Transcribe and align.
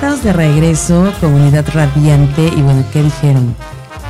Estamos 0.00 0.24
de 0.24 0.32
regreso, 0.32 1.12
comunidad 1.20 1.68
radiante. 1.74 2.46
Y 2.56 2.62
bueno, 2.62 2.82
¿qué 2.90 3.02
dijeron? 3.02 3.54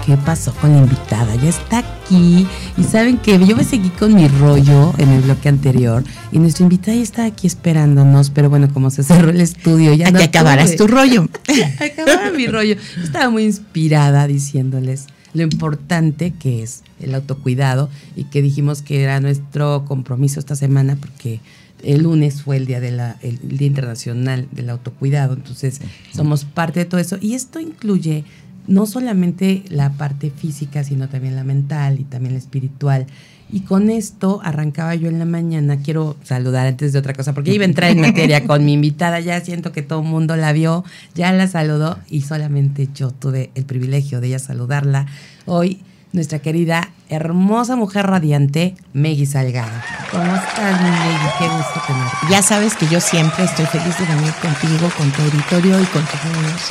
¿Qué 0.06 0.16
pasó 0.16 0.54
con 0.54 0.70
la 0.70 0.78
invitada? 0.78 1.34
Ya 1.34 1.48
está 1.48 1.78
aquí. 1.78 2.46
Y 2.76 2.84
saben 2.84 3.18
que 3.18 3.44
yo 3.44 3.56
me 3.56 3.64
seguí 3.64 3.88
con 3.88 4.14
mi 4.14 4.28
rollo 4.28 4.94
en 4.98 5.08
el 5.08 5.22
bloque 5.22 5.48
anterior. 5.48 6.04
Y 6.30 6.38
nuestra 6.38 6.62
invitada 6.62 6.96
ya 6.96 7.02
está 7.02 7.24
aquí 7.24 7.48
esperándonos. 7.48 8.30
Pero 8.30 8.48
bueno, 8.48 8.72
como 8.72 8.90
se 8.90 9.02
cerró 9.02 9.30
el 9.30 9.40
estudio, 9.40 9.92
ya 9.92 10.06
A 10.06 10.10
no 10.12 10.20
que 10.20 10.26
acabaras 10.26 10.66
pude. 10.66 10.76
tu 10.76 10.86
rollo. 10.86 11.28
Acabara 11.80 12.30
mi 12.30 12.46
rollo. 12.46 12.76
Yo 12.96 13.02
Estaba 13.02 13.28
muy 13.28 13.42
inspirada 13.42 14.28
diciéndoles 14.28 15.06
lo 15.34 15.42
importante 15.42 16.32
que 16.38 16.62
es 16.62 16.84
el 17.00 17.16
autocuidado 17.16 17.88
y 18.14 18.24
que 18.24 18.42
dijimos 18.42 18.82
que 18.82 19.02
era 19.02 19.18
nuestro 19.18 19.84
compromiso 19.86 20.38
esta 20.38 20.54
semana 20.54 20.96
porque 21.00 21.40
el 21.84 22.02
lunes 22.02 22.42
fue 22.42 22.56
el 22.56 22.66
día 22.66 22.80
de 22.80 22.90
la 22.92 23.16
el 23.22 23.38
día 23.56 23.66
internacional 23.66 24.48
del 24.52 24.70
autocuidado, 24.70 25.34
entonces 25.34 25.80
somos 26.14 26.44
parte 26.44 26.80
de 26.80 26.86
todo 26.86 27.00
eso 27.00 27.18
y 27.20 27.34
esto 27.34 27.60
incluye 27.60 28.24
no 28.66 28.86
solamente 28.86 29.64
la 29.68 29.90
parte 29.92 30.30
física, 30.30 30.84
sino 30.84 31.08
también 31.08 31.34
la 31.34 31.44
mental 31.44 31.98
y 31.98 32.04
también 32.04 32.34
la 32.34 32.38
espiritual. 32.38 33.06
Y 33.52 33.60
con 33.60 33.90
esto 33.90 34.40
arrancaba 34.44 34.94
yo 34.94 35.08
en 35.08 35.18
la 35.18 35.24
mañana. 35.24 35.78
Quiero 35.78 36.16
saludar 36.22 36.68
antes 36.68 36.92
de 36.92 37.00
otra 37.00 37.14
cosa, 37.14 37.34
porque 37.34 37.52
iba 37.52 37.64
a 37.64 37.68
entrar 37.68 37.90
en 37.90 38.00
materia 38.00 38.46
con 38.46 38.64
mi 38.64 38.74
invitada. 38.74 39.18
Ya 39.18 39.40
siento 39.40 39.72
que 39.72 39.82
todo 39.82 40.02
el 40.02 40.06
mundo 40.06 40.36
la 40.36 40.52
vio, 40.52 40.84
ya 41.16 41.32
la 41.32 41.48
saludó 41.48 41.98
y 42.08 42.20
solamente 42.20 42.88
yo 42.94 43.10
tuve 43.10 43.50
el 43.56 43.64
privilegio 43.64 44.20
de 44.20 44.28
ella 44.28 44.38
saludarla. 44.38 45.06
Hoy, 45.46 45.80
nuestra 46.12 46.40
querida, 46.40 46.90
hermosa 47.08 47.76
mujer 47.76 48.06
radiante, 48.06 48.74
Meggy 48.92 49.26
Salgado. 49.26 49.70
¿Cómo 50.10 50.34
estás, 50.34 50.82
Meggy? 50.82 51.26
Qué 51.38 51.48
gusto 51.48 51.80
tenerte. 51.86 52.16
Ya 52.30 52.42
sabes 52.42 52.74
que 52.76 52.88
yo 52.88 53.00
siempre 53.00 53.44
estoy 53.44 53.66
feliz 53.66 53.98
de 53.98 54.06
venir 54.06 54.32
contigo, 54.34 54.90
con 54.96 55.10
tu 55.12 55.22
auditorio 55.22 55.80
y 55.80 55.86
con 55.86 56.04
tus 56.04 56.24
niños 56.24 56.70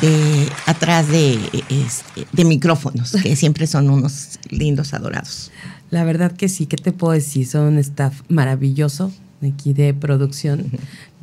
de 0.00 0.48
atrás 0.66 1.08
de, 1.08 1.38
de 2.32 2.44
micrófonos, 2.44 3.12
que 3.22 3.36
siempre 3.36 3.66
son 3.66 3.90
unos 3.90 4.38
lindos 4.50 4.94
adorados. 4.94 5.52
La 5.90 6.04
verdad 6.04 6.32
que 6.32 6.48
sí, 6.48 6.66
¿qué 6.66 6.76
te 6.76 6.92
puedo 6.92 7.12
decir? 7.12 7.46
Son 7.46 7.62
un 7.62 7.78
staff 7.78 8.22
maravilloso 8.28 9.12
aquí 9.46 9.72
de 9.72 9.94
producción. 9.94 10.70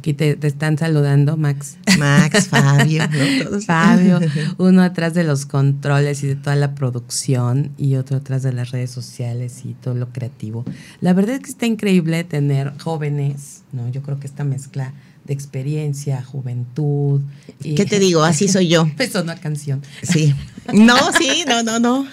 Aquí 0.04 0.14
te, 0.14 0.36
te 0.36 0.48
están 0.48 0.78
saludando, 0.78 1.38
Max. 1.38 1.78
Max, 1.98 2.48
Fabio, 2.50 3.04
¿no? 3.08 3.46
Todos. 3.46 3.66
Fabio, 3.66 4.20
uno 4.58 4.82
atrás 4.84 5.14
de 5.14 5.24
los 5.24 5.46
controles 5.46 6.22
y 6.26 6.28
de 6.28 6.36
toda 6.36 6.58
la 6.58 6.76
producción 6.76 7.72
y 7.78 7.96
otro 7.96 8.18
atrás 8.18 8.44
de 8.44 8.52
las 8.52 8.72
redes 8.72 8.92
sociales 8.92 9.62
y 9.64 9.76
todo 9.76 9.94
lo 9.96 10.10
creativo. 10.10 10.66
La 11.00 11.14
verdad 11.14 11.36
es 11.36 11.40
que 11.44 11.52
está 11.52 11.68
increíble 11.68 12.26
tener 12.26 12.74
jóvenes, 12.80 13.62
¿no? 13.72 13.90
Yo 13.92 14.02
creo 14.02 14.20
que 14.20 14.28
esta 14.28 14.44
mezcla 14.44 14.92
de 15.24 15.34
experiencia, 15.34 16.22
juventud. 16.22 17.22
y- 17.64 17.76
¿Qué 17.76 17.86
te 17.86 17.98
digo? 18.00 18.24
Así 18.24 18.50
soy 18.50 18.68
yo. 18.68 18.82
Empezó 18.82 19.22
una 19.22 19.38
canción. 19.38 19.84
Sí. 20.02 20.36
No, 20.74 20.98
sí, 21.14 21.46
no, 21.48 21.64
no, 21.64 21.80
no. 21.80 22.06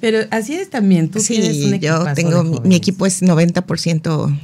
Pero 0.00 0.26
así 0.32 0.54
es 0.54 0.68
también. 0.68 1.10
Tú 1.10 1.20
tienes 1.20 1.64
un 1.64 1.70
Sí, 1.74 1.78
yo 1.78 2.12
tengo, 2.12 2.42
mi, 2.64 2.74
equipo 2.74 3.06
es 3.06 3.22
90% 3.22 4.36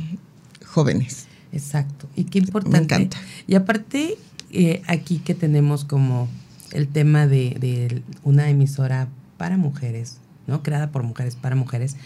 jóvenes. 0.66 1.21
Exacto. 1.52 2.08
Y 2.16 2.24
qué 2.24 2.38
importante. 2.38 2.78
Me 2.78 2.84
encanta. 2.84 3.16
Y 3.46 3.54
aparte, 3.54 4.16
eh, 4.50 4.82
aquí 4.86 5.18
que 5.18 5.34
tenemos 5.34 5.84
como 5.84 6.28
el 6.72 6.88
tema 6.88 7.26
de, 7.26 7.56
de 7.60 8.02
una 8.22 8.48
emisora 8.48 9.08
para 9.36 9.56
mujeres, 9.56 10.18
¿no? 10.46 10.62
Creada 10.62 10.90
por 10.90 11.02
mujeres, 11.02 11.36
para 11.36 11.56
mujeres. 11.56 11.96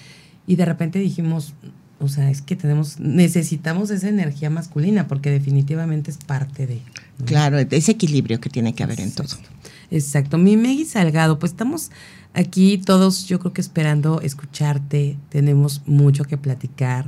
Y 0.47 0.57
de 0.57 0.65
repente 0.65 0.99
dijimos, 0.99 1.55
o 1.99 2.09
sea, 2.09 2.31
es 2.31 2.43
que 2.43 2.57
tenemos, 2.57 3.01
necesitamos 3.01 3.91
esa 3.91 4.09
energía 4.09 4.51
masculina, 4.51 5.09
porque 5.09 5.31
definitivamente 5.31 6.11
es 6.11 6.19
parte 6.19 6.67
de. 6.67 6.83
¿no? 7.19 7.25
Claro, 7.25 7.59
ese 7.59 7.93
equilibrio 7.93 8.41
que 8.41 8.51
tiene 8.51 8.75
que 8.75 8.83
haber 8.83 9.01
en 9.01 9.13
todo. 9.13 9.28
Exacto. 9.91 10.37
Mi 10.37 10.57
Meggy 10.57 10.84
Salgado, 10.84 11.39
pues 11.39 11.53
estamos 11.53 11.91
aquí 12.34 12.78
todos, 12.78 13.27
yo 13.27 13.39
creo 13.41 13.53
que 13.53 13.63
esperando 13.63 14.21
escucharte. 14.21 15.17
Tenemos 15.31 15.83
mucho 15.87 16.25
que 16.25 16.37
platicar. 16.37 17.07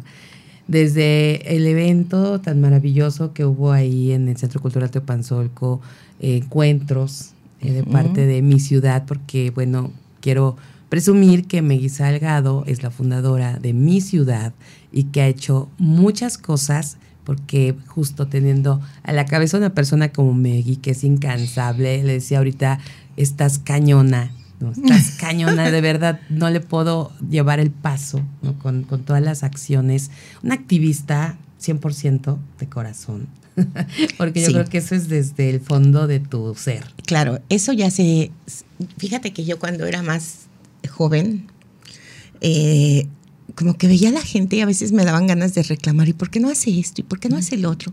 Desde 0.69 1.57
el 1.57 1.67
evento 1.67 2.41
tan 2.41 2.61
maravilloso 2.61 3.33
que 3.33 3.47
hubo 3.47 3.73
ahí 3.73 4.13
en 4.13 4.29
el 4.29 4.37
Centro 4.37 4.61
Cultural 4.61 4.91
Teopanzolco, 4.91 5.81
eh, 6.21 6.37
encuentros 6.37 7.31
eh, 7.61 7.73
de 7.73 7.85
parte 7.85 8.27
de 8.27 8.43
mi 8.43 8.61
ciudad, 8.61 9.05
porque, 9.07 9.51
bueno, 9.51 9.91
quiero 10.21 10.57
presumir 10.91 11.47
que 11.47 11.63
Meggy 11.63 11.89
Salgado 11.89 12.65
es 12.67 12.83
la 12.83 12.91
fundadora 12.91 13.59
de 13.59 13.73
mi 13.73 14.03
ciudad 14.03 14.53
y 14.93 15.05
que 15.05 15.23
ha 15.23 15.27
hecho 15.27 15.71
muchas 15.79 16.37
cosas 16.37 16.99
porque 17.25 17.75
justo 17.87 18.27
teniendo 18.27 18.81
a 19.03 19.13
la 19.13 19.27
cabeza 19.27 19.59
una 19.59 19.75
persona 19.75 20.13
como 20.13 20.33
Meggy, 20.33 20.77
que 20.77 20.93
es 20.93 21.05
incansable, 21.05 22.03
le 22.03 22.15
decía 22.15 22.39
ahorita, 22.39 22.79
estás 23.17 23.59
cañona, 23.59 24.33
¿no? 24.61 24.73
estás 24.73 25.11
cañona, 25.21 25.71
de 25.71 25.81
verdad, 25.81 26.21
no 26.31 26.51
le 26.51 26.61
puedo 26.61 27.13
llevar 27.29 27.61
el 27.61 27.71
paso 27.71 28.21
¿no? 28.43 28.59
con, 28.59 28.83
con 28.85 29.03
todas 29.05 29.23
las 29.23 29.43
acciones. 29.43 30.11
Una 30.43 30.55
activista 30.55 31.39
100% 31.63 32.39
de 32.59 32.69
corazón, 32.69 33.27
porque 34.19 34.41
yo 34.41 34.47
Sí. 34.47 34.53
creo 34.53 34.65
que 34.67 34.79
eso 34.79 34.95
es 34.95 35.09
desde 35.09 35.51
el 35.51 35.61
fondo 35.61 36.07
de 36.07 36.21
tu 36.21 36.55
ser. 36.55 36.85
Claro, 37.07 37.41
eso 37.49 37.73
ya 37.73 37.91
se... 37.91 38.31
Fíjate 38.99 39.33
que 39.33 39.45
yo 39.45 39.59
cuando 39.59 39.87
era 39.87 40.03
más 40.03 40.47
joven, 40.89 41.47
eh, 42.41 43.07
como 43.55 43.77
que 43.77 43.89
veía 43.89 44.11
a 44.11 44.13
la 44.13 44.23
gente 44.23 44.57
y 44.57 44.61
a 44.61 44.67
veces 44.67 44.93
me 44.93 45.05
daban 45.05 45.27
ganas 45.27 45.55
de 45.55 45.63
reclamar, 45.65 46.09
¿y 46.09 46.13
por 46.13 46.31
qué 46.31 46.39
no 46.39 46.49
hace 46.49 46.79
esto? 46.79 47.01
¿Y 47.01 47.05
por 47.05 47.19
qué 47.19 47.29
no 47.29 47.37
hace 47.37 47.57
el 47.57 47.65
otro? 47.67 47.93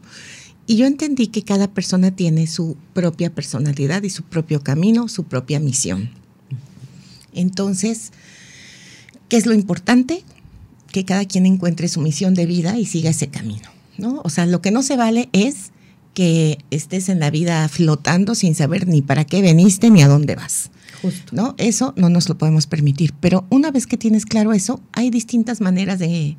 Y 0.68 0.78
yo 0.78 0.86
entendí 0.86 1.28
que 1.28 1.44
cada 1.44 1.68
persona 1.74 2.12
tiene 2.12 2.48
su 2.48 2.76
propia 2.94 3.34
personalidad 3.34 4.04
y 4.04 4.10
su 4.10 4.24
propio 4.24 4.62
camino, 4.62 5.08
su 5.08 5.24
propia 5.24 5.60
misión. 5.60 6.10
Entonces, 7.36 8.12
¿qué 9.30 9.38
es 9.38 9.46
lo 9.46 9.54
importante? 9.54 10.24
Que 10.92 11.06
cada 11.06 11.26
quien 11.26 11.46
encuentre 11.46 11.88
su 11.88 12.02
misión 12.02 12.34
de 12.34 12.46
vida 12.46 12.80
y 12.80 12.86
siga 12.86 13.12
ese 13.12 13.28
camino, 13.28 13.70
¿no? 13.98 14.22
O 14.24 14.30
sea, 14.30 14.46
lo 14.46 14.62
que 14.62 14.72
no 14.72 14.82
se 14.82 14.98
vale 14.98 15.30
es 15.34 15.72
que 16.16 16.58
estés 16.72 17.10
en 17.10 17.20
la 17.20 17.30
vida 17.30 17.68
flotando 17.68 18.34
sin 18.34 18.56
saber 18.56 18.88
ni 18.88 19.02
para 19.02 19.26
qué 19.26 19.42
veniste 19.42 19.92
ni 19.92 20.02
a 20.02 20.08
dónde 20.08 20.36
vas. 20.36 20.72
Justo. 21.02 21.36
¿no? 21.36 21.54
Eso 21.58 21.94
no 21.98 22.10
nos 22.10 22.30
lo 22.30 22.38
podemos 22.38 22.66
permitir. 22.66 23.14
Pero 23.20 23.46
una 23.50 23.70
vez 23.70 23.86
que 23.86 23.98
tienes 23.98 24.26
claro 24.26 24.54
eso, 24.54 24.80
hay 24.94 25.10
distintas 25.10 25.60
maneras 25.60 26.00
de, 26.00 26.38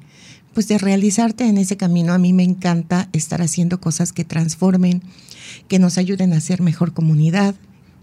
pues, 0.54 0.66
de 0.66 0.78
realizarte 0.78 1.44
en 1.44 1.58
ese 1.58 1.76
camino. 1.76 2.14
A 2.14 2.18
mí 2.18 2.32
me 2.32 2.42
encanta 2.42 3.10
estar 3.12 3.42
haciendo 3.42 3.78
cosas 3.78 4.14
que 4.14 4.24
transformen, 4.24 5.02
que 5.68 5.78
nos 5.78 5.98
ayuden 5.98 6.32
a 6.32 6.40
ser 6.40 6.62
mejor 6.62 6.94
comunidad, 6.94 7.54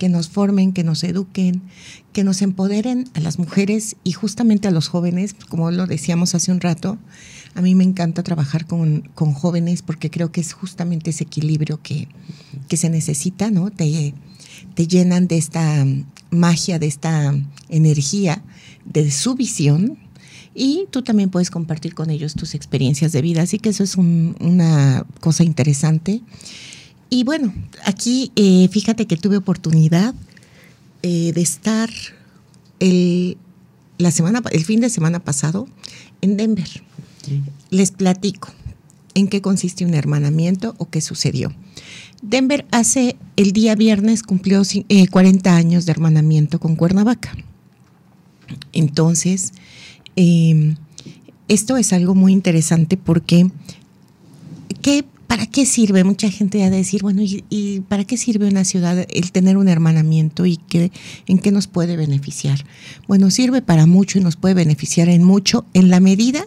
que 0.03 0.09
nos 0.09 0.27
formen, 0.27 0.73
que 0.73 0.83
nos 0.83 1.01
eduquen, 1.05 1.61
que 2.11 2.25
nos 2.25 2.41
empoderen 2.41 3.09
a 3.13 3.21
las 3.21 3.39
mujeres 3.39 3.95
y 4.03 4.11
justamente 4.11 4.67
a 4.67 4.71
los 4.71 4.89
jóvenes, 4.89 5.33
como 5.47 5.71
lo 5.71 5.87
decíamos 5.87 6.35
hace 6.35 6.51
un 6.51 6.59
rato. 6.59 6.97
A 7.55 7.61
mí 7.61 7.73
me 7.73 7.85
encanta 7.85 8.21
trabajar 8.21 8.65
con, 8.65 9.09
con 9.15 9.31
jóvenes 9.31 9.81
porque 9.81 10.09
creo 10.09 10.29
que 10.29 10.41
es 10.41 10.51
justamente 10.51 11.11
ese 11.11 11.23
equilibrio 11.23 11.79
que, 11.81 12.09
que 12.67 12.75
se 12.75 12.89
necesita, 12.89 13.49
¿no? 13.49 13.71
Te, 13.71 14.13
te 14.75 14.87
llenan 14.87 15.27
de 15.27 15.37
esta 15.37 15.85
magia, 16.31 16.79
de 16.79 16.87
esta 16.87 17.33
energía, 17.69 18.43
de 18.83 19.09
su 19.09 19.35
visión. 19.35 19.97
Y 20.53 20.87
tú 20.91 21.01
también 21.01 21.29
puedes 21.29 21.49
compartir 21.49 21.93
con 21.95 22.09
ellos 22.09 22.33
tus 22.35 22.55
experiencias 22.55 23.13
de 23.13 23.21
vida. 23.21 23.43
Así 23.43 23.57
que 23.57 23.69
eso 23.69 23.85
es 23.85 23.95
un- 23.95 24.35
una 24.41 25.05
cosa 25.21 25.45
interesante. 25.45 26.19
Y 27.13 27.23
bueno, 27.23 27.53
aquí 27.85 28.31
eh, 28.35 28.67
fíjate 28.71 29.05
que 29.05 29.17
tuve 29.17 29.37
oportunidad 29.37 30.15
eh, 31.03 31.31
de 31.31 31.41
estar 31.41 31.87
el, 32.79 33.37
la 33.99 34.09
semana, 34.09 34.41
el 34.51 34.65
fin 34.65 34.79
de 34.79 34.89
semana 34.89 35.19
pasado 35.19 35.67
en 36.21 36.37
Denver. 36.37 36.67
Les 37.69 37.91
platico 37.91 38.49
en 39.13 39.27
qué 39.27 39.43
consiste 39.43 39.85
un 39.85 39.93
hermanamiento 39.93 40.73
o 40.79 40.89
qué 40.89 41.01
sucedió. 41.01 41.53
Denver 42.23 42.65
hace 42.71 43.15
el 43.35 43.53
día 43.53 43.75
viernes 43.75 44.23
cumplió 44.23 44.63
eh, 44.89 45.07
40 45.07 45.55
años 45.55 45.85
de 45.85 45.91
hermanamiento 45.91 46.59
con 46.59 46.75
Cuernavaca. 46.75 47.37
Entonces, 48.71 49.53
eh, 50.15 50.73
esto 51.47 51.77
es 51.77 51.93
algo 51.93 52.15
muy 52.15 52.33
interesante 52.33 52.97
porque 52.97 53.51
¿qué 54.81 55.05
¿para 55.33 55.47
qué 55.47 55.65
sirve? 55.65 56.03
Mucha 56.03 56.29
gente 56.29 56.63
ha 56.63 56.69
de 56.69 56.77
decir, 56.77 57.01
bueno, 57.01 57.23
¿y, 57.23 57.79
para 57.89 58.03
qué 58.03 58.17
sirve 58.17 58.47
una 58.47 58.63
ciudad 58.63 59.03
el 59.09 59.31
tener 59.31 59.57
un 59.57 59.67
hermanamiento 59.67 60.45
y 60.45 60.57
qué, 60.57 60.91
en 61.25 61.39
qué 61.39 61.51
nos 61.51 61.65
puede 61.65 61.97
beneficiar? 61.97 62.63
Bueno, 63.07 63.31
sirve 63.31 63.63
para 63.63 63.87
mucho 63.87 64.19
y 64.19 64.21
nos 64.21 64.35
puede 64.35 64.53
beneficiar 64.53 65.09
en 65.09 65.23
mucho 65.23 65.65
en 65.73 65.89
la 65.89 65.99
medida 65.99 66.45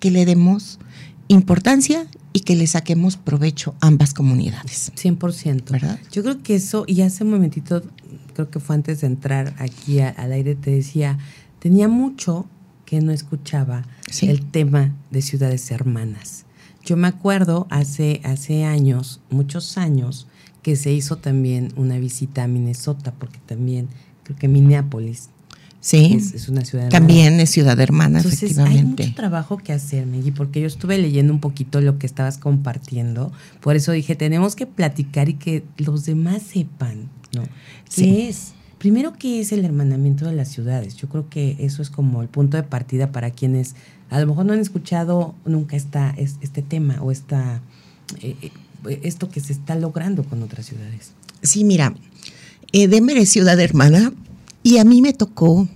que 0.00 0.10
le 0.10 0.24
demos 0.24 0.80
importancia 1.28 2.08
y 2.32 2.40
que 2.40 2.56
le 2.56 2.66
saquemos 2.66 3.16
provecho 3.16 3.76
a 3.80 3.86
ambas 3.86 4.12
comunidades. 4.12 4.90
100%. 4.96 5.70
¿Verdad? 5.70 6.00
Yo 6.10 6.24
creo 6.24 6.42
que 6.42 6.56
eso, 6.56 6.82
y 6.88 7.02
hace 7.02 7.22
un 7.22 7.30
momentito, 7.30 7.84
creo 8.34 8.50
que 8.50 8.58
fue 8.58 8.74
antes 8.74 9.02
de 9.02 9.06
entrar 9.06 9.54
aquí 9.58 10.00
al 10.00 10.32
aire, 10.32 10.56
te 10.56 10.72
decía, 10.72 11.16
tenía 11.60 11.86
mucho 11.86 12.46
que 12.86 13.00
no 13.00 13.12
escuchaba 13.12 13.84
el 14.20 14.44
tema 14.50 14.96
de 15.12 15.22
ciudades 15.22 15.70
hermanas. 15.70 16.45
Yo 16.86 16.96
me 16.96 17.08
acuerdo 17.08 17.66
hace, 17.68 18.22
hace 18.24 18.64
años, 18.64 19.20
muchos 19.28 19.76
años, 19.76 20.26
que 20.62 20.76
se 20.76 20.92
hizo 20.92 21.16
también 21.16 21.72
una 21.76 21.98
visita 21.98 22.44
a 22.44 22.48
Minnesota, 22.48 23.12
porque 23.18 23.38
también 23.46 23.88
creo 24.24 24.38
que 24.38 24.48
Minneapolis 24.48 25.28
Sí, 25.86 26.18
es, 26.34 26.48
una 26.48 26.64
ciudad 26.64 26.88
También 26.88 27.38
es 27.38 27.50
ciudad 27.50 27.78
hermana, 27.78 28.18
Entonces, 28.18 28.42
efectivamente. 28.42 29.04
Hay 29.04 29.08
mucho 29.10 29.16
trabajo 29.16 29.56
que 29.56 29.72
hacer, 29.72 30.04
Meggy, 30.04 30.32
porque 30.32 30.60
yo 30.60 30.66
estuve 30.66 30.98
leyendo 30.98 31.32
un 31.32 31.38
poquito 31.38 31.80
lo 31.80 31.96
que 31.96 32.06
estabas 32.06 32.38
compartiendo. 32.38 33.30
Por 33.60 33.76
eso 33.76 33.92
dije, 33.92 34.16
tenemos 34.16 34.56
que 34.56 34.66
platicar 34.66 35.28
y 35.28 35.34
que 35.34 35.62
los 35.78 36.04
demás 36.04 36.42
sepan, 36.42 37.08
¿no? 37.32 37.44
¿Qué 37.94 38.28
es? 38.28 38.54
Primero, 38.78 39.12
¿qué 39.12 39.40
es 39.40 39.52
el 39.52 39.64
hermanamiento 39.64 40.26
de 40.26 40.32
las 40.32 40.48
ciudades? 40.48 40.96
Yo 40.96 41.08
creo 41.08 41.28
que 41.28 41.56
eso 41.60 41.82
es 41.82 41.90
como 41.90 42.20
el 42.20 42.28
punto 42.28 42.56
de 42.56 42.64
partida 42.64 43.12
para 43.12 43.30
quienes 43.30 43.76
a 44.10 44.20
lo 44.20 44.26
mejor 44.26 44.46
no 44.46 44.52
han 44.52 44.60
escuchado 44.60 45.34
nunca 45.44 45.76
esta, 45.76 46.14
este 46.16 46.62
tema 46.62 47.02
o 47.02 47.10
esta, 47.10 47.60
eh, 48.22 48.36
eh, 48.42 49.00
esto 49.02 49.28
que 49.28 49.40
se 49.40 49.52
está 49.52 49.74
logrando 49.74 50.24
con 50.24 50.42
otras 50.42 50.66
ciudades. 50.66 51.12
Sí, 51.42 51.64
mira, 51.64 51.94
eh, 52.72 52.88
Denver 52.88 53.16
es 53.16 53.30
ciudad 53.30 53.58
hermana 53.58 54.12
y 54.62 54.78
a 54.78 54.84
mí 54.84 55.02
me 55.02 55.12
tocó, 55.12 55.68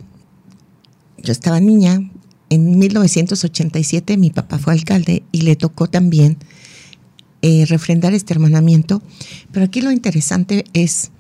yo 1.19 1.33
estaba 1.33 1.61
niña, 1.61 2.01
en 2.51 2.79
1987 2.79 4.17
mi 4.17 4.31
papá 4.31 4.59
fue 4.59 4.73
alcalde 4.73 5.23
y 5.33 5.43
le 5.43 5.57
tocó 5.57 5.89
también 5.89 6.37
refrendar 7.69 8.13
este 8.13 8.35
hermanamiento, 8.35 9.03
pero 9.51 9.65
aquí 9.65 9.81
lo 9.81 9.91
interesante 9.91 10.65
es 10.75 11.11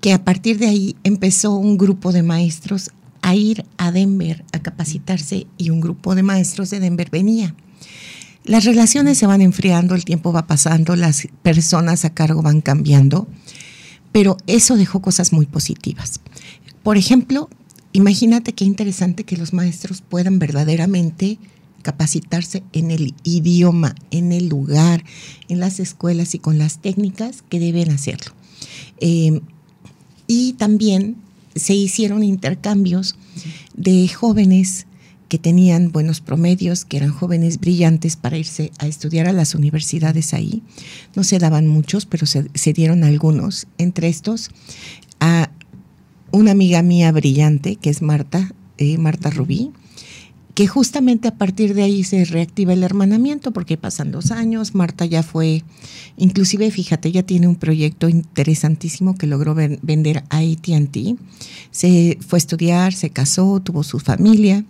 que 0.00 0.12
a 0.12 0.24
partir 0.24 0.58
de 0.58 0.66
ahí 0.66 0.96
empezó 1.04 1.54
un 1.54 1.78
grupo 1.78 2.10
de 2.10 2.24
maestros 2.24 2.90
a 3.26 3.34
ir 3.34 3.66
a 3.76 3.90
Denver 3.90 4.44
a 4.52 4.60
capacitarse 4.60 5.48
y 5.58 5.70
un 5.70 5.80
grupo 5.80 6.14
de 6.14 6.22
maestros 6.22 6.70
de 6.70 6.78
Denver 6.78 7.10
venía. 7.10 7.56
Las 8.44 8.64
relaciones 8.64 9.18
se 9.18 9.26
van 9.26 9.40
enfriando, 9.40 9.96
el 9.96 10.04
tiempo 10.04 10.32
va 10.32 10.46
pasando, 10.46 10.94
las 10.94 11.26
personas 11.42 12.04
a 12.04 12.14
cargo 12.14 12.40
van 12.40 12.60
cambiando, 12.60 13.26
pero 14.12 14.36
eso 14.46 14.76
dejó 14.76 15.02
cosas 15.02 15.32
muy 15.32 15.44
positivas. 15.46 16.20
Por 16.84 16.96
ejemplo, 16.96 17.50
imagínate 17.92 18.52
qué 18.52 18.64
interesante 18.64 19.24
que 19.24 19.36
los 19.36 19.52
maestros 19.52 20.02
puedan 20.02 20.38
verdaderamente 20.38 21.40
capacitarse 21.82 22.62
en 22.72 22.92
el 22.92 23.12
idioma, 23.24 23.96
en 24.12 24.30
el 24.30 24.48
lugar, 24.48 25.02
en 25.48 25.58
las 25.58 25.80
escuelas 25.80 26.36
y 26.36 26.38
con 26.38 26.58
las 26.58 26.78
técnicas 26.78 27.42
que 27.48 27.58
deben 27.58 27.90
hacerlo. 27.90 28.32
Eh, 29.00 29.40
y 30.28 30.52
también 30.52 31.25
se 31.56 31.74
hicieron 31.74 32.22
intercambios 32.22 33.16
de 33.74 34.06
jóvenes 34.08 34.86
que 35.28 35.38
tenían 35.38 35.90
buenos 35.90 36.20
promedios, 36.20 36.84
que 36.84 36.98
eran 36.98 37.10
jóvenes 37.10 37.58
brillantes 37.58 38.16
para 38.16 38.38
irse 38.38 38.70
a 38.78 38.86
estudiar 38.86 39.26
a 39.26 39.32
las 39.32 39.54
universidades 39.54 40.34
ahí. 40.34 40.62
No 41.16 41.24
se 41.24 41.38
daban 41.38 41.66
muchos, 41.66 42.06
pero 42.06 42.26
se, 42.26 42.72
dieron 42.72 43.02
algunos. 43.02 43.66
Entre 43.78 44.08
estos, 44.08 44.50
a 45.18 45.50
una 46.30 46.52
amiga 46.52 46.82
mía 46.82 47.10
brillante, 47.10 47.76
que 47.76 47.90
es 47.90 48.02
Marta, 48.02 48.52
eh, 48.78 48.98
Marta 48.98 49.30
Rubí, 49.30 49.72
que 50.56 50.66
justamente 50.66 51.28
a 51.28 51.34
partir 51.34 51.74
de 51.74 51.82
ahí 51.82 52.02
se 52.02 52.24
reactiva 52.24 52.72
el 52.72 52.82
hermanamiento, 52.82 53.50
porque 53.50 53.76
pasan 53.76 54.10
dos 54.10 54.30
años, 54.30 54.74
Marta 54.74 55.04
ya 55.04 55.22
fue, 55.22 55.62
inclusive 56.16 56.70
fíjate, 56.70 57.12
ya 57.12 57.22
tiene 57.22 57.46
un 57.46 57.56
proyecto 57.56 58.08
interesantísimo 58.08 59.18
que 59.18 59.26
logró 59.26 59.54
vender 59.54 60.24
a 60.30 60.38
ATT, 60.38 61.18
se 61.70 62.18
fue 62.26 62.38
a 62.38 62.38
estudiar, 62.38 62.94
se 62.94 63.10
casó, 63.10 63.60
tuvo 63.60 63.82
su 63.82 63.98
familia 63.98 64.64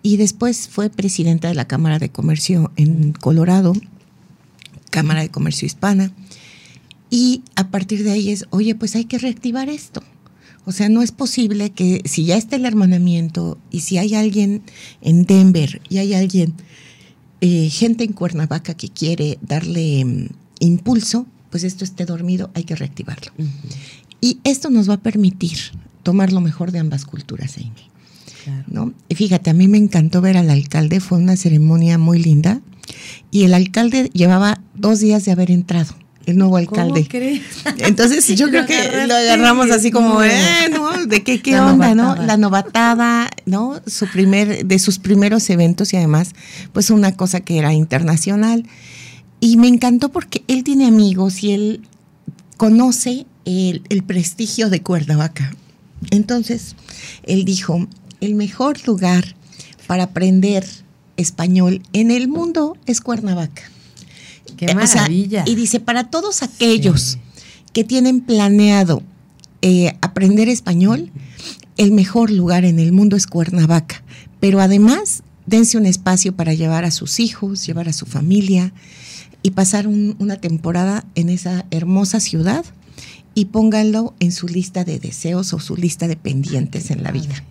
y 0.00 0.16
después 0.16 0.68
fue 0.68 0.90
presidenta 0.90 1.48
de 1.48 1.56
la 1.56 1.66
Cámara 1.66 1.98
de 1.98 2.08
Comercio 2.08 2.70
en 2.76 3.10
Colorado, 3.10 3.72
Cámara 4.90 5.22
de 5.22 5.28
Comercio 5.28 5.66
Hispana, 5.66 6.12
y 7.10 7.42
a 7.56 7.72
partir 7.72 8.04
de 8.04 8.12
ahí 8.12 8.30
es, 8.30 8.46
oye, 8.50 8.76
pues 8.76 8.94
hay 8.94 9.06
que 9.06 9.18
reactivar 9.18 9.68
esto 9.70 10.04
o 10.66 10.72
sea, 10.72 10.88
no 10.88 11.00
es 11.02 11.12
posible 11.12 11.70
que 11.70 12.02
si 12.04 12.24
ya 12.24 12.36
está 12.36 12.56
el 12.56 12.66
hermanamiento 12.66 13.56
y 13.70 13.80
si 13.80 13.98
hay 13.98 14.16
alguien 14.16 14.62
en 15.00 15.22
Denver 15.22 15.80
y 15.88 15.98
hay 15.98 16.12
alguien, 16.12 16.54
eh, 17.40 17.70
gente 17.70 18.02
en 18.02 18.12
Cuernavaca 18.12 18.74
que 18.74 18.88
quiere 18.88 19.38
darle 19.42 20.04
mm, 20.04 20.28
impulso, 20.58 21.24
pues 21.50 21.62
esto 21.62 21.84
esté 21.84 22.04
dormido, 22.04 22.50
hay 22.54 22.64
que 22.64 22.74
reactivarlo. 22.74 23.32
Y 24.20 24.40
esto 24.42 24.68
nos 24.68 24.90
va 24.90 24.94
a 24.94 25.02
permitir 25.02 25.56
tomar 26.02 26.32
lo 26.32 26.40
mejor 26.40 26.72
de 26.72 26.80
ambas 26.80 27.04
culturas, 27.04 27.56
Amy. 27.58 28.64
¿no? 28.66 28.92
Y 29.08 29.14
fíjate, 29.14 29.50
a 29.50 29.54
mí 29.54 29.68
me 29.68 29.78
encantó 29.78 30.20
ver 30.20 30.36
al 30.36 30.50
alcalde, 30.50 30.98
fue 30.98 31.18
una 31.18 31.36
ceremonia 31.36 31.96
muy 31.96 32.20
linda, 32.20 32.60
y 33.30 33.44
el 33.44 33.54
alcalde 33.54 34.10
llevaba 34.12 34.60
dos 34.74 34.98
días 34.98 35.24
de 35.24 35.32
haber 35.32 35.52
entrado 35.52 35.94
el 36.26 36.36
nuevo 36.36 36.56
alcalde. 36.56 37.06
crees? 37.08 37.42
Entonces 37.78 38.26
yo 38.36 38.48
creo 38.50 38.66
que 38.66 39.06
lo 39.06 39.14
agarramos 39.14 39.70
así 39.70 39.90
como, 39.90 40.22
eh, 40.22 40.68
¿no? 40.72 41.06
¿De 41.06 41.22
qué, 41.22 41.40
qué 41.40 41.58
onda, 41.58 41.94
no? 41.94 42.16
La 42.16 42.36
novatada, 42.36 43.30
¿no? 43.46 43.80
Su 43.86 44.06
primer, 44.08 44.66
de 44.66 44.78
sus 44.78 44.98
primeros 44.98 45.48
eventos 45.48 45.92
y 45.92 45.96
además, 45.96 46.34
pues 46.72 46.90
una 46.90 47.12
cosa 47.12 47.40
que 47.40 47.58
era 47.58 47.72
internacional. 47.72 48.66
Y 49.40 49.56
me 49.56 49.68
encantó 49.68 50.10
porque 50.10 50.42
él 50.48 50.64
tiene 50.64 50.86
amigos 50.86 51.42
y 51.42 51.52
él 51.52 51.80
conoce 52.56 53.26
el, 53.44 53.82
el 53.88 54.02
prestigio 54.02 54.68
de 54.70 54.82
Cuernavaca. 54.82 55.54
Entonces, 56.10 56.74
él 57.22 57.44
dijo, 57.44 57.86
el 58.20 58.34
mejor 58.34 58.84
lugar 58.86 59.36
para 59.86 60.04
aprender 60.04 60.66
español 61.16 61.82
en 61.92 62.10
el 62.10 62.28
mundo 62.28 62.76
es 62.86 63.00
Cuernavaca. 63.00 63.62
Qué 64.56 64.74
maravilla. 64.74 65.44
y 65.46 65.54
dice, 65.54 65.80
para 65.80 66.10
todos 66.10 66.42
aquellos 66.42 67.18
que 67.72 67.84
tienen 67.84 68.20
planeado 68.20 69.02
eh, 69.62 69.96
aprender 70.00 70.48
español, 70.48 71.10
el 71.76 71.92
mejor 71.92 72.30
lugar 72.30 72.64
en 72.64 72.78
el 72.78 72.92
mundo 72.92 73.16
es 73.16 73.26
Cuernavaca. 73.26 74.02
Pero 74.40 74.60
además, 74.60 75.22
dense 75.46 75.76
un 75.76 75.86
espacio 75.86 76.34
para 76.34 76.54
llevar 76.54 76.84
a 76.84 76.90
sus 76.90 77.20
hijos, 77.20 77.66
llevar 77.66 77.88
a 77.88 77.92
su 77.92 78.06
familia 78.06 78.72
y 79.42 79.50
pasar 79.50 79.86
una 79.86 80.36
temporada 80.36 81.04
en 81.14 81.28
esa 81.28 81.66
hermosa 81.70 82.20
ciudad 82.20 82.64
y 83.34 83.46
pónganlo 83.46 84.14
en 84.20 84.32
su 84.32 84.48
lista 84.48 84.84
de 84.84 84.98
deseos 84.98 85.52
o 85.52 85.60
su 85.60 85.76
lista 85.76 86.08
de 86.08 86.16
pendientes 86.16 86.90
en 86.90 87.02
la 87.02 87.12
vida. 87.12 87.44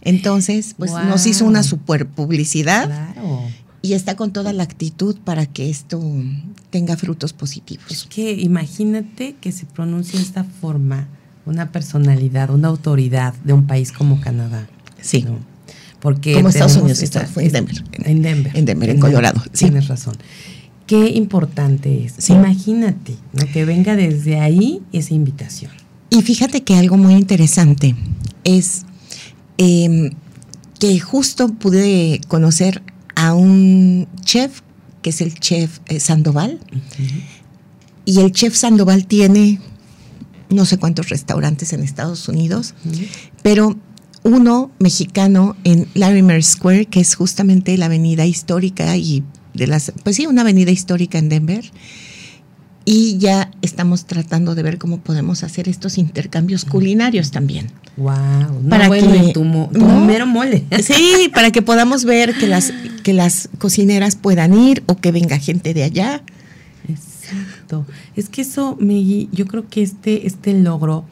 Entonces, 0.00 0.74
pues 0.78 0.92
nos 0.92 1.26
hizo 1.26 1.44
una 1.44 1.62
super 1.62 2.06
publicidad 2.06 2.86
claro 2.86 3.48
y 3.82 3.94
está 3.94 4.16
con 4.16 4.32
toda 4.32 4.52
la 4.52 4.62
actitud 4.62 5.16
para 5.24 5.46
que 5.46 5.68
esto 5.68 6.00
tenga 6.70 6.96
frutos 6.96 7.32
positivos. 7.32 7.90
Es 7.90 8.04
que 8.04 8.32
imagínate 8.32 9.34
que 9.40 9.50
se 9.50 9.66
pronuncie 9.66 10.18
de 10.18 10.24
esta 10.24 10.44
forma 10.44 11.08
una 11.44 11.72
personalidad, 11.72 12.50
una 12.50 12.68
autoridad 12.68 13.34
de 13.44 13.52
un 13.52 13.66
país 13.66 13.90
como 13.90 14.20
Canadá. 14.20 14.68
Sí. 15.00 15.26
Porque 16.00 16.34
como 16.34 16.48
Estados 16.48 16.76
Unidos, 16.76 17.02
está, 17.02 17.26
fue 17.26 17.46
en 17.46 17.52
Denver. 17.52 17.84
En 17.92 18.22
Denver. 18.22 18.56
En 18.56 18.64
Denver, 18.64 18.90
en, 18.90 19.00
Colorado. 19.00 19.42
Tienes 19.52 19.88
razón. 19.88 20.14
Qué 20.86 21.08
importante 21.10 22.04
es. 22.04 22.30
Imagínate 22.30 23.16
que 23.52 23.64
venga 23.64 23.96
desde 23.96 24.38
ahí 24.38 24.80
esa 24.92 25.14
invitación. 25.14 25.72
Y 26.10 26.22
fíjate 26.22 26.62
que 26.62 26.74
algo 26.74 26.96
muy 26.96 27.14
interesante 27.14 27.96
es 28.44 28.82
em, 29.58 30.10
que 30.78 31.00
justo 31.00 31.48
pude 31.48 32.20
conocer 32.28 32.82
a 33.14 33.34
un 33.34 34.08
chef, 34.24 34.60
que 35.02 35.10
es 35.10 35.20
el 35.20 35.34
chef 35.38 35.78
eh, 35.86 36.00
Sandoval, 36.00 36.60
y 38.04 38.20
el 38.20 38.32
chef 38.32 38.54
Sandoval 38.54 39.06
tiene 39.06 39.60
no 40.48 40.66
sé 40.66 40.78
cuántos 40.78 41.08
restaurantes 41.08 41.72
en 41.72 41.82
Estados 41.82 42.28
Unidos, 42.28 42.74
pero 43.42 43.76
uno 44.22 44.70
mexicano 44.78 45.56
en 45.64 45.88
Larimer 45.94 46.42
Square, 46.42 46.86
que 46.86 47.00
es 47.00 47.14
justamente 47.14 47.76
la 47.76 47.86
avenida 47.86 48.26
histórica 48.26 48.96
y 48.96 49.24
de 49.54 49.66
las, 49.66 49.92
pues 50.04 50.16
sí, 50.16 50.26
una 50.26 50.42
avenida 50.42 50.70
histórica 50.70 51.18
en 51.18 51.28
Denver, 51.28 51.70
y 52.84 53.18
ya 53.18 53.50
estamos 53.62 54.06
tratando 54.06 54.54
de 54.54 54.62
ver 54.62 54.78
cómo 54.78 54.98
podemos 54.98 55.42
hacer 55.42 55.68
estos 55.68 55.98
intercambios 55.98 56.64
culinarios 56.64 57.30
también. 57.30 57.70
Wow, 57.96 58.68
para 58.68 58.88
que 58.90 59.32
tu, 59.32 59.44
mole. 59.44 60.64
Sí, 60.82 61.30
para 61.34 61.50
que 61.50 61.62
podamos 61.62 62.04
ver 62.04 62.34
que 62.34 62.46
las 62.46 62.72
que 63.02 63.12
las 63.12 63.48
cocineras 63.58 64.16
puedan 64.16 64.56
ir 64.58 64.82
o 64.86 64.96
que 64.96 65.12
venga 65.12 65.38
gente 65.38 65.74
de 65.74 65.82
allá. 65.84 66.22
bonito. 67.72 67.86
Es 68.16 68.28
que 68.28 68.42
eso, 68.42 68.76
Meggy, 68.80 69.28
yo 69.32 69.46
creo 69.46 69.68
que 69.68 69.82
este, 69.82 70.26
este 70.26 70.54
logro, 70.54 71.04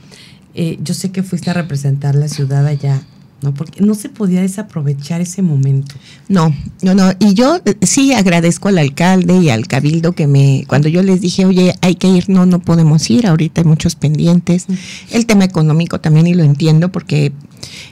eh, 0.55 0.79
yo 0.83 0.95
sé 0.95 1.11
que 1.11 1.23
fuiste 1.23 1.51
a 1.51 1.55
representar 1.55 2.15
la 2.15 2.29
ciudad 2.29 2.67
allá, 2.67 3.03
¿no? 3.43 3.55
Porque 3.55 3.81
no 3.81 3.95
se 3.95 4.09
podía 4.09 4.41
desaprovechar 4.41 5.21
ese 5.21 5.43
momento. 5.43 5.95
No, 6.29 6.55
no, 6.83 6.95
no. 6.95 7.13
Y 7.19 7.35
yo 7.35 7.61
eh, 7.65 7.77
sí 7.83 8.13
agradezco 8.13 8.69
al 8.69 8.79
alcalde 8.79 9.39
y 9.39 9.51
al 9.51 9.67
cabildo 9.67 10.13
que 10.13 10.27
me, 10.27 10.65
cuando 10.67 10.89
yo 10.89 11.03
les 11.03 11.21
dije, 11.21 11.47
oye, 11.47 11.75
hay 11.81 11.95
que 11.95 12.09
ir, 12.09 12.29
no, 12.29 12.47
no 12.47 12.61
podemos 12.61 13.09
ir, 13.11 13.27
ahorita 13.27 13.63
hay 13.63 13.67
muchos 13.67 13.95
pendientes. 13.95 14.67
El 15.11 15.27
tema 15.27 15.45
económico 15.45 16.01
también, 16.01 16.27
y 16.27 16.35
lo 16.35 16.45
entiendo 16.45 16.93
porque 16.93 17.33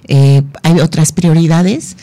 eh, 0.07 0.43
hay 0.63 0.81
otras 0.81 1.13
prioridades, 1.13 1.97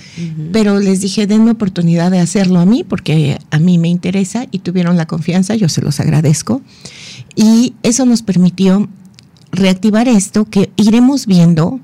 pero 0.52 0.80
les 0.80 1.02
dije, 1.02 1.28
denme 1.28 1.52
oportunidad 1.52 2.12
de 2.12 2.20
hacerlo 2.20 2.60
a 2.60 2.66
mí 2.66 2.84
porque 2.84 3.40
a 3.52 3.60
mí 3.60 3.78
me 3.78 3.88
interesa 3.88 4.46
y 4.52 4.60
tuvieron 4.60 4.98
la 4.98 5.06
confianza, 5.08 5.56
yo 5.56 5.70
se 5.70 5.82
los 5.82 6.00
agradezco. 6.00 6.62
Y 7.36 7.74
eso 7.84 8.06
nos 8.06 8.22
permitió 8.22 8.88
reactivar 9.52 10.08
esto 10.08 10.46
que 10.46 10.70
iremos 10.76 11.26
viendo 11.26 11.80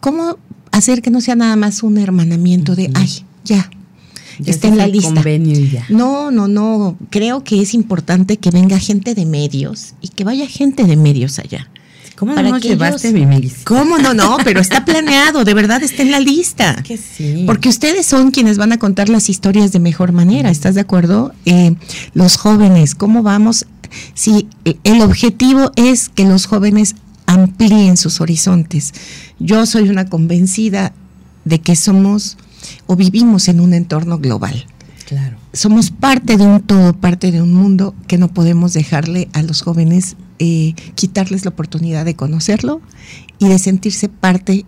cómo 0.00 0.38
hacer 0.76 1.02
que 1.02 1.10
no 1.10 1.20
sea 1.20 1.36
nada 1.36 1.56
más 1.56 1.82
un 1.82 1.98
hermanamiento 1.98 2.74
de, 2.74 2.90
ay, 2.94 3.24
ya, 3.44 3.70
está 4.44 4.68
en 4.68 4.78
la 4.78 4.86
lista. 4.86 5.22
No, 5.88 6.30
no, 6.30 6.48
no. 6.48 6.96
Creo 7.10 7.44
que 7.44 7.60
es 7.60 7.74
importante 7.74 8.36
que 8.36 8.50
venga 8.50 8.78
gente 8.78 9.14
de 9.14 9.24
medios 9.26 9.94
y 10.00 10.08
que 10.08 10.24
vaya 10.24 10.46
gente 10.46 10.84
de 10.84 10.96
medios 10.96 11.38
allá. 11.38 11.68
¿Cómo 12.16 12.34
no 12.34 12.58
llevaste 12.58 13.12
mi 13.12 13.50
¿Cómo 13.64 13.98
no? 13.98 14.14
No, 14.14 14.36
pero 14.44 14.60
está 14.60 14.84
planeado, 14.84 15.44
de 15.44 15.52
verdad 15.52 15.82
está 15.82 16.02
en 16.02 16.12
la 16.12 16.20
lista. 16.20 16.76
Que 16.84 16.96
sí. 16.96 17.44
Porque 17.46 17.68
ustedes 17.68 18.06
son 18.06 18.30
quienes 18.30 18.56
van 18.56 18.72
a 18.72 18.78
contar 18.78 19.08
las 19.08 19.28
historias 19.28 19.72
de 19.72 19.80
mejor 19.80 20.12
manera, 20.12 20.50
¿estás 20.50 20.74
de 20.74 20.82
acuerdo? 20.82 21.32
Eh, 21.44 21.74
los 22.12 22.36
jóvenes, 22.36 22.94
¿cómo 22.94 23.22
vamos? 23.22 23.66
Si 24.14 24.48
el 24.84 25.00
objetivo 25.02 25.72
es 25.76 26.08
que 26.08 26.24
los 26.24 26.46
jóvenes 26.46 26.94
amplíen 27.34 27.96
sus 27.96 28.20
horizontes. 28.20 28.94
Yo 29.38 29.66
soy 29.66 29.88
una 29.88 30.06
convencida 30.06 30.92
de 31.44 31.60
que 31.60 31.76
somos 31.76 32.36
o 32.86 32.96
vivimos 32.96 33.48
en 33.48 33.60
un 33.60 33.74
entorno 33.74 34.18
global. 34.18 34.66
Claro. 35.06 35.36
Somos 35.52 35.90
parte 35.90 36.36
de 36.36 36.46
un 36.46 36.60
todo, 36.62 36.94
parte 36.94 37.30
de 37.30 37.42
un 37.42 37.52
mundo 37.52 37.94
que 38.06 38.16
no 38.16 38.28
podemos 38.28 38.72
dejarle 38.72 39.28
a 39.34 39.42
los 39.42 39.60
jóvenes, 39.62 40.16
eh, 40.38 40.74
quitarles 40.94 41.44
la 41.44 41.50
oportunidad 41.50 42.04
de 42.04 42.16
conocerlo 42.16 42.80
y 43.38 43.48
de 43.48 43.58
sentirse 43.58 44.08
parte 44.08 44.64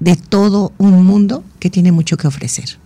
de 0.00 0.16
todo 0.16 0.72
un 0.78 1.04
mundo 1.04 1.44
que 1.58 1.70
tiene 1.70 1.92
mucho 1.92 2.16
que 2.16 2.26
ofrecer. 2.26 2.78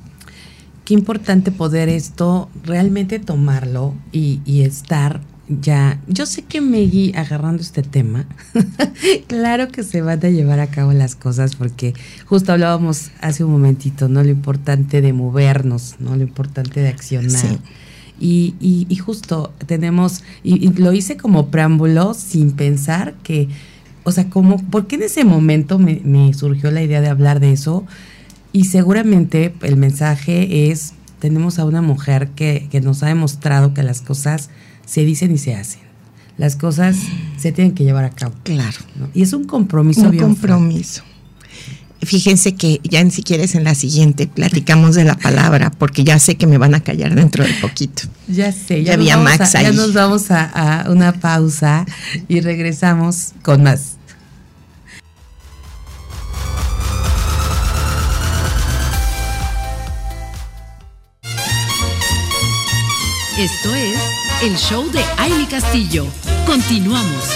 Qué 0.85 0.95
importante 0.95 1.53
poder 1.53 1.89
esto 1.89 2.51
realmente 2.65 3.21
tomarlo 3.21 3.95
y, 4.11 4.41
y 4.45 4.63
estar 4.63 5.21
ya, 5.51 5.99
yo 6.07 6.27
sé 6.27 6.43
que 6.43 6.61
Meggy, 6.61 7.13
agarrando 7.17 7.61
este 7.61 7.83
tema, 7.83 8.27
claro 9.27 9.69
que 9.69 9.83
se 9.83 10.01
van 10.01 10.25
a 10.25 10.29
llevar 10.29 10.61
a 10.61 10.69
cabo 10.69 10.93
las 10.93 11.17
cosas 11.17 11.57
porque 11.57 11.93
justo 12.25 12.53
hablábamos 12.53 13.11
hace 13.21 13.43
un 13.43 13.51
momentito, 13.51 14.09
¿no? 14.09 14.23
Lo 14.23 14.31
importante 14.31 15.01
de 15.01 15.13
movernos, 15.13 15.97
¿no? 15.99 16.15
Lo 16.15 16.23
importante 16.23 16.81
de 16.81 16.89
accionar. 16.89 17.59
Y, 18.21 18.55
y, 18.61 18.95
justo 18.97 19.53
tenemos, 19.67 20.23
y, 20.45 20.71
lo 20.75 20.93
hice 20.93 21.17
como 21.17 21.49
preámbulo 21.49 22.13
sin 22.13 22.53
pensar 22.53 23.15
que, 23.23 23.49
o 24.05 24.13
sea, 24.13 24.29
como, 24.29 24.59
porque 24.71 24.97
en 24.97 25.05
ese 25.05 25.25
momento 25.25 25.79
me, 25.79 26.03
me 26.05 26.33
surgió 26.35 26.71
la 26.71 26.83
idea 26.83 27.01
de 27.01 27.09
hablar 27.09 27.41
de 27.41 27.53
eso? 27.53 27.87
Y 28.53 28.67
seguramente 28.67 29.55
el 29.63 29.77
mensaje 29.77 30.71
es, 30.71 30.93
tenemos 31.19 31.59
a 31.59 31.65
una 31.65 31.81
mujer 31.81 32.29
que, 32.37 32.69
que 32.71 32.83
nos 32.83 33.03
ha 33.03 33.07
demostrado 33.07 33.73
que 33.73 33.83
las 33.83 34.03
cosas 34.03 34.51
se 34.91 35.05
dicen 35.05 35.33
y 35.33 35.39
se 35.39 35.55
hacen. 35.55 35.81
Las 36.37 36.57
cosas 36.57 36.97
se 37.37 37.53
tienen 37.53 37.75
que 37.75 37.85
llevar 37.85 38.05
a 38.05 38.11
cabo. 38.11 38.35
Claro. 38.43 38.79
Y 39.15 39.23
es 39.23 39.33
un 39.33 39.45
compromiso. 39.45 40.01
Un 40.01 40.19
compromiso. 40.19 41.05
Fíjense 42.03 42.57
que 42.57 42.81
ya 42.83 43.05
ni 43.05 43.13
siquiera 43.13 43.45
es 43.45 43.55
en 43.55 43.63
la 43.63 43.77
siguiente, 43.77 44.27
platicamos 44.27 44.97
de 44.97 45.05
la 45.05 45.17
palabra, 45.17 45.71
porque 45.71 46.03
ya 46.03 46.19
sé 46.19 46.35
que 46.35 46.49
me 46.49 46.59
van 46.59 46.75
a 46.75 46.81
callar 46.81 47.15
dentro 47.15 47.45
de 47.45 47.53
poquito. 47.61 48.05
Ya 48.27 48.51
sé, 48.51 48.83
ya, 48.83 48.95
había 48.95 49.17
Max 49.17 49.55
ahí. 49.55 49.65
Ya 49.65 49.73
nos 49.73 49.93
vamos 49.93 50.31
a 50.31 50.87
una 50.89 51.13
pausa 51.13 51.85
y 52.27 52.41
regresamos 52.41 53.35
con 53.43 53.63
más. 53.63 53.97
Esto 63.39 63.75
es 63.75 64.10
el 64.43 64.57
show 64.57 64.91
de 64.91 65.01
Aile 65.19 65.47
Castillo. 65.47 66.07
Continuamos. 66.47 67.31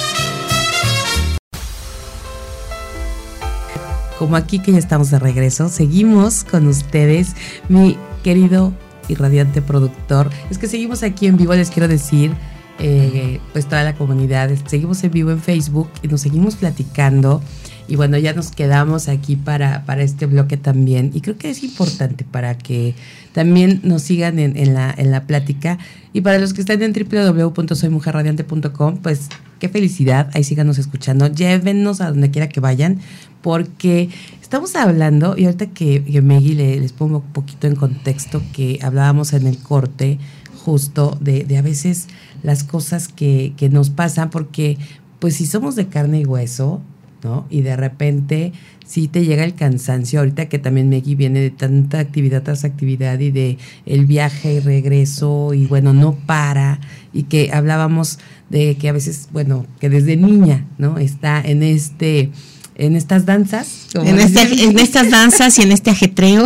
Como 4.19 4.37
aquí 4.37 4.59
que 4.59 4.73
ya 4.73 4.79
estamos 4.79 5.11
de 5.11 5.19
regreso, 5.19 5.69
seguimos 5.69 6.45
con 6.45 6.67
ustedes, 6.67 7.35
mi 7.69 7.99
querido 8.23 8.73
y 9.09 9.17
radiante 9.17 9.61
productor. 9.61 10.31
Es 10.49 10.57
que 10.57 10.67
seguimos 10.67 11.03
aquí 11.03 11.27
en 11.27 11.37
vivo, 11.37 11.53
les 11.55 11.71
quiero 11.71 11.89
decir, 11.89 12.33
eh, 12.79 13.39
pues 13.53 13.67
toda 13.69 13.85
la 13.85 13.95
comunidad, 13.95 14.51
seguimos 14.65 15.05
en 15.05 15.11
vivo 15.11 15.31
en 15.31 15.43
Facebook 15.43 15.91
y 16.03 16.09
nos 16.09 16.23
seguimos 16.23 16.57
platicando. 16.57 17.43
Y 17.87 17.97
bueno, 17.97 18.17
ya 18.17 18.33
nos 18.33 18.51
quedamos 18.51 19.09
aquí 19.09 19.37
para, 19.37 19.85
para 19.85 20.03
este 20.03 20.25
bloque 20.27 20.57
también. 20.57 21.11
Y 21.13 21.21
creo 21.21 21.37
que 21.37 21.51
es 21.51 21.63
importante 21.63 22.25
para 22.25 22.57
que 22.57 22.95
también 23.33 23.81
nos 23.83 24.03
sigan 24.03 24.39
en, 24.39 24.57
en, 24.57 24.73
la, 24.73 24.95
en 24.97 25.11
la 25.11 25.27
plática. 25.27 25.79
Y 26.13 26.23
para 26.23 26.39
los 26.39 26.55
que 26.55 26.63
están 26.63 26.83
en 26.83 26.93
www.soymujerradiante.com, 26.93 28.99
pues 28.99 29.29
qué 29.59 29.69
felicidad, 29.69 30.31
ahí 30.35 30.45
síganos 30.45 30.79
escuchando, 30.79 31.27
llévenos 31.27 32.01
a 32.01 32.11
donde 32.11 32.31
quiera 32.31 32.49
que 32.49 32.61
vayan, 32.61 33.01
porque 33.43 34.09
estamos 34.41 34.77
hablando, 34.77 35.35
y 35.37 35.45
ahorita 35.45 35.67
que, 35.67 36.05
que 36.05 36.23
Meggy 36.23 36.55
les 36.55 36.93
pongo 36.93 37.19
un 37.19 37.33
poquito 37.33 37.67
en 37.67 37.75
contexto, 37.75 38.43
que 38.53 38.79
hablábamos 38.83 39.33
en 39.33 39.47
el 39.47 39.59
corte 39.59 40.19
justo 40.65 41.19
de, 41.21 41.45
de 41.45 41.59
a 41.59 41.63
veces 41.63 42.07
las 42.43 42.65
cosas 42.65 43.09
que, 43.09 43.53
que 43.57 43.69
nos 43.69 43.91
pasan, 43.91 44.31
porque 44.31 44.79
pues 45.19 45.37
si 45.37 45.47
somos 45.47 45.77
de 45.77 45.89
carne 45.89 46.21
y 46.21 46.27
hueso, 46.27 46.81
¿no? 47.25 47.47
Y 47.51 47.63
de 47.63 47.77
repente 47.77 48.53
sí 48.87 49.09
te 49.09 49.25
llega 49.25 49.45
el 49.45 49.55
cansancio, 49.55 50.21
ahorita 50.21 50.49
que 50.49 50.59
también 50.59 50.91
Meggy 50.91 51.15
viene 51.15 51.41
de 51.41 51.51
tanta 51.51 51.99
actividad 51.99 52.43
tras 52.43 52.65
actividad 52.65 53.19
y 53.19 53.31
de 53.31 53.59
el 53.87 54.05
viaje 54.05 54.55
y 54.55 54.61
regreso 54.61 55.55
y 55.55 55.67
bueno, 55.67 55.93
no 55.93 56.15
para 56.15 56.79
y 57.13 57.25
que 57.25 57.51
hablábamos 57.53 58.19
de 58.51 58.77
que 58.77 58.89
a 58.89 58.93
veces, 58.93 59.29
bueno, 59.33 59.67
que 59.81 59.89
desde 59.89 60.17
niña, 60.17 60.67
¿no? 60.79 60.99
Está 60.99 61.41
en 61.41 61.63
este 61.63 62.31
en 62.77 62.97
estas 62.97 63.25
danzas. 63.25 63.89
En, 63.95 64.19
este, 64.19 64.65
en, 64.65 64.79
estas 64.79 65.11
danzas 65.11 65.59
y 65.59 65.63
en 65.63 65.73
este 65.73 65.91
ajetreo. 65.91 66.45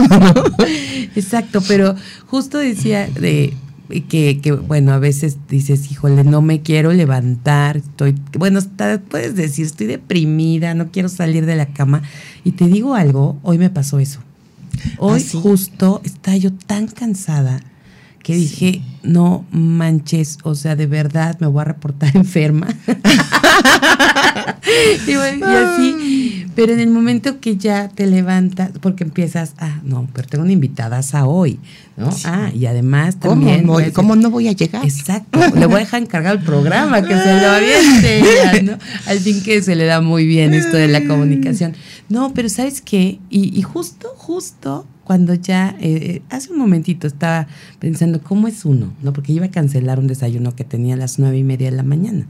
Exacto, 1.17 1.63
pero 1.67 1.95
justo 2.27 2.59
decía 2.59 3.09
de 3.09 3.55
que, 3.89 4.41
que, 4.41 4.53
bueno, 4.53 4.93
a 4.93 4.99
veces 4.99 5.39
dices, 5.49 5.91
híjole, 5.91 6.25
no 6.25 6.43
me 6.43 6.61
quiero 6.61 6.93
levantar, 6.93 7.79
estoy, 7.79 8.15
bueno, 8.39 8.61
puedes 9.09 9.35
decir, 9.35 9.67
estoy 9.67 9.87
deprimida, 9.87 10.75
no 10.75 10.91
quiero 10.91 11.09
salir 11.09 11.47
de 11.47 11.57
la 11.57 11.67
cama. 11.67 12.03
Y 12.45 12.53
te 12.53 12.67
digo 12.67 12.95
algo, 12.95 13.39
hoy 13.43 13.59
me 13.59 13.71
pasó 13.71 13.99
eso. 13.99 14.21
Hoy 14.99 15.25
¿Ah, 15.27 15.39
justo 15.41 16.01
estaba 16.05 16.37
yo 16.37 16.53
tan 16.53 16.87
cansada 16.87 17.61
que 18.29 18.35
dije, 18.35 18.83
no 19.03 19.47
manches, 19.53 20.37
o 20.43 20.55
sea, 20.55 20.77
de 20.77 20.87
verdad 20.87 21.39
me 21.41 21.47
voy 21.47 21.63
a 21.63 21.65
reportar 21.65 22.11
enferma. 22.15 22.69
y, 25.07 25.13
así, 25.15 26.47
pero 26.55 26.75
en 26.75 26.81
el 26.81 26.91
momento 26.91 27.41
que 27.41 27.57
ya 27.57 27.89
te 27.89 28.07
levantas, 28.07 28.73
porque 28.83 29.05
empiezas, 29.05 29.55
ah, 29.57 29.81
no, 29.83 30.07
pero 30.13 30.29
tengo 30.29 30.45
una 30.45 30.53
invitada 30.53 31.01
a 31.11 31.25
hoy, 31.27 31.59
¿no? 31.97 32.11
Ah, 32.27 32.51
y 32.55 32.67
además 32.67 33.19
también. 33.19 33.67
¿Cómo, 33.95 34.15
no 34.15 34.29
voy 34.31 34.49
a 34.49 34.53
llegar? 34.53 34.85
Exacto, 34.85 35.41
le 35.57 35.65
voy 35.65 35.77
a 35.77 35.79
dejar 35.79 36.03
encargar 36.03 36.37
el 36.37 36.43
programa, 36.43 37.01
que 37.01 37.17
se 37.17 37.41
lo 37.41 37.49
aviente, 37.49 38.63
¿no? 38.63 38.77
Al 39.07 39.21
fin 39.21 39.43
que 39.43 39.63
se 39.63 39.75
le 39.75 39.87
da 39.87 40.03
muy 40.03 40.27
bien 40.27 40.53
esto 40.53 40.77
de 40.77 40.89
la 40.89 41.03
comunicación. 41.07 41.75
No, 42.11 42.33
pero 42.33 42.49
¿sabes 42.49 42.81
qué? 42.81 43.19
Y, 43.29 43.59
y 43.59 43.61
justo, 43.61 44.09
justo 44.17 44.87
cuando 45.09 45.33
ya 45.33 45.75
eh, 45.81 46.21
hace 46.29 46.53
un 46.53 46.59
momentito 46.59 47.07
estaba 47.07 47.47
pensando 47.79 48.21
cómo 48.21 48.47
es 48.47 48.67
uno, 48.67 48.93
¿no? 49.03 49.15
Porque 49.15 49.33
iba 49.33 49.47
a 49.47 49.51
cancelar 49.51 49.99
un 49.99 50.07
desayuno 50.07 50.55
que 50.55 50.65
tenía 50.65 50.97
a 50.97 50.99
las 50.99 51.19
nueve 51.19 51.39
y 51.39 51.45
media 51.45 51.71
de 51.71 51.77
la 51.79 51.83
mañana. 51.83 52.27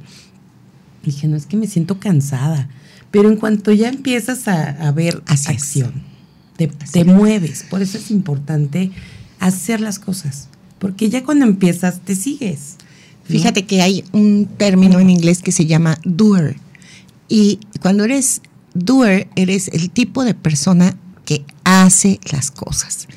dije, 1.05 1.27
no, 1.27 1.35
es 1.37 1.47
que 1.47 1.57
me 1.57 1.67
siento 1.67 1.99
cansada. 1.99 2.69
Pero 3.11 3.31
en 3.31 3.37
cuanto 3.37 3.73
ya 3.73 3.89
empiezas 3.89 4.47
a, 4.47 4.93
ver 4.93 5.25
acción, 5.27 5.93
te, 6.57 6.69
te 6.69 7.05
mueves. 7.05 7.65
Por 7.69 7.83
eso 7.83 7.99
es 7.99 8.13
importante 8.13 8.93
hacer 9.41 9.81
las 9.81 9.99
cosas. 9.99 10.49
Porque 10.79 11.11
ya 11.11 11.25
cuando 11.25 11.47
empiezas, 11.47 11.99
te 12.03 12.15
sigues. 12.15 12.77
Fíjate 13.25 13.67
que 13.67 13.83
hay 13.83 14.05
un 14.13 14.47
término 14.57 15.01
en 15.01 15.11
inglés 15.11 15.43
que 15.43 15.51
se 15.51 15.67
llama 15.67 15.99
doer. 16.05 16.55
Y 17.29 17.59
cuando 17.83 18.05
eres 18.05 18.41
doer, 18.75 19.27
eres 19.35 19.67
el 19.67 19.91
tipo 19.91 20.23
de 20.23 20.35
persona 20.35 20.97
hace 21.69 22.19
las 22.33 22.51
cosas. 22.51 23.09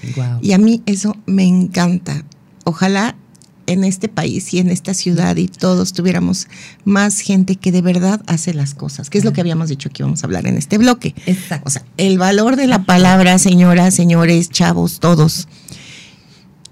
Y 0.41 0.51
a 0.51 0.57
mí 0.57 0.83
eso 0.85 1.15
me 1.25 1.45
encanta. 1.45 2.25
Ojalá 2.65 3.15
en 3.65 3.85
este 3.85 4.09
país 4.09 4.53
y 4.53 4.59
en 4.59 4.69
esta 4.69 4.93
ciudad 4.93 5.37
y 5.37 5.47
todos 5.47 5.93
tuviéramos 5.93 6.47
más 6.83 7.21
gente 7.21 7.55
que 7.55 7.71
de 7.71 7.81
verdad 7.81 8.21
hace 8.27 8.53
las 8.53 8.73
cosas, 8.73 9.09
que 9.09 9.17
es 9.17 9.23
lo 9.23 9.31
que 9.31 9.39
habíamos 9.39 9.69
dicho 9.69 9.89
que 9.89 10.03
íbamos 10.03 10.21
a 10.21 10.27
hablar 10.27 10.47
en 10.47 10.57
este 10.57 10.77
bloque. 10.77 11.15
Exacto. 11.25 11.63
O 11.65 11.69
sea, 11.69 11.85
el 11.95 12.17
valor 12.17 12.57
de 12.57 12.67
la 12.67 12.83
palabra, 12.83 13.37
señoras, 13.37 13.93
señores, 13.93 14.49
chavos, 14.49 14.99
todos. 14.99 15.47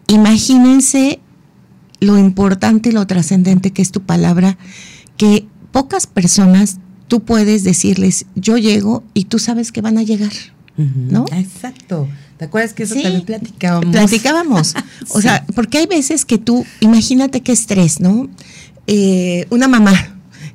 Imagínense 0.08 1.22
lo 2.02 2.18
importante 2.18 2.90
y 2.90 2.92
lo 2.92 3.08
trascendente 3.08 3.72
que 3.72 3.82
es 3.82 3.92
tu 3.92 4.02
palabra, 4.02 4.58
que 5.16 5.48
pocas 5.72 6.08
personas 6.08 6.80
tú 7.08 7.22
puedes 7.22 7.64
decirles, 7.64 8.26
yo 8.36 8.58
llego 8.58 9.04
y 9.14 9.26
tú 9.26 9.40
sabes 9.40 9.72
que 9.72 9.82
van 9.82 9.98
a 9.98 10.04
llegar, 10.04 10.32
¿no? 10.80 11.26
Exacto. 11.34 12.08
¿Te 12.38 12.46
acuerdas 12.46 12.74
que 12.74 12.84
eso 12.84 12.94
Sí, 12.96 13.04
también 13.04 13.26
platicábamos? 13.26 13.92
Platicábamos. 13.92 14.76
O 15.10 15.18
Sí. 15.18 15.24
sea, 15.24 15.46
porque 15.56 15.80
hay 15.80 15.88
veces 15.88 16.24
que 16.26 16.38
tú, 16.38 16.66
imagínate 16.80 17.42
qué 17.42 17.52
estrés, 17.52 18.00
¿no? 18.00 18.30
Eh, 18.88 19.46
una 19.50 19.68
mamá 19.68 19.94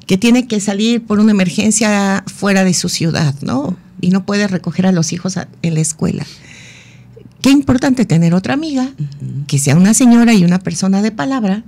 que 0.06 0.16
tiene 0.18 0.46
que 0.46 0.60
salir 0.60 1.02
por 1.04 1.20
una 1.20 1.32
emergencia 1.32 2.24
fuera 2.26 2.64
de 2.64 2.72
su 2.74 2.88
ciudad, 2.88 3.34
¿no? 3.42 3.76
Y 4.00 4.08
no 4.10 4.24
puede 4.26 4.46
recoger 4.48 4.86
a 4.86 4.92
los 4.92 5.12
hijos 5.12 5.36
a- 5.36 5.48
en 5.62 5.74
la 5.74 5.80
escuela. 5.80 6.24
Qué 7.42 7.50
importante 7.50 8.06
tener 8.06 8.32
otra 8.34 8.54
amiga, 8.54 8.88
que 9.46 9.58
sea 9.58 9.76
una 9.76 9.92
señora 9.92 10.32
y 10.32 10.44
una 10.44 10.58
persona 10.58 11.02
de 11.02 11.10
palabra, 11.12 11.62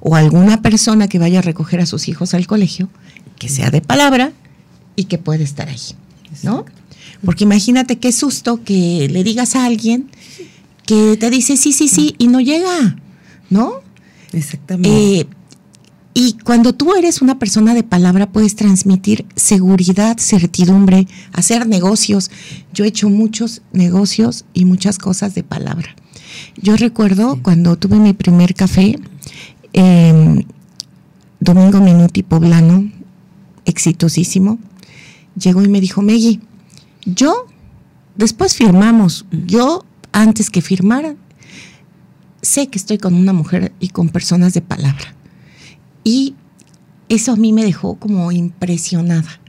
o 0.00 0.14
alguna 0.16 0.60
persona 0.60 1.08
que 1.08 1.18
vaya 1.18 1.38
a 1.38 1.42
recoger 1.42 1.80
a 1.80 1.86
sus 1.86 2.08
hijos 2.08 2.34
al 2.34 2.46
colegio, 2.46 2.88
que 3.38 3.48
sea 3.48 3.70
de 3.70 3.80
palabra 3.80 4.32
y 4.96 5.04
que 5.04 5.16
puede 5.18 5.42
estar 5.44 5.68
ahí, 5.68 5.80
¿no? 6.42 6.66
Porque 7.24 7.44
imagínate 7.44 7.98
qué 7.98 8.12
susto 8.12 8.62
que 8.64 9.08
le 9.10 9.24
digas 9.24 9.54
a 9.56 9.64
alguien 9.64 10.10
que 10.86 11.16
te 11.16 11.30
dice 11.30 11.56
sí, 11.56 11.72
sí, 11.72 11.88
sí 11.88 12.14
y 12.18 12.28
no 12.28 12.40
llega, 12.40 12.96
¿no? 13.50 13.74
Exactamente. 14.32 15.20
Eh, 15.20 15.26
y 16.14 16.34
cuando 16.44 16.74
tú 16.74 16.94
eres 16.94 17.22
una 17.22 17.38
persona 17.38 17.74
de 17.74 17.84
palabra 17.84 18.30
puedes 18.30 18.54
transmitir 18.54 19.24
seguridad, 19.34 20.18
certidumbre, 20.18 21.06
hacer 21.32 21.66
negocios. 21.66 22.30
Yo 22.74 22.84
he 22.84 22.88
hecho 22.88 23.08
muchos 23.08 23.62
negocios 23.72 24.44
y 24.52 24.66
muchas 24.66 24.98
cosas 24.98 25.34
de 25.34 25.42
palabra. 25.42 25.96
Yo 26.60 26.76
recuerdo 26.76 27.38
cuando 27.42 27.76
tuve 27.76 27.96
mi 27.96 28.12
primer 28.12 28.54
café, 28.54 28.98
eh, 29.72 30.44
Domingo 31.40 31.80
Minuti 31.80 32.22
Poblano, 32.22 32.90
exitosísimo, 33.64 34.58
llegó 35.38 35.62
y 35.62 35.68
me 35.68 35.80
dijo, 35.80 36.02
Meggy, 36.02 36.40
yo, 37.04 37.46
después 38.16 38.54
firmamos, 38.54 39.26
yo 39.30 39.84
antes 40.12 40.50
que 40.50 40.62
firmara, 40.62 41.16
sé 42.42 42.68
que 42.68 42.78
estoy 42.78 42.98
con 42.98 43.14
una 43.14 43.32
mujer 43.32 43.72
y 43.80 43.88
con 43.88 44.08
personas 44.08 44.54
de 44.54 44.60
palabra. 44.60 45.14
Y 46.04 46.34
eso 47.08 47.32
a 47.32 47.36
mí 47.36 47.52
me 47.52 47.64
dejó 47.64 47.96
como 47.96 48.32
impresionada. 48.32 49.40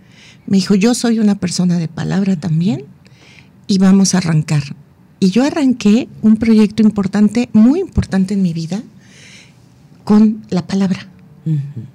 Me 0.46 0.58
dijo, 0.58 0.76
yo 0.76 0.94
soy 0.94 1.20
una 1.20 1.36
persona 1.36 1.78
de 1.78 1.88
palabra 1.88 2.40
también 2.40 2.86
y 3.68 3.78
vamos 3.78 4.14
a 4.14 4.20
arrancar. 4.20 4.64
Y 5.20 5.32
yo 5.32 5.44
arranqué 5.44 6.10
un 6.22 6.38
proyecto 6.38 6.84
importante, 6.84 7.50
muy 7.54 7.80
importante 7.80 8.34
en 8.34 8.42
mi 8.42 8.54
vida, 8.54 8.84
con 10.04 10.46
la 10.50 10.68
palabra. 10.68 11.08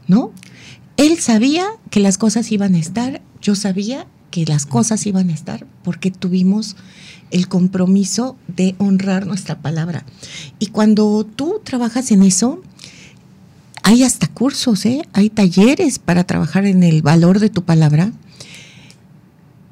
¿no? 0.07 0.33
Él 0.97 1.19
sabía 1.19 1.67
que 1.91 2.01
las 2.01 2.19
cosas 2.19 2.51
iban 2.51 2.75
a 2.75 2.79
estar, 2.79 3.23
yo 3.41 3.55
sabía 3.55 4.07
que 4.31 4.45
las 4.45 4.67
cosas 4.67 5.07
iban 5.07 5.31
a 5.31 5.35
estar 5.35 5.67
porque 5.83 6.11
tuvimos 6.11 6.77
el 7.31 7.49
compromiso 7.49 8.37
de 8.47 8.75
honrar 8.79 9.27
nuestra 9.27 9.61
palabra. 9.61 10.05
Y 10.59 10.67
cuando 10.67 11.25
tú 11.25 11.61
trabajas 11.65 12.11
en 12.11 12.23
eso, 12.23 12.63
hay 13.83 14.03
hasta 14.03 14.27
cursos, 14.27 14.85
¿eh? 14.87 15.03
hay 15.13 15.31
talleres 15.31 15.99
para 15.99 16.25
trabajar 16.25 16.67
en 16.67 16.83
el 16.83 17.03
valor 17.03 17.39
de 17.39 17.51
tu 17.51 17.65
palabra. 17.65 18.13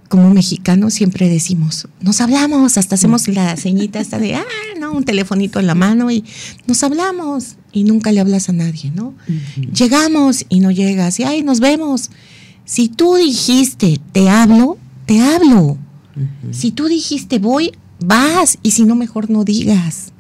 Como 0.09 0.31
mexicanos 0.31 0.95
siempre 0.95 1.29
decimos, 1.29 1.89
nos 2.01 2.21
hablamos, 2.21 2.79
hasta 2.79 2.95
hacemos 2.95 3.27
la 3.27 3.57
ceñita 3.57 3.99
esta 3.99 4.19
de, 4.19 4.37
ah, 4.37 4.45
no, 4.79 4.93
un 4.93 5.05
telefonito 5.05 5.59
en 5.59 5.67
la 5.67 5.75
mano 5.75 6.11
y 6.11 6.25
nos 6.67 6.83
hablamos 6.85 7.57
y 7.73 7.85
nunca 7.85 8.13
le 8.13 8.21
hablas 8.21 8.49
a 8.49 8.53
nadie, 8.53 8.93
¿no? 8.93 9.15
Llegamos 9.75 10.47
y 10.49 10.61
no 10.61 10.71
llegas 10.71 11.19
y, 11.19 11.25
ay, 11.25 11.43
nos 11.43 11.59
vemos. 11.61 12.11
Si 12.67 12.89
tú 12.89 13.15
dijiste, 13.15 14.01
te 14.13 14.29
hablo, 14.29 14.77
te 15.07 15.21
hablo. 15.21 15.79
Si 16.51 16.73
tú 16.73 16.87
dijiste 16.87 17.39
voy, 17.39 17.73
vas. 18.01 18.59
Y 18.63 18.73
si 18.73 18.85
no, 18.85 18.97
mejor 18.97 19.31
no 19.31 19.45
digas. 19.45 20.13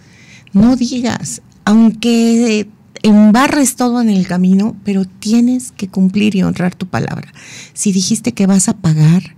No 0.52 0.76
digas. 0.76 1.42
Aunque 1.64 2.68
embarres 3.02 3.74
todo 3.74 4.00
en 4.00 4.10
el 4.10 4.28
camino, 4.28 4.76
pero 4.84 5.04
tienes 5.04 5.72
que 5.72 5.88
cumplir 5.88 6.36
y 6.36 6.44
honrar 6.44 6.76
tu 6.76 6.86
palabra. 6.86 7.32
Si 7.74 7.90
dijiste 7.90 8.32
que 8.32 8.46
vas 8.46 8.68
a 8.68 8.76
pagar, 8.76 9.34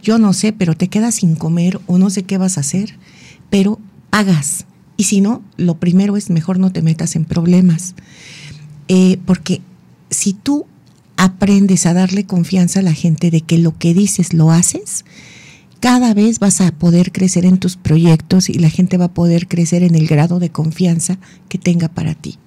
yo 0.00 0.18
no 0.18 0.32
sé, 0.32 0.52
pero 0.52 0.76
te 0.76 0.86
quedas 0.86 1.16
sin 1.16 1.34
comer 1.34 1.80
o 1.86 1.98
no 1.98 2.10
sé 2.10 2.22
qué 2.22 2.38
vas 2.38 2.58
a 2.58 2.60
hacer, 2.60 2.96
pero 3.50 3.80
hagas. 4.12 4.66
Y 4.96 5.04
si 5.04 5.20
no, 5.20 5.42
lo 5.56 5.80
primero 5.80 6.16
es 6.16 6.30
mejor 6.30 6.60
no 6.60 6.70
te 6.70 6.80
metas 6.80 7.16
en 7.16 7.24
problemas. 7.24 7.96
Eh, 8.86 9.18
porque 9.26 9.62
si 10.10 10.32
tú 10.32 10.66
aprendes 11.22 11.86
a 11.86 11.94
darle 11.94 12.24
confianza 12.24 12.80
a 12.80 12.82
la 12.82 12.94
gente 12.94 13.30
de 13.30 13.42
que 13.42 13.56
lo 13.56 13.78
que 13.78 13.94
dices 13.94 14.34
lo 14.34 14.50
haces, 14.50 15.04
cada 15.78 16.14
vez 16.14 16.40
vas 16.40 16.60
a 16.60 16.72
poder 16.72 17.12
crecer 17.12 17.44
en 17.44 17.58
tus 17.58 17.76
proyectos 17.76 18.48
y 18.48 18.54
la 18.54 18.70
gente 18.70 18.96
va 18.96 19.04
a 19.04 19.14
poder 19.14 19.46
crecer 19.46 19.84
en 19.84 19.94
el 19.94 20.08
grado 20.08 20.40
de 20.40 20.50
confianza 20.50 21.18
que 21.48 21.58
tenga 21.58 21.88
para 21.88 22.14
ti. 22.14 22.38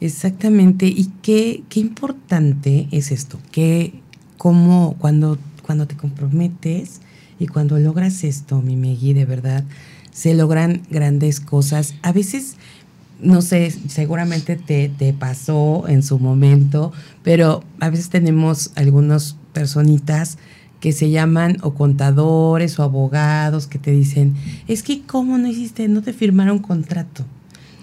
Exactamente. 0.00 0.86
Y 0.86 1.12
qué, 1.22 1.62
qué 1.68 1.78
importante 1.78 2.88
es 2.90 3.12
esto, 3.12 3.38
que 3.52 3.94
como 4.38 4.96
cuando, 4.98 5.38
cuando 5.62 5.86
te 5.86 5.96
comprometes 5.96 7.00
y 7.38 7.46
cuando 7.46 7.78
logras 7.78 8.24
esto, 8.24 8.60
mi 8.60 8.74
Megui, 8.74 9.12
de 9.12 9.24
verdad, 9.24 9.62
se 10.12 10.34
logran 10.34 10.82
grandes 10.90 11.38
cosas. 11.38 11.94
A 12.02 12.10
veces, 12.10 12.56
no 13.20 13.42
sé, 13.42 13.70
seguramente 13.88 14.56
te, 14.56 14.88
te 14.88 15.12
pasó 15.12 15.88
en 15.88 16.02
su 16.02 16.18
momento, 16.18 16.92
pero 17.22 17.62
a 17.80 17.90
veces 17.90 18.10
tenemos 18.10 18.72
algunas 18.74 19.36
personitas 19.52 20.38
que 20.80 20.92
se 20.92 21.10
llaman 21.10 21.56
o 21.62 21.72
contadores 21.74 22.78
o 22.78 22.82
abogados 22.82 23.66
que 23.66 23.78
te 23.78 23.90
dicen, 23.90 24.34
es 24.68 24.82
que 24.82 25.02
cómo 25.02 25.38
no 25.38 25.48
hiciste, 25.48 25.88
no 25.88 26.02
te 26.02 26.12
firmaron 26.12 26.58
contrato. 26.58 27.24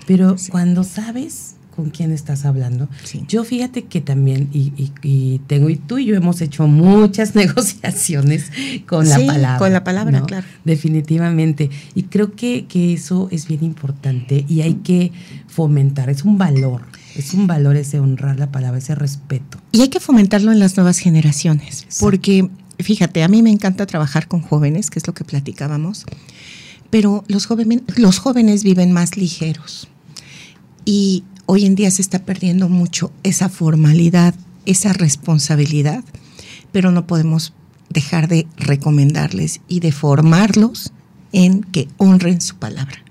Pero 0.06 0.36
cuando 0.52 0.84
sabes 0.84 1.56
con 1.82 1.90
quién 1.90 2.12
estás 2.12 2.46
hablando, 2.46 2.88
Sí. 3.04 3.24
yo 3.28 3.44
fíjate 3.44 3.86
que 3.86 4.02
también, 4.02 4.50
y, 4.54 4.72
y- 4.78 4.92
y 5.02 5.40
tengo, 5.48 5.70
y 5.72 5.78
tú 5.78 5.98
y 5.98 6.06
yo 6.06 6.16
hemos 6.16 6.40
hecho 6.42 6.68
muchas 6.68 7.34
negociaciones 7.42 8.52
con 8.86 9.10
la 9.10 9.16
palabra. 9.18 9.58
con 9.58 9.74
la 9.74 9.84
palabra, 9.84 10.20
¿no? 10.20 10.26
claro. 10.28 10.46
Definitivamente. 10.64 11.72
Y 11.96 12.04
creo 12.04 12.36
que, 12.36 12.66
que 12.68 12.94
eso 12.94 13.28
es 13.32 13.48
bien 13.48 13.64
importante 13.64 14.46
y 14.48 14.62
hay 14.62 14.76
que 14.76 15.12
fomentar, 15.48 16.10
es 16.12 16.24
un 16.24 16.38
valor, 16.38 16.82
es 17.16 17.34
un 17.34 17.48
valor 17.48 17.76
ese 17.78 18.00
honrar 18.00 18.38
la 18.38 18.52
palabra, 18.52 18.78
ese 18.78 18.94
respeto. 18.94 19.58
Y 19.72 19.82
hay 19.82 19.90
que 19.90 20.00
fomentarlo 20.00 20.52
en 20.52 20.60
las 20.60 20.78
nuevas 20.78 21.00
generaciones, 21.00 21.88
porque 22.00 22.48
fíjate, 22.80 23.24
a 23.24 23.28
mí 23.28 23.42
me 23.42 23.50
encanta 23.50 23.86
trabajar 23.88 24.28
con 24.28 24.42
jóvenes, 24.42 24.90
que 24.92 25.00
es 25.00 25.08
lo 25.08 25.14
que 25.14 25.24
platicábamos, 25.24 26.06
pero 26.92 27.24
los 27.28 27.46
jóvenes, 27.48 27.82
los 27.98 28.20
jóvenes 28.20 28.64
viven 28.64 28.92
más 28.92 29.18
ligeros. 29.18 29.88
Y 30.84 31.24
hoy 31.54 31.66
en 31.66 31.76
día 31.76 31.92
se 31.92 32.02
está 32.02 32.20
perdiendo 32.24 32.70
mucho 32.70 33.12
esa 33.24 33.50
formalidad, 33.50 34.34
esa 34.66 34.94
responsabilidad, 34.94 36.02
pero 36.72 36.94
no 36.94 37.08
podemos 37.08 37.52
dejar 37.90 38.30
de 38.30 38.48
recomendarles 38.56 39.60
y 39.68 39.82
de 39.82 39.92
formarlos 39.92 40.94
en 41.34 41.64
que 41.64 41.90
honren 41.98 42.40
su 42.40 42.56
palabra. 42.56 43.04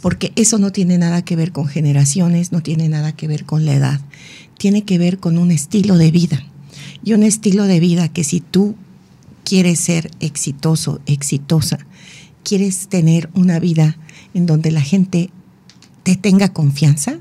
Porque 0.00 0.32
eso 0.34 0.58
no 0.58 0.72
tiene 0.72 0.96
nada 0.96 1.20
que 1.20 1.36
ver 1.36 1.52
con 1.52 1.66
generaciones, 1.66 2.52
no 2.52 2.62
tiene 2.62 2.88
nada 2.88 3.12
que 3.12 3.28
ver 3.28 3.44
con 3.44 3.66
la 3.66 3.74
edad, 3.74 4.00
tiene 4.56 4.84
que 4.84 4.96
ver 4.96 5.18
con 5.18 5.36
un 5.36 5.50
estilo 5.50 5.98
de 5.98 6.10
vida. 6.10 6.42
Y 7.04 7.12
un 7.12 7.22
estilo 7.22 7.64
de 7.64 7.80
vida 7.80 8.08
que 8.08 8.24
si 8.24 8.40
tú 8.40 8.76
quieres 9.44 9.78
ser 9.78 10.10
exitoso, 10.20 11.02
exitosa, 11.04 11.80
quieres 12.44 12.88
tener 12.88 13.28
una 13.34 13.58
vida 13.58 13.98
en 14.32 14.46
donde 14.46 14.70
la 14.70 14.80
gente 14.80 15.28
te 16.02 16.16
tenga 16.16 16.54
confianza, 16.54 17.18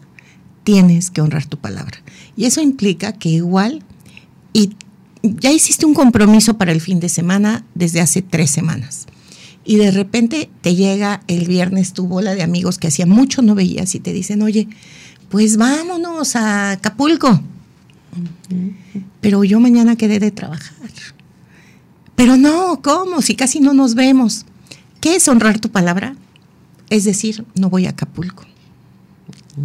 tienes 0.68 1.12
que 1.12 1.22
honrar 1.22 1.46
tu 1.46 1.58
palabra. 1.58 1.98
Y 2.36 2.44
eso 2.44 2.60
implica 2.60 3.14
que 3.14 3.30
igual, 3.30 3.84
y 4.52 4.72
ya 5.24 5.50
hiciste 5.50 5.86
un 5.86 5.94
compromiso 5.94 6.58
para 6.58 6.74
el 6.74 6.82
fin 6.82 7.00
de 7.00 7.08
semana 7.08 7.64
desde 7.74 8.02
hace 8.02 8.22
tres 8.22 8.52
semanas. 8.52 9.08
Y 9.64 9.78
de 9.78 9.92
repente 9.92 10.50
te 10.60 10.76
llega 10.76 11.22
el 11.28 11.48
viernes 11.48 11.94
tu 11.94 12.06
bola 12.06 12.36
de 12.36 12.44
amigos 12.44 12.80
que 12.80 12.88
hacía 12.88 13.06
mucho 13.06 13.42
no 13.42 13.56
veías 13.56 13.96
y 13.96 14.02
te 14.02 14.12
dicen, 14.12 14.42
oye, 14.42 14.68
pues 15.30 15.56
vámonos 15.56 16.36
a 16.36 16.72
Acapulco. 16.72 17.42
Pero 19.22 19.46
yo 19.46 19.62
mañana 19.62 19.96
quedé 19.96 20.20
de 20.20 20.32
trabajar. 20.32 20.76
Pero 22.18 22.36
no, 22.36 22.82
¿cómo? 22.82 23.22
Si 23.22 23.38
casi 23.38 23.62
no 23.62 23.74
nos 23.74 23.96
vemos. 23.96 24.46
¿Qué 25.00 25.16
es 25.16 25.30
honrar 25.30 25.60
tu 25.60 25.70
palabra? 25.70 26.18
Es 26.90 27.06
decir, 27.06 27.46
no 27.56 27.70
voy 27.70 27.86
a 27.86 27.92
Acapulco. 27.92 28.44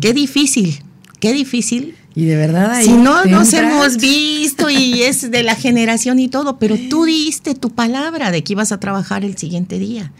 Qué 0.01 0.13
difícil, 0.13 0.81
qué 1.23 1.33
difícil. 1.33 1.95
Y 2.17 2.25
de 2.25 2.35
verdad 2.37 2.73
ahí 2.73 2.85
Si 2.85 2.93
no 2.93 3.25
nos 3.25 3.53
entras. 3.55 3.73
hemos 3.73 3.97
visto 3.97 4.69
y 4.69 5.03
es 5.03 5.31
de 5.31 5.45
la 5.45 5.55
generación 5.55 6.19
y 6.19 6.29
todo, 6.29 6.59
pero 6.59 6.77
tú 6.91 7.05
diste 7.05 7.55
tu 7.55 7.71
palabra 7.71 8.33
de 8.33 8.43
que 8.43 8.55
ibas 8.55 8.73
a 8.73 8.81
trabajar 8.81 9.25
el 9.25 9.39
siguiente 9.39 9.79
día. 9.79 10.13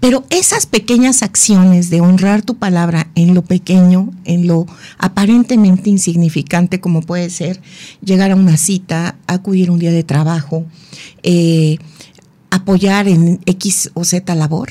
Pero 0.00 0.24
esas 0.30 0.66
pequeñas 0.66 1.22
acciones 1.22 1.90
de 1.90 2.00
honrar 2.00 2.42
tu 2.42 2.56
palabra 2.56 3.08
en 3.14 3.34
lo 3.34 3.42
pequeño, 3.42 4.10
en 4.24 4.48
lo 4.48 4.66
aparentemente 4.98 5.90
insignificante 5.90 6.80
como 6.80 7.02
puede 7.02 7.30
ser 7.30 7.60
llegar 8.04 8.32
a 8.32 8.36
una 8.36 8.56
cita, 8.56 9.14
acudir 9.28 9.70
un 9.70 9.78
día 9.78 9.92
de 9.92 10.02
trabajo, 10.02 10.66
eh, 11.22 11.78
apoyar 12.50 13.06
en 13.06 13.40
X 13.46 13.92
o 13.94 14.02
Z 14.02 14.34
labor, 14.34 14.70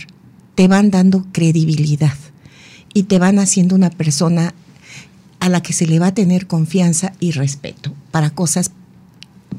te 0.56 0.68
van 0.68 0.92
dando 0.92 1.26
credibilidad 1.32 2.18
y 2.94 3.04
te 3.04 3.20
van 3.20 3.40
haciendo 3.40 3.74
una 3.74 3.90
persona 3.90 4.54
a 5.42 5.50
la 5.50 5.62
que 5.62 5.74
se 5.74 5.86
le 5.88 6.00
va 6.00 6.08
a 6.08 6.14
tener 6.14 6.48
confianza 6.48 7.12
y 7.20 7.32
respeto 7.32 7.94
para 8.12 8.30
cosas 8.30 8.72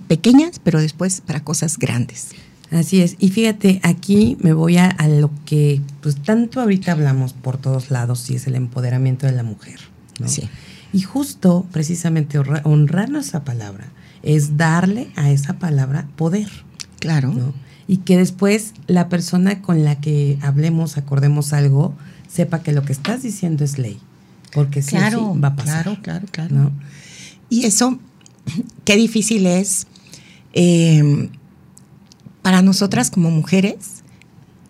pequeñas, 0.08 0.58
pero 0.62 0.80
después 0.80 1.20
para 1.20 1.44
cosas 1.44 1.76
grandes. 1.78 2.28
Así 2.70 3.02
es. 3.02 3.16
Y 3.18 3.28
fíjate, 3.28 3.80
aquí 3.82 4.38
me 4.40 4.54
voy 4.54 4.78
a, 4.78 4.86
a 4.86 5.06
lo 5.08 5.30
que 5.44 5.82
pues 6.00 6.16
tanto 6.16 6.60
ahorita 6.60 6.92
hablamos 6.92 7.34
por 7.34 7.58
todos 7.58 7.90
lados 7.90 8.30
y 8.30 8.36
es 8.36 8.46
el 8.46 8.54
empoderamiento 8.54 9.26
de 9.26 9.32
la 9.32 9.42
mujer. 9.42 9.78
¿no? 10.18 10.28
Sí. 10.28 10.48
Y 10.94 11.00
justo, 11.02 11.66
precisamente, 11.72 12.38
honra- 12.38 12.62
honrar 12.64 13.10
nuestra 13.10 13.44
palabra 13.44 13.88
es 14.22 14.56
darle 14.56 15.10
a 15.16 15.30
esa 15.30 15.54
palabra 15.58 16.06
poder. 16.16 16.48
Claro. 16.98 17.32
¿no? 17.32 17.52
Y 17.88 17.98
que 17.98 18.16
después 18.16 18.72
la 18.86 19.08
persona 19.08 19.60
con 19.60 19.84
la 19.84 20.00
que 20.00 20.38
hablemos, 20.40 20.96
acordemos 20.96 21.52
algo, 21.52 21.94
sepa 22.28 22.62
que 22.62 22.72
lo 22.72 22.84
que 22.84 22.92
estás 22.92 23.22
diciendo 23.22 23.64
es 23.64 23.78
ley. 23.78 23.98
Porque 24.52 24.82
sí, 24.82 24.96
o 24.96 24.98
Claro, 24.98 25.32
sí 25.34 25.40
va 25.40 25.48
a 25.48 25.56
pasar. 25.56 25.84
claro, 25.84 26.02
claro, 26.02 26.26
claro. 26.30 26.54
¿no? 26.54 26.72
Y 27.48 27.64
eso, 27.64 27.98
qué 28.84 28.96
difícil 28.96 29.46
es 29.46 29.86
eh, 30.52 31.28
para 32.42 32.62
nosotras 32.62 33.10
como 33.10 33.30
mujeres. 33.30 34.02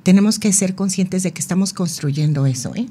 Tenemos 0.03 0.39
que 0.39 0.53
ser 0.53 0.75
conscientes 0.75 1.23
de 1.23 1.33
que 1.33 1.41
estamos 1.41 1.73
construyendo 1.73 2.47
eso, 2.47 2.75
¿eh? 2.75 2.87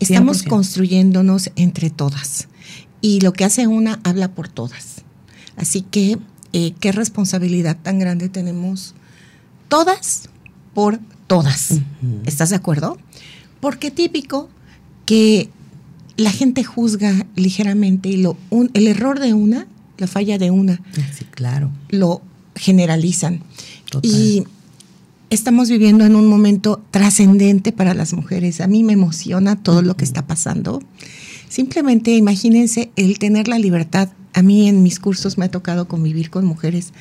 Estamos 0.00 0.44
100%. 0.44 0.48
construyéndonos 0.48 1.50
entre 1.56 1.90
todas. 1.90 2.48
Y 3.00 3.20
lo 3.20 3.32
que 3.32 3.44
hace 3.44 3.66
una 3.66 4.00
habla 4.04 4.34
por 4.34 4.48
todas. 4.48 5.02
Así 5.56 5.82
que, 5.82 6.18
eh, 6.52 6.74
qué 6.80 6.92
responsabilidad 6.92 7.76
tan 7.82 7.98
grande 7.98 8.28
tenemos 8.28 8.94
todas 9.68 10.30
por 10.72 10.98
todas. 11.26 11.74
¿Estás 12.24 12.50
de 12.50 12.56
acuerdo? 12.56 12.98
Porque 13.60 13.90
típico 13.90 14.48
que 15.06 15.50
la 16.16 16.30
gente 16.30 16.64
juzga 16.64 17.26
ligeramente 17.36 18.08
y 18.08 18.16
lo, 18.18 18.36
un- 18.50 18.70
el 18.74 18.86
error 18.86 19.18
de 19.20 19.34
una, 19.34 19.66
la 19.98 20.06
falla 20.06 20.38
de 20.38 20.50
una, 20.50 20.80
Sí, 21.16 21.24
claro. 21.30 21.70
lo 21.88 22.22
generalizan. 22.56 23.40
Total. 23.90 24.10
Y 24.10 24.44
estamos 25.30 25.68
viviendo 25.68 26.04
en 26.04 26.14
un 26.16 26.26
momento 26.26 26.82
trascendente 26.90 27.72
para 27.72 27.94
las 27.94 28.12
mujeres. 28.12 28.60
A 28.60 28.66
mí 28.66 28.84
me 28.84 28.92
emociona 28.92 29.56
todo 29.56 29.82
lo 29.82 29.96
que 29.96 30.04
está 30.04 30.26
pasando. 30.26 30.80
Simplemente 31.48 32.16
imagínense 32.16 32.90
el 32.96 33.18
tener 33.18 33.48
la 33.48 33.58
libertad. 33.58 34.10
A 34.32 34.42
mí 34.42 34.68
en 34.68 34.82
mis 34.82 34.98
cursos 34.98 35.38
me 35.38 35.44
ha 35.44 35.50
tocado 35.50 35.86
convivir 35.86 36.30
con 36.30 36.44
mujeres 36.44 36.92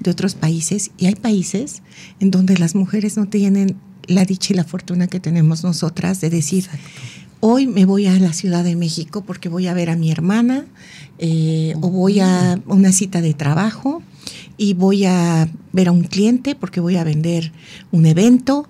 de 0.00 0.10
otros 0.10 0.34
países 0.34 0.90
y 0.98 1.06
hay 1.06 1.14
países 1.16 1.82
en 2.20 2.30
donde 2.30 2.56
las 2.58 2.74
mujeres 2.74 3.16
no 3.16 3.26
tienen 3.26 3.76
la 4.06 4.24
dicha 4.24 4.52
y 4.52 4.56
la 4.56 4.62
fortuna 4.64 5.08
que 5.08 5.18
tenemos 5.18 5.64
nosotras 5.64 6.20
de 6.20 6.30
decir, 6.30 6.64
Exacto. 6.64 6.86
Hoy 7.46 7.68
me 7.68 7.84
voy 7.84 8.06
a 8.06 8.18
la 8.18 8.32
Ciudad 8.32 8.64
de 8.64 8.74
México 8.74 9.22
porque 9.24 9.48
voy 9.48 9.68
a 9.68 9.74
ver 9.74 9.88
a 9.88 9.96
mi 9.96 10.10
hermana 10.10 10.66
eh, 11.18 11.74
o 11.80 11.90
voy 11.90 12.18
a 12.18 12.60
una 12.66 12.90
cita 12.90 13.20
de 13.20 13.34
trabajo 13.34 14.02
y 14.56 14.74
voy 14.74 15.04
a 15.04 15.48
ver 15.72 15.88
a 15.88 15.92
un 15.92 16.02
cliente 16.02 16.56
porque 16.56 16.80
voy 16.80 16.96
a 16.96 17.04
vender 17.04 17.52
un 17.92 18.06
evento. 18.06 18.68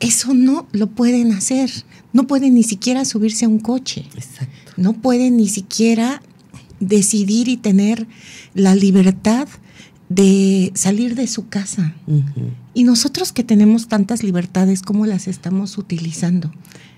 Eso 0.00 0.34
no 0.34 0.66
lo 0.72 0.88
pueden 0.88 1.32
hacer. 1.32 1.70
No 2.12 2.26
pueden 2.26 2.54
ni 2.54 2.64
siquiera 2.64 3.04
subirse 3.04 3.44
a 3.44 3.48
un 3.48 3.60
coche. 3.60 4.06
Exacto. 4.16 4.72
No 4.76 4.94
pueden 4.94 5.36
ni 5.36 5.48
siquiera 5.48 6.20
decidir 6.80 7.48
y 7.48 7.58
tener 7.58 8.08
la 8.54 8.74
libertad 8.74 9.46
de 10.08 10.72
salir 10.74 11.14
de 11.14 11.28
su 11.28 11.48
casa. 11.48 11.94
Y 12.74 12.82
nosotros 12.82 13.30
que 13.30 13.44
tenemos 13.44 13.86
tantas 13.86 14.24
libertades, 14.24 14.82
¿cómo 14.82 15.06
las 15.06 15.28
estamos 15.28 15.78
utilizando? 15.78 16.50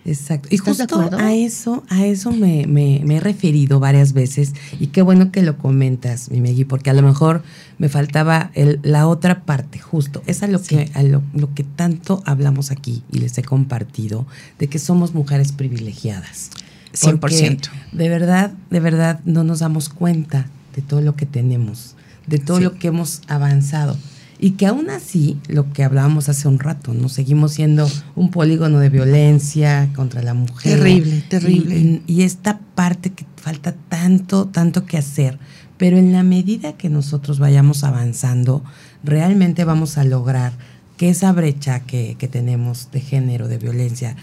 Exacto. 0.04 0.48
Y 0.50 0.56
¿Estás 0.56 0.78
de 0.78 0.84
justo 0.86 1.16
a 1.16 1.32
eso, 1.32 1.84
a 1.88 2.04
eso 2.04 2.32
me, 2.32 2.66
me- 2.66 3.00
me 3.04 3.16
he 3.16 3.20
referido 3.20 3.78
varias 3.78 4.12
veces. 4.12 4.52
Y 4.80 4.88
qué 4.88 5.00
bueno 5.02 5.30
que 5.30 5.42
lo 5.42 5.56
comentas, 5.58 6.30
mi 6.30 6.40
Megui, 6.40 6.64
porque 6.64 6.90
a 6.90 6.92
lo 6.92 7.02
mejor 7.02 7.42
me 7.78 7.88
faltaba 7.88 8.50
el- 8.54 8.80
la 8.82 9.06
otra 9.06 9.44
parte, 9.44 9.78
justo. 9.78 10.22
Es 10.26 10.42
a 10.42 10.48
lo 10.48 10.58
Sí. 10.58 10.74
que, 10.76 10.90
a 10.94 11.02
lo, 11.04 11.22
lo 11.34 11.54
que 11.54 11.62
tanto 11.62 12.22
hablamos 12.26 12.70
aquí 12.72 13.04
y 13.12 13.18
les 13.18 13.38
he 13.38 13.42
compartido, 13.44 14.26
de 14.58 14.66
que 14.68 14.78
somos 14.80 15.14
mujeres 15.14 15.52
privilegiadas. 15.52 16.50
100%. 16.94 17.20
Porque 17.20 17.60
De 17.92 18.08
verdad, 18.08 18.52
de 18.70 18.80
verdad, 18.80 19.20
no 19.24 19.44
nos 19.44 19.60
damos 19.60 19.88
cuenta 19.88 20.46
de 20.74 20.82
todo 20.82 21.00
lo 21.00 21.14
que 21.16 21.26
tenemos, 21.26 21.94
de 22.26 22.38
todo 22.38 22.58
Sí. 22.58 22.64
lo 22.64 22.74
que 22.78 22.88
hemos 22.88 23.22
avanzado. 23.28 23.96
Y 24.44 24.52
que 24.52 24.66
aún 24.66 24.90
así, 24.90 25.38
lo 25.46 25.72
que 25.72 25.84
hablábamos 25.84 26.28
hace 26.28 26.48
un 26.48 26.58
rato, 26.58 26.92
¿no? 26.94 27.08
Seguimos 27.08 27.52
siendo 27.52 27.88
un 28.16 28.30
polígono 28.32 28.80
de 28.80 28.88
violencia 28.88 29.88
contra 29.94 30.20
la 30.20 30.34
mujer. 30.34 30.78
Terrible, 30.80 31.22
terrible. 31.28 31.78
Y, 31.78 32.02
y- 32.08 32.12
y 32.12 32.22
esta 32.22 32.58
parte 32.74 33.10
que 33.10 33.24
falta 33.36 33.72
tanto, 33.88 34.46
tanto 34.46 34.84
que 34.84 34.98
hacer. 34.98 35.38
Pero 35.78 35.96
en 35.96 36.12
la 36.12 36.24
medida 36.24 36.72
que 36.72 36.88
nosotros 36.90 37.38
vayamos 37.38 37.84
avanzando, 37.84 38.64
realmente 39.04 39.62
vamos 39.64 39.96
a 39.96 40.02
lograr 40.04 40.52
que 40.96 41.08
esa 41.08 41.32
brecha 41.32 41.78
que, 41.80 42.16
que 42.18 42.26
tenemos 42.26 42.88
de 42.90 43.00
género, 43.00 43.46
de 43.46 43.58
violencia, 43.58 44.16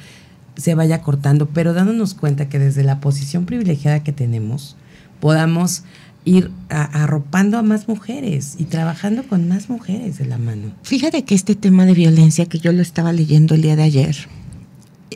se 0.57 0.75
vaya 0.75 1.01
cortando, 1.01 1.47
pero 1.47 1.71
dándonos 1.73 2.13
cuenta 2.13 2.49
que 2.49 2.59
desde 2.59 2.83
la 2.83 2.99
posición 2.99 3.45
privilegiada 3.45 4.03
que 4.03 4.11
tenemos, 4.11 4.75
podamos 5.21 5.83
ir 6.25 6.51
a- 6.69 7.03
arropando 7.03 7.57
a 7.57 7.61
más 7.63 7.87
mujeres 7.87 8.55
y 8.59 8.65
trabajando 8.65 9.23
con 9.23 9.47
más 9.47 9.69
mujeres 9.69 10.17
de 10.17 10.25
la 10.25 10.37
mano. 10.37 10.71
Fíjate 10.83 11.23
que 11.23 11.33
este 11.35 11.55
tema 11.55 11.85
de 11.85 11.93
violencia 11.93 12.45
que 12.45 12.59
yo 12.59 12.71
lo 12.71 12.81
estaba 12.81 13.13
leyendo 13.13 13.55
el 13.55 13.61
día 13.61 13.75
de 13.75 13.83
ayer, 13.83 14.15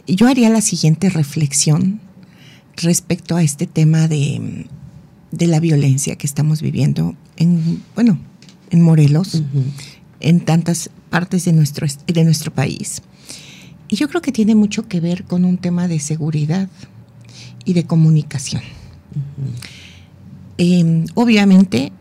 yo 0.08 0.28
haría 0.28 0.50
la 0.50 0.62
siguiente 0.62 1.10
reflexión 1.10 2.00
respecto 2.78 3.36
a 3.36 3.44
este 3.44 3.68
tema 3.68 4.08
de, 4.08 4.66
de 5.32 5.48
la 5.48 5.60
violencia 5.60 6.16
que 6.16 6.26
estamos 6.26 6.62
viviendo 6.62 7.16
en, 7.38 7.84
bueno, 7.96 8.18
en 8.72 8.82
Morelos, 8.82 9.36
Ujú. 9.36 9.64
en 10.20 10.40
tantas 10.40 10.90
partes 11.12 11.46
de 11.46 11.54
nuestro, 11.54 11.86
est- 11.86 12.10
de 12.10 12.24
nuestro 12.24 12.52
país. 12.52 13.02
Y 13.88 13.98
yo 13.98 14.08
creo 14.10 14.22
que 14.24 14.32
tiene 14.32 14.56
mucho 14.56 14.88
que 14.88 15.00
ver 15.00 15.26
con 15.26 15.46
un 15.46 15.58
tema 15.60 15.88
de 15.88 16.00
seguridad 16.00 16.68
y 17.66 17.74
de 17.74 17.86
comunicación. 17.86 18.64
Eh, 20.58 21.06
obviamente, 21.16 21.92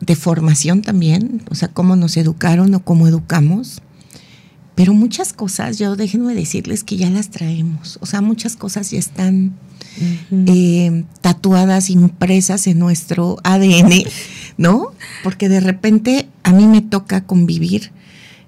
de 0.00 0.16
formación 0.16 0.82
también, 0.82 1.42
o 1.50 1.54
sea, 1.54 1.68
cómo 1.68 1.96
nos 1.96 2.16
educaron 2.16 2.74
o 2.74 2.84
cómo 2.84 3.06
educamos. 3.06 3.82
Pero 4.74 4.94
muchas 4.94 5.32
cosas, 5.32 5.78
yo 5.78 5.96
déjenme 5.96 6.34
decirles 6.34 6.82
que 6.82 6.96
ya 6.96 7.10
las 7.10 7.30
traemos. 7.30 7.98
O 8.00 8.06
sea, 8.06 8.20
muchas 8.22 8.56
cosas 8.56 8.90
ya 8.90 8.98
están 8.98 9.52
eh, 10.30 11.04
tatuadas, 11.20 11.90
impresas 11.90 12.66
en 12.66 12.78
nuestro 12.78 13.36
ADN, 13.44 14.04
¿no? 14.56 14.92
Porque 15.22 15.48
de 15.48 15.60
repente 15.60 16.28
a 16.42 16.52
mí 16.52 16.66
me 16.66 16.80
toca 16.80 17.24
convivir 17.24 17.92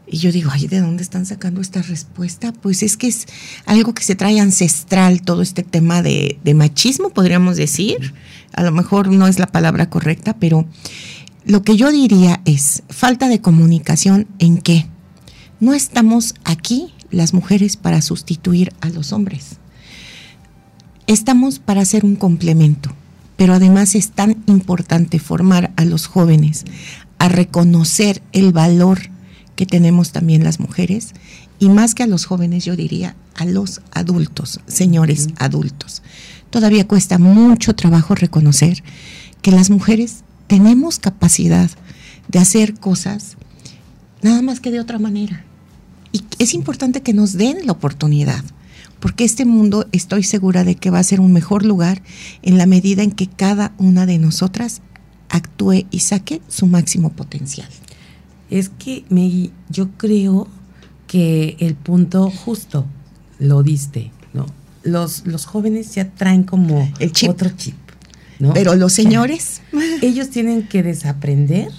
y 0.07 0.19
yo 0.19 0.33
digo, 0.33 0.51
ay, 0.53 0.67
¿de 0.67 0.81
dónde 0.81 1.03
están 1.03 1.27
sacando 1.27 1.61
esta 1.61 1.83
respuesta? 1.83 2.53
Pues 2.53 2.83
es 2.83 2.97
que 2.97 3.09
es 3.09 3.27
algo 3.65 3.95
que 3.95 4.03
se 4.03 4.15
trae 4.15 4.39
ancestral, 4.39 5.23
todo 5.23 5.43
este 5.43 5.63
tema 5.63 6.03
de, 6.03 6.39
de 6.45 6.55
machismo, 6.55 7.11
podríamos 7.11 7.57
decir. 7.57 8.15
A 8.55 8.63
lo 8.63 8.73
mejor 8.73 9.09
no 9.09 9.27
es 9.27 9.39
la 9.39 9.47
palabra 9.47 9.91
correcta, 9.91 10.37
pero 10.39 10.67
lo 11.45 11.63
que 11.63 11.77
yo 11.77 11.91
diría 11.91 12.41
es 12.45 12.83
falta 12.89 13.29
de 13.29 13.41
comunicación 13.41 14.27
en 14.39 14.59
qué. 14.59 14.87
No 15.61 15.75
estamos 15.75 16.35
aquí 16.45 16.95
las 17.11 17.35
mujeres 17.35 17.77
para 17.77 18.01
sustituir 18.03 18.73
a 18.81 18.89
los 18.89 19.13
hombres 19.13 19.59
estamos 21.07 21.59
para 21.59 21.83
hacer 21.83 22.05
un 22.05 22.17
complemento, 22.17 22.91
pero 23.37 23.55
además 23.55 23.95
es 23.95 24.11
tan 24.11 24.43
importante 24.47 25.19
formar 25.19 25.73
a 25.77 25.85
los 25.85 26.07
jóvenes 26.07 26.65
a 27.19 27.29
reconocer 27.29 28.23
el 28.33 28.53
valor 28.53 28.99
que 29.57 29.67
tenemos 29.67 30.13
también 30.13 30.45
las 30.45 30.61
mujeres 30.61 31.13
y 31.59 31.69
más 31.69 31.95
que 31.95 32.03
a 32.03 32.07
los 32.07 32.25
jóvenes 32.25 32.65
yo 32.65 32.77
diría 32.77 33.17
a 33.37 33.45
los 33.45 33.81
adultos, 33.93 34.61
señores 34.67 35.29
adultos. 35.37 36.03
Todavía 36.55 36.87
cuesta 36.87 37.19
mucho 37.19 37.75
trabajo 37.75 38.15
reconocer 38.15 38.85
que 39.43 39.51
las 39.51 39.71
mujeres 39.71 40.23
tenemos 40.47 41.01
capacidad 41.01 41.69
de 42.29 42.39
hacer 42.39 42.75
cosas 42.75 43.37
nada 44.23 44.41
más 44.41 44.61
que 44.61 44.71
de 44.71 44.79
otra 44.79 45.01
manera. 45.01 45.45
Y 46.13 46.23
es 46.39 46.55
importante 46.55 47.03
que 47.03 47.13
nos 47.13 47.33
den 47.33 47.67
la 47.67 47.73
oportunidad, 47.73 48.45
porque 49.01 49.25
este 49.25 49.45
mundo 49.45 49.89
estoy 49.91 50.23
segura 50.23 50.63
de 50.63 50.77
que 50.77 50.91
va 50.91 51.01
a 51.01 51.03
ser 51.03 51.19
un 51.19 51.33
mejor 51.33 51.65
lugar 51.65 52.03
en 52.43 52.57
la 52.57 52.67
medida 52.67 53.03
en 53.03 53.11
que 53.11 53.27
cada 53.27 53.73
una 53.77 54.07
de 54.07 54.19
nosotras 54.19 54.81
actúe 55.31 55.87
y 55.91 55.99
saque 55.99 56.41
su 56.47 56.69
máximo 56.69 57.11
potencial. 57.11 57.69
Es 58.49 58.69
que 58.69 59.05
me, 59.09 59.51
yo 59.71 59.91
creo 59.97 60.47
que 61.09 61.57
el 61.59 61.75
punto 61.75 62.31
justo 62.31 62.87
lo 63.41 63.65
diste, 63.65 64.13
¿no? 64.33 64.47
Los, 64.85 65.27
los 65.27 65.47
jóvenes 65.47 65.95
ya 65.95 66.11
traen 66.11 66.45
como 66.45 66.89
el 67.01 67.11
chip. 67.13 67.31
otro 67.31 67.51
chip. 67.51 67.75
Pero 68.53 68.75
los 68.75 68.93
señores. 68.93 69.63
ellos 70.03 70.31
tienen 70.31 70.69
que 70.69 70.83
desaprender 70.83 71.71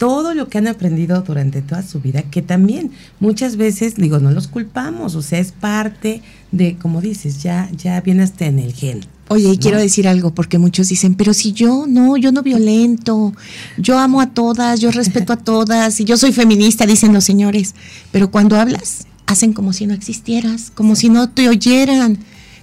todo 0.00 0.32
lo 0.32 0.48
que 0.48 0.56
han 0.56 0.66
aprendido 0.66 1.20
durante 1.20 1.60
toda 1.60 1.82
su 1.82 2.00
vida, 2.00 2.22
que 2.22 2.40
también 2.40 2.90
muchas 3.20 3.56
veces, 3.56 3.96
digo, 3.96 4.18
no 4.18 4.30
los 4.30 4.48
culpamos, 4.48 5.14
o 5.14 5.20
sea, 5.20 5.38
es 5.38 5.52
parte 5.52 6.22
de, 6.52 6.78
como 6.78 7.02
dices, 7.02 7.42
ya, 7.42 7.68
ya 7.76 8.00
viene 8.00 8.22
hasta 8.22 8.46
en 8.46 8.60
el 8.60 8.72
gen. 8.72 9.00
Oye, 9.28 9.50
y 9.50 9.58
quiero 9.58 9.76
decir 9.76 10.08
algo, 10.08 10.34
porque 10.34 10.56
muchos 10.56 10.88
dicen, 10.88 11.16
pero 11.16 11.34
si 11.34 11.52
yo 11.52 11.84
no, 11.86 12.16
yo 12.16 12.32
no 12.32 12.42
violento, 12.42 13.34
yo 13.76 13.98
amo 13.98 14.22
a 14.22 14.30
todas, 14.30 14.80
yo 14.80 14.90
respeto 14.90 15.34
a 15.34 15.36
todas, 15.36 16.00
y 16.00 16.04
yo 16.06 16.16
soy 16.16 16.32
feminista, 16.32 16.86
dicen 16.86 17.12
los 17.12 17.24
señores, 17.24 17.74
pero 18.10 18.30
cuando 18.30 18.56
hablas, 18.56 19.06
hacen 19.30 19.52
como 19.52 19.72
si 19.72 19.86
no 19.86 19.94
existieras, 19.94 20.72
como 20.74 20.96
si 20.96 21.08
no 21.08 21.30
te 21.30 21.48
oyeran, 21.48 22.18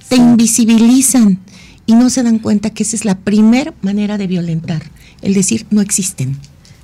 te 0.10 0.18
invisibilizan 0.18 1.40
y 1.86 1.94
no 1.94 2.10
se 2.10 2.24
dan 2.24 2.40
cuenta 2.40 2.72
que 2.72 2.84
esa 2.84 2.98
es 2.98 3.06
la 3.06 3.18
primer 3.20 3.74
manera 3.82 4.18
de 4.18 4.28
violentar, 4.28 4.84
el 5.22 5.34
decir 5.34 5.66
no 5.72 5.80
existen. 5.80 6.38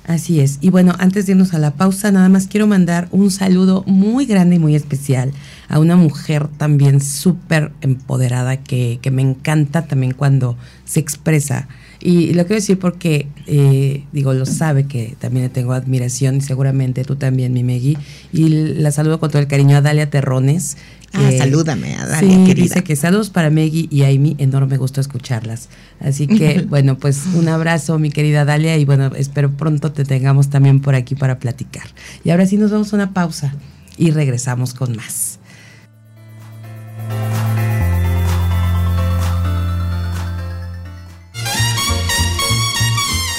Así 0.06 0.40
es. 0.40 0.58
Y 0.62 0.70
bueno, 0.70 0.94
antes 0.98 1.26
de 1.26 1.32
irnos 1.32 1.52
a 1.52 1.58
la 1.58 1.72
pausa, 1.74 2.10
nada 2.10 2.30
más 2.30 2.46
quiero 2.46 2.66
mandar 2.66 3.08
un 3.10 3.30
saludo 3.30 3.84
muy 3.86 4.24
grande 4.24 4.56
y 4.56 4.58
muy 4.58 4.74
especial 4.74 5.32
a 5.68 5.78
una 5.78 5.96
mujer 5.96 6.48
también 6.48 7.02
súper 7.02 7.72
empoderada 7.82 8.56
que, 8.56 8.98
que, 9.02 9.10
me 9.10 9.22
encanta 9.22 9.86
también 9.86 10.12
cuando 10.12 10.56
se 10.86 11.00
expresa. 11.00 11.68
Y 12.04 12.34
lo 12.34 12.44
quiero 12.44 12.60
decir 12.60 12.78
porque, 12.78 13.26
eh, 13.46 14.04
digo, 14.12 14.34
lo 14.34 14.46
sabe 14.46 14.86
que 14.86 15.16
también 15.18 15.46
le 15.46 15.48
tengo 15.48 15.72
admiración 15.72 16.36
y 16.36 16.40
seguramente 16.42 17.02
tú 17.02 17.16
también, 17.16 17.52
mi 17.52 17.64
Megui. 17.64 17.96
Y 18.32 18.48
la 18.48 18.92
saludo 18.92 19.18
con 19.18 19.30
todo 19.30 19.40
el 19.40 19.48
cariño 19.48 19.76
a 19.76 19.80
Dalia 19.80 20.10
Terrones, 20.10 20.76
Ah, 21.14 21.30
salúdame 21.38 21.94
a 21.94 22.06
Dalia, 22.06 22.44
sí, 22.44 22.54
dice 22.54 22.82
que 22.82 22.96
saludos 22.96 23.30
para 23.30 23.48
Meggy 23.48 23.86
y 23.88 24.02
Amy, 24.02 24.34
enorme 24.38 24.76
gusto 24.76 25.00
escucharlas. 25.00 25.68
Así 26.00 26.26
que, 26.26 26.62
bueno, 26.68 26.98
pues 26.98 27.22
un 27.34 27.46
abrazo, 27.48 28.00
mi 28.00 28.10
querida 28.10 28.44
Dalia, 28.44 28.76
y 28.76 28.84
bueno, 28.84 29.12
espero 29.14 29.52
pronto 29.52 29.92
te 29.92 30.04
tengamos 30.04 30.50
también 30.50 30.80
por 30.80 30.96
aquí 30.96 31.14
para 31.14 31.38
platicar. 31.38 31.86
Y 32.24 32.30
ahora 32.30 32.46
sí 32.46 32.56
nos 32.56 32.72
vamos 32.72 32.92
a 32.92 32.96
una 32.96 33.14
pausa 33.14 33.54
y 33.96 34.10
regresamos 34.10 34.74
con 34.74 34.96
más. 34.96 35.38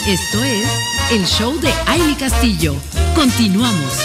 Esto 0.08 0.44
es 0.44 0.68
el 1.12 1.26
show 1.26 1.60
de 1.60 1.70
Aile 1.88 2.15
Castillo. 2.15 2.76
Continuamos. 3.15 3.98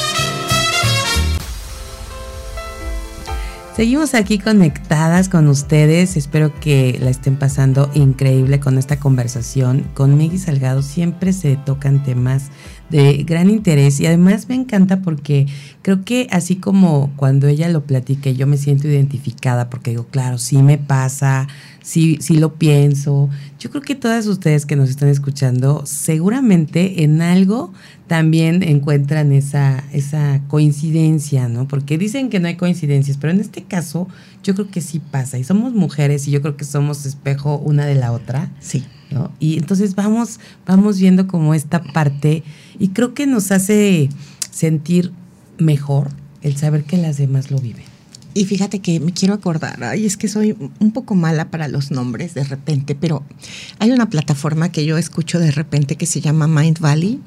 Seguimos 3.77 4.15
aquí 4.15 4.39
conectadas 4.39 5.29
con 5.29 5.47
ustedes. 5.49 6.17
Espero 6.17 6.59
que 6.59 6.99
la 7.03 7.11
estén 7.11 7.37
pasando 7.37 7.91
increíble 7.93 8.61
con 8.61 8.79
esta 8.79 8.99
conversación. 8.99 9.91
Con 9.93 10.17
Miggy 10.17 10.39
Salgado 10.39 10.81
siempre 10.81 11.35
se 11.35 11.59
tocan 11.59 12.03
temas 12.03 12.45
de 12.91 13.25
gran 13.25 13.51
interés 13.51 14.01
y 14.01 14.07
además 14.07 14.49
me 14.49 14.55
encanta 14.55 15.01
porque 15.03 15.47
creo 15.83 16.05
que 16.05 16.27
así 16.31 16.57
como 16.57 17.13
cuando 17.17 17.47
ella 17.47 17.69
lo 17.69 17.85
platica 17.85 18.31
yo 18.31 18.47
me 18.47 18.57
siento 18.57 18.89
identificada 18.89 19.71
porque 19.71 19.91
digo, 19.91 20.07
claro, 20.11 20.39
sí 20.39 20.63
me 20.63 20.79
pasa, 20.79 21.47
sí, 21.83 22.19
sí 22.21 22.37
lo 22.37 22.55
pienso. 22.55 23.29
Yo 23.59 23.71
creo 23.71 23.83
que 23.83 23.95
todas 23.95 24.27
ustedes 24.27 24.67
que 24.67 24.77
nos 24.77 24.91
están 24.91 25.09
escuchando 25.09 25.83
seguramente 25.87 27.05
en 27.05 27.23
algo 27.23 27.73
también 28.07 28.63
encuentran 28.63 29.33
esa, 29.33 29.85
esa 29.93 30.41
coincidencia, 30.49 31.49
¿no? 31.49 31.69
Porque 31.69 31.97
dicen 31.97 32.29
que 32.29 32.41
no 32.41 32.49
hay 32.49 32.57
coincidencias, 32.57 33.17
pero 33.17 33.33
en 33.33 33.41
este 33.41 33.63
caso 33.63 34.09
yo 34.43 34.55
creo 34.55 34.71
que 34.71 34.81
sí 34.81 35.01
pasa. 35.01 35.39
Y 35.39 35.45
somos 35.45 35.75
mujeres 35.75 36.27
y 36.27 36.33
yo 36.33 36.43
creo 36.43 36.57
que 36.57 36.65
somos 36.65 37.07
espejo 37.07 37.59
una 37.59 37.87
de 37.87 37.95
la 37.95 38.13
otra. 38.13 38.51
Sí. 38.59 38.85
¿no? 39.11 39.33
Y 39.41 39.59
entonces 39.59 39.95
vamos, 39.95 40.41
vamos 40.67 40.99
viendo 40.99 41.27
como 41.27 41.55
esta 41.55 41.83
parte 41.83 42.43
y 42.81 42.89
creo 42.89 43.15
que 43.15 43.27
nos 43.27 43.53
hace 43.53 44.09
sentir 44.51 45.13
mejor 45.59 46.11
el 46.43 46.57
saber 46.57 46.83
que 46.83 46.97
las 46.97 47.19
demás 47.19 47.53
lo 47.53 47.59
viven. 47.59 47.85
Y 48.33 48.45
fíjate 48.45 48.79
que 48.79 49.01
me 49.01 49.13
quiero 49.13 49.35
acordar, 49.35 49.83
ay, 49.85 50.07
es 50.07 50.17
que 50.17 50.29
soy 50.29 50.57
un 50.79 50.93
poco 50.93 51.15
mala 51.15 51.51
para 51.51 51.69
los 51.69 51.91
nombres 51.91 52.33
de 52.35 52.45
repente, 52.45 52.95
pero 52.95 53.25
hay 53.79 53.91
una 53.91 54.09
plataforma 54.09 54.71
que 54.71 54.85
yo 54.85 54.99
escucho 54.99 55.39
de 55.39 55.51
repente 55.51 55.97
que 55.97 56.07
se 56.07 56.21
llama 56.21 56.47
Mind 56.47 56.79
Valley 56.79 57.21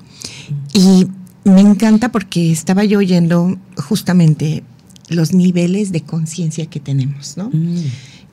y 0.74 1.08
me 1.44 1.62
encanta 1.62 2.12
porque 2.12 2.52
estaba 2.52 2.86
yo 2.86 3.00
oyendo 3.00 3.58
justamente 3.76 4.64
los 5.10 5.34
niveles 5.34 5.92
de 5.92 6.02
conciencia 6.02 6.66
que 6.68 6.80
tenemos, 6.80 7.36
¿no? 7.36 7.50
Mm. 7.52 7.84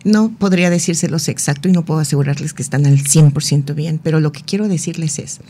No 0.02 0.30
podría 0.30 0.70
decírselos 0.70 1.28
exacto 1.28 1.68
y 1.68 1.72
no 1.72 1.84
puedo 1.84 2.00
asegurarles 2.00 2.54
que 2.54 2.62
están 2.62 2.86
al 2.86 2.98
100% 2.98 3.74
bien, 3.74 4.00
pero 4.02 4.20
lo 4.20 4.32
que 4.32 4.42
quiero 4.42 4.66
decirles 4.66 5.18
es 5.18 5.40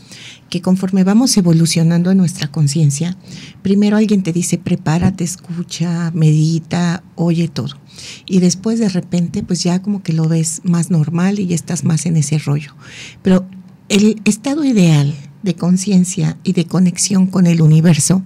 que 0.49 0.61
conforme 0.61 1.05
vamos 1.05 1.37
evolucionando 1.37 2.11
en 2.11 2.17
nuestra 2.17 2.49
conciencia, 2.49 3.17
primero 3.61 3.95
alguien 3.95 4.23
te 4.23 4.33
dice, 4.33 4.57
prepárate, 4.57 5.23
escucha, 5.23 6.11
medita, 6.13 7.01
oye 7.15 7.47
todo. 7.47 7.77
Y 8.25 8.39
después 8.39 8.79
de 8.79 8.89
repente, 8.89 9.41
pues 9.41 9.63
ya 9.63 9.81
como 9.81 10.03
que 10.03 10.11
lo 10.11 10.27
ves 10.27 10.61
más 10.63 10.91
normal 10.91 11.39
y 11.39 11.47
ya 11.47 11.55
estás 11.55 11.85
más 11.85 12.05
en 12.05 12.17
ese 12.17 12.37
rollo. 12.37 12.75
Pero 13.21 13.45
el 13.87 14.21
estado 14.25 14.65
ideal 14.65 15.15
de 15.43 15.55
conciencia 15.55 16.37
y 16.43 16.53
de 16.53 16.65
conexión 16.65 17.27
con 17.27 17.47
el 17.47 17.61
universo 17.61 18.21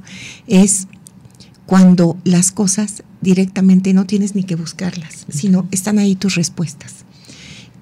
es 0.48 0.88
cuando 1.66 2.18
las 2.24 2.52
cosas 2.52 3.04
directamente 3.22 3.94
no 3.94 4.06
tienes 4.06 4.36
ni 4.36 4.44
que 4.44 4.56
buscarlas, 4.56 5.26
sino 5.30 5.68
están 5.72 6.00
ahí 6.00 6.16
tus 6.16 6.36
respuestas. 6.36 7.06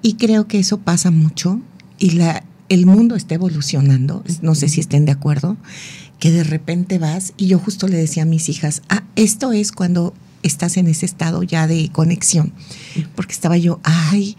Y 0.02 0.14
creo 0.14 0.46
que 0.48 0.58
eso 0.58 0.78
pasa 0.78 1.10
mucho 1.10 1.60
y 1.98 2.10
la, 2.10 2.44
el 2.68 2.86
mundo 2.86 3.14
está 3.14 3.34
evolucionando, 3.34 4.24
no 4.42 4.54
sé 4.54 4.68
si 4.68 4.80
estén 4.80 5.04
de 5.04 5.12
acuerdo, 5.12 5.56
que 6.18 6.30
de 6.30 6.44
repente 6.44 6.98
vas 6.98 7.34
y 7.36 7.46
yo 7.46 7.58
justo 7.58 7.88
le 7.88 7.96
decía 7.96 8.22
a 8.22 8.26
mis 8.26 8.48
hijas, 8.48 8.82
ah, 8.88 9.04
esto 9.16 9.52
es 9.52 9.72
cuando 9.72 10.14
estás 10.42 10.76
en 10.76 10.88
ese 10.88 11.06
estado 11.06 11.42
ya 11.42 11.66
de 11.66 11.90
conexión, 11.90 12.52
porque 13.14 13.32
estaba 13.32 13.56
yo, 13.56 13.80
ay, 13.82 14.36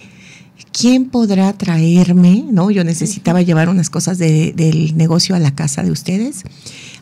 ¿quién 0.72 1.10
podrá 1.10 1.54
traerme? 1.54 2.46
¿No? 2.52 2.72
Yo 2.72 2.84
necesitaba 2.84 3.42
llevar 3.42 3.70
unas 3.70 3.90
cosas 3.90 4.18
del 4.18 4.98
negocio 4.98 5.36
a 5.36 5.40
la 5.40 5.56
casa 5.56 5.84
de 5.84 5.92
ustedes. 5.92 6.44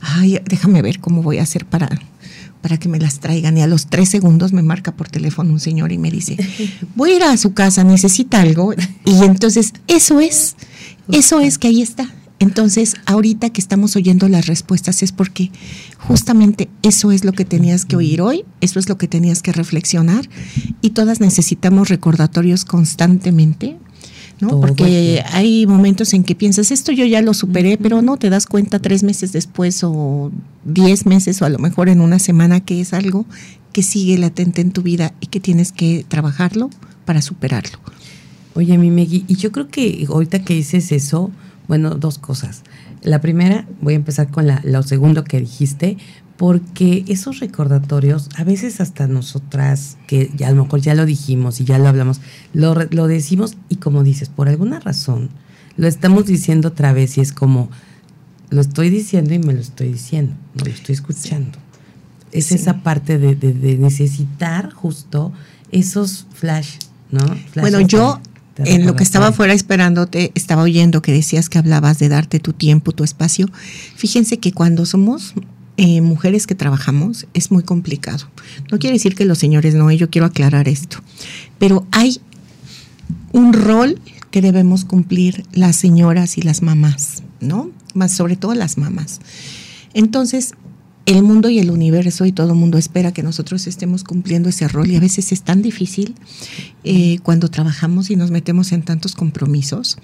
Ay, 0.02 0.40
déjame 0.46 0.82
ver 0.82 1.00
cómo 1.00 1.22
voy 1.22 1.40
a 1.40 1.44
hacer 1.44 1.66
para, 1.66 1.90
para 2.64 2.78
que 2.78 2.90
me 2.90 2.98
las 2.98 3.20
traigan. 3.20 3.58
Y 3.58 3.62
a 3.62 3.68
los 3.68 3.88
tres 3.88 4.10
segundos 4.10 4.54
me 4.54 4.64
marca 4.64 4.96
por 4.96 5.10
teléfono 5.10 5.52
un 5.52 5.60
señor 5.60 5.92
y 5.92 6.00
me 6.00 6.10
dice, 6.10 6.38
voy 6.96 7.12
a 7.12 7.16
ir 7.18 7.24
a 7.24 7.38
su 7.38 7.54
casa, 7.54 7.84
necesita 7.84 8.42
algo. 8.42 8.74
Y 9.06 9.24
entonces, 9.24 9.74
eso 9.88 10.20
es, 10.20 10.56
eso 11.12 11.42
es 11.42 11.60
que 11.60 11.68
ahí 11.68 11.82
está. 11.84 12.10
Entonces, 12.40 12.96
ahorita 13.06 13.52
que 13.52 13.62
estamos 13.62 13.96
oyendo 13.96 14.28
las 14.28 14.48
respuestas 14.48 15.04
es 15.04 15.12
porque 15.12 15.52
justamente 15.98 16.70
eso 16.82 17.12
es 17.12 17.26
lo 17.26 17.34
que 17.34 17.46
tenías 17.46 17.86
que 17.86 17.96
oír 17.96 18.22
hoy, 18.22 18.44
eso 18.60 18.80
es 18.80 18.90
lo 18.90 18.98
que 18.98 19.08
tenías 19.08 19.42
que 19.42 19.52
reflexionar 19.52 20.28
y 20.82 20.90
todas 20.90 21.22
necesitamos 21.22 21.90
recordatorios 21.90 22.66
constantemente 22.66 23.78
¿no? 24.40 24.60
Porque 24.60 25.24
hay 25.32 25.66
momentos 25.66 26.14
en 26.14 26.24
que 26.24 26.36
piensas, 26.36 26.72
esto 26.72 26.92
yo 26.92 27.06
ya 27.06 27.22
lo 27.22 27.34
superé, 27.34 27.78
pero 27.78 28.02
no 28.02 28.18
te 28.18 28.30
das 28.30 28.46
cuenta 28.46 28.80
tres 28.80 29.04
meses 29.04 29.32
después 29.32 29.84
o 29.84 30.32
diez 30.64 31.06
meses 31.06 31.42
o 31.42 31.46
a 31.46 31.50
lo 31.50 31.60
mejor 31.60 31.90
en 31.90 32.02
una 32.02 32.20
semana 32.20 32.60
que 32.60 32.82
es 32.82 32.94
algo 32.94 33.26
que 33.72 33.84
sigue 33.84 34.18
latente 34.18 34.62
en 34.62 34.72
tu 34.72 34.84
vida 34.84 35.14
y 35.20 35.28
que 35.28 35.40
tienes 35.40 35.72
que 35.72 36.06
trabajarlo 36.08 36.70
para 37.06 37.22
superarlo. 37.22 37.80
Oye, 38.56 38.78
mi 38.78 38.92
Megui, 38.92 39.26
y 39.28 39.36
yo 39.36 39.52
creo 39.52 39.68
que 39.68 40.06
ahorita 40.08 40.44
que 40.44 40.54
dices 40.54 40.92
eso, 40.92 41.32
bueno, 41.68 41.92
dos 41.96 42.20
cosas. 42.20 42.64
La 43.02 43.20
primera, 43.20 43.68
voy 43.82 43.94
a 43.94 43.98
empezar 43.98 44.30
con 44.30 44.48
la, 44.48 44.62
lo 44.64 44.84
segundo 44.84 45.24
que 45.24 45.40
dijiste, 45.40 45.98
porque 46.44 47.06
esos 47.08 47.40
recordatorios, 47.40 48.28
a 48.36 48.44
veces 48.44 48.82
hasta 48.82 49.08
nosotras, 49.08 49.96
que 50.08 50.30
ya 50.36 50.50
a 50.50 50.52
lo 50.52 50.66
mejor 50.66 50.82
ya 50.82 50.94
lo 50.94 51.06
dijimos 51.06 51.62
y 51.62 51.64
ya 51.64 51.78
lo 51.78 51.88
hablamos, 51.88 52.20
lo, 52.54 52.76
lo 52.92 53.08
decimos 53.08 53.56
y 53.70 53.78
como 53.78 54.04
dices, 54.04 54.28
por 54.28 54.50
alguna 54.50 54.82
razón, 54.82 55.30
lo 55.78 55.88
estamos 55.88 56.26
diciendo 56.26 56.68
otra 56.68 56.92
vez 56.92 57.18
y 57.18 57.22
es 57.22 57.32
como, 57.32 57.70
lo 58.50 58.60
estoy 58.60 58.90
diciendo 58.90 59.34
y 59.34 59.40
me 59.40 59.54
lo 59.54 59.62
estoy 59.62 59.94
diciendo, 59.94 60.34
no 60.56 60.66
lo 60.66 60.72
estoy 60.72 60.96
escuchando. 60.96 61.58
Es 62.34 62.52
esa 62.52 62.84
parte 62.84 63.18
de, 63.18 63.36
de, 63.36 63.78
necesitar 63.78 64.74
justo 64.74 65.32
esos 65.72 66.28
flash, 66.34 66.76
¿no? 67.10 67.22
bueno, 67.56 67.80
yo 67.80 68.20
en 68.58 68.86
lo 68.86 68.98
que 68.98 69.04
estaba 69.04 69.32
fuera 69.32 69.54
esperándote, 69.54 70.34
estaba 70.36 70.64
oyendo 70.64 71.02
que 71.02 71.14
decías 71.14 71.48
que 71.48 71.58
hablabas 71.58 72.00
de 72.00 72.10
darte 72.10 72.40
tu 72.40 72.52
tiempo, 72.52 72.92
tu 72.92 73.06
espacio. 73.06 73.50
Fíjense 73.96 74.40
que 74.40 74.52
cuando 74.52 74.86
somos 74.86 75.34
eh, 75.78 76.02
mujeres 76.02 76.48
que 76.48 76.56
trabajamos 76.56 77.28
es 77.34 77.52
muy 77.52 77.64
complicado. 77.64 78.28
No 78.72 78.80
quiere 78.80 78.96
decir 78.96 79.16
que 79.16 79.26
los 79.26 79.40
señores 79.40 79.74
no, 79.76 79.92
yo 79.92 80.10
quiero 80.10 80.28
aclarar 80.28 80.68
esto, 80.68 80.98
pero 81.58 81.86
hay 81.92 82.20
un 83.32 83.54
rol 83.54 84.00
que 84.32 84.42
debemos 84.42 84.86
cumplir 84.86 85.46
las 85.52 85.76
señoras 85.76 86.38
y 86.38 86.42
las 86.42 86.62
mamás, 86.62 87.24
¿no? 87.40 87.70
Más 87.94 88.14
sobre 88.14 88.36
todo 88.36 88.54
las 88.54 88.78
mamás. 88.78 89.20
Entonces, 89.94 90.54
el 91.06 91.24
mundo 91.24 91.50
y 91.50 91.60
el 91.60 91.70
universo 91.70 92.26
y 92.26 92.32
todo 92.32 92.52
el 92.54 92.58
mundo 92.58 92.78
espera 92.78 93.12
que 93.12 93.24
nosotros 93.24 93.68
estemos 93.68 94.04
cumpliendo 94.04 94.50
ese 94.50 94.68
rol 94.68 94.90
y 94.90 94.96
a 94.96 95.00
veces 95.00 95.32
es 95.32 95.42
tan 95.42 95.62
difícil 95.62 96.16
eh, 96.84 97.20
cuando 97.24 97.50
trabajamos 97.50 98.10
y 98.10 98.16
nos 98.16 98.32
metemos 98.32 98.72
en 98.72 98.84
tantos 98.84 99.16
compromisos 99.16 99.98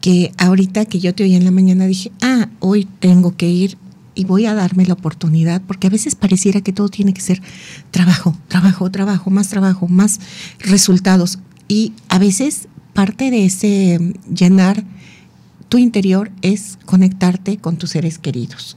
que 0.00 0.32
ahorita 0.38 0.84
que 0.84 1.00
yo 1.00 1.14
te 1.14 1.24
oí 1.24 1.34
en 1.34 1.44
la 1.44 1.50
mañana 1.50 1.86
dije, 1.86 2.12
ah, 2.22 2.48
hoy 2.60 2.86
tengo 3.00 3.36
que 3.36 3.48
ir 3.48 3.78
y 4.14 4.24
voy 4.24 4.46
a 4.46 4.54
darme 4.54 4.86
la 4.86 4.94
oportunidad, 4.94 5.62
porque 5.62 5.86
a 5.86 5.90
veces 5.90 6.14
pareciera 6.14 6.60
que 6.60 6.72
todo 6.72 6.88
tiene 6.88 7.14
que 7.14 7.20
ser 7.20 7.42
trabajo, 7.90 8.36
trabajo, 8.48 8.90
trabajo, 8.90 9.30
más 9.30 9.48
trabajo, 9.48 9.88
más 9.88 10.20
resultados. 10.60 11.38
Y 11.68 11.92
a 12.08 12.18
veces 12.18 12.68
parte 12.92 13.30
de 13.30 13.46
ese 13.46 14.14
llenar 14.32 14.84
tu 15.68 15.78
interior 15.78 16.30
es 16.42 16.78
conectarte 16.84 17.56
con 17.58 17.76
tus 17.76 17.90
seres 17.90 18.18
queridos. 18.18 18.76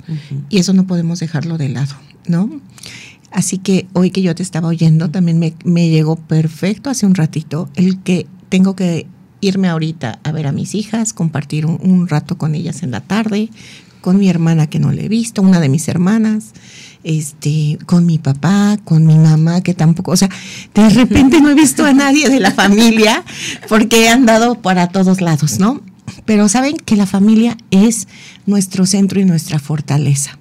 Y 0.49 0.57
eso 0.57 0.73
no 0.73 0.87
podemos 0.87 1.19
dejarlo 1.19 1.57
de 1.57 1.69
lado, 1.69 1.95
¿no? 2.27 2.49
Así 3.31 3.57
que 3.59 3.87
hoy 3.93 4.09
que 4.09 4.21
yo 4.21 4.33
te 4.33 4.41
estaba 4.41 4.69
oyendo, 4.69 5.11
también 5.11 5.37
me, 5.37 5.89
llegó 5.89 6.15
perfecto 6.15 6.89
hace 6.89 7.05
un 7.05 7.13
ratito 7.13 7.69
el 7.75 8.01
que 8.01 8.25
tengo 8.49 8.75
que 8.75 9.05
irme 9.41 9.67
ahorita 9.67 10.19
a 10.23 10.31
ver 10.31 10.47
a 10.47 10.51
mis 10.51 10.73
hijas, 10.73 11.13
compartir 11.13 11.67
un 11.67 12.07
rato 12.07 12.37
con 12.39 12.55
ellas 12.55 12.81
en 12.81 12.89
la 12.89 13.01
tarde, 13.01 13.49
con 14.07 14.19
mi 14.19 14.29
hermana 14.29 14.67
que 14.67 14.79
no 14.79 14.93
le 14.93 15.03
he 15.03 15.09
visto, 15.09 15.41
una 15.41 15.59
de 15.59 15.67
mis 15.67 15.89
hermanas, 15.89 16.53
este, 17.03 17.77
con 17.87 18.05
mi 18.05 18.19
papá, 18.19 18.77
con 18.85 19.05
mi 19.05 19.17
mamá, 19.17 19.59
que 19.59 19.73
tampoco, 19.73 20.11
o 20.11 20.15
sea, 20.15 20.29
de 20.73 20.89
repente 20.91 21.41
no 21.41 21.49
he 21.49 21.55
visto 21.55 21.83
a 21.83 21.91
nadie 21.91 22.29
de 22.29 22.39
la 22.39 22.51
familia 22.51 23.25
porque 23.67 24.05
he 24.05 24.07
andado 24.07 24.61
para 24.61 24.87
todos 24.87 25.19
lados, 25.19 25.59
¿no? 25.59 25.81
Pero 26.23 26.47
saben 26.47 26.77
que 26.77 26.95
la 26.95 27.05
familia 27.05 27.57
es 27.69 28.07
nuestro 28.45 28.85
centro 28.85 29.19
y 29.19 29.25
nuestra 29.25 29.59
fortaleza. 29.59 30.39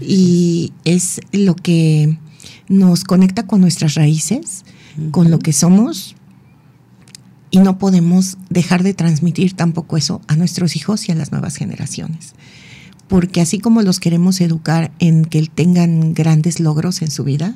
Y 0.00 0.72
es 0.86 1.20
lo 1.32 1.54
que 1.54 2.16
nos 2.68 3.04
conecta 3.04 3.46
con 3.46 3.60
nuestras 3.60 3.92
raíces, 3.92 4.64
con 5.10 5.30
lo 5.30 5.38
que 5.38 5.52
somos, 5.52 6.16
y 7.50 7.58
no 7.58 7.76
podemos 7.76 8.38
dejar 8.48 8.82
de 8.82 8.94
transmitir 8.94 9.52
tampoco 9.52 9.98
eso 9.98 10.22
a 10.28 10.36
nuestros 10.36 10.76
hijos 10.76 11.10
y 11.10 11.12
a 11.12 11.14
las 11.14 11.30
nuevas 11.30 11.56
generaciones 11.56 12.32
porque 13.08 13.40
así 13.40 13.58
como 13.58 13.82
los 13.82 14.00
queremos 14.00 14.40
educar 14.40 14.92
en 14.98 15.24
que 15.24 15.42
tengan 15.46 16.14
grandes 16.14 16.60
logros 16.60 17.02
en 17.02 17.10
su 17.10 17.24
vida, 17.24 17.54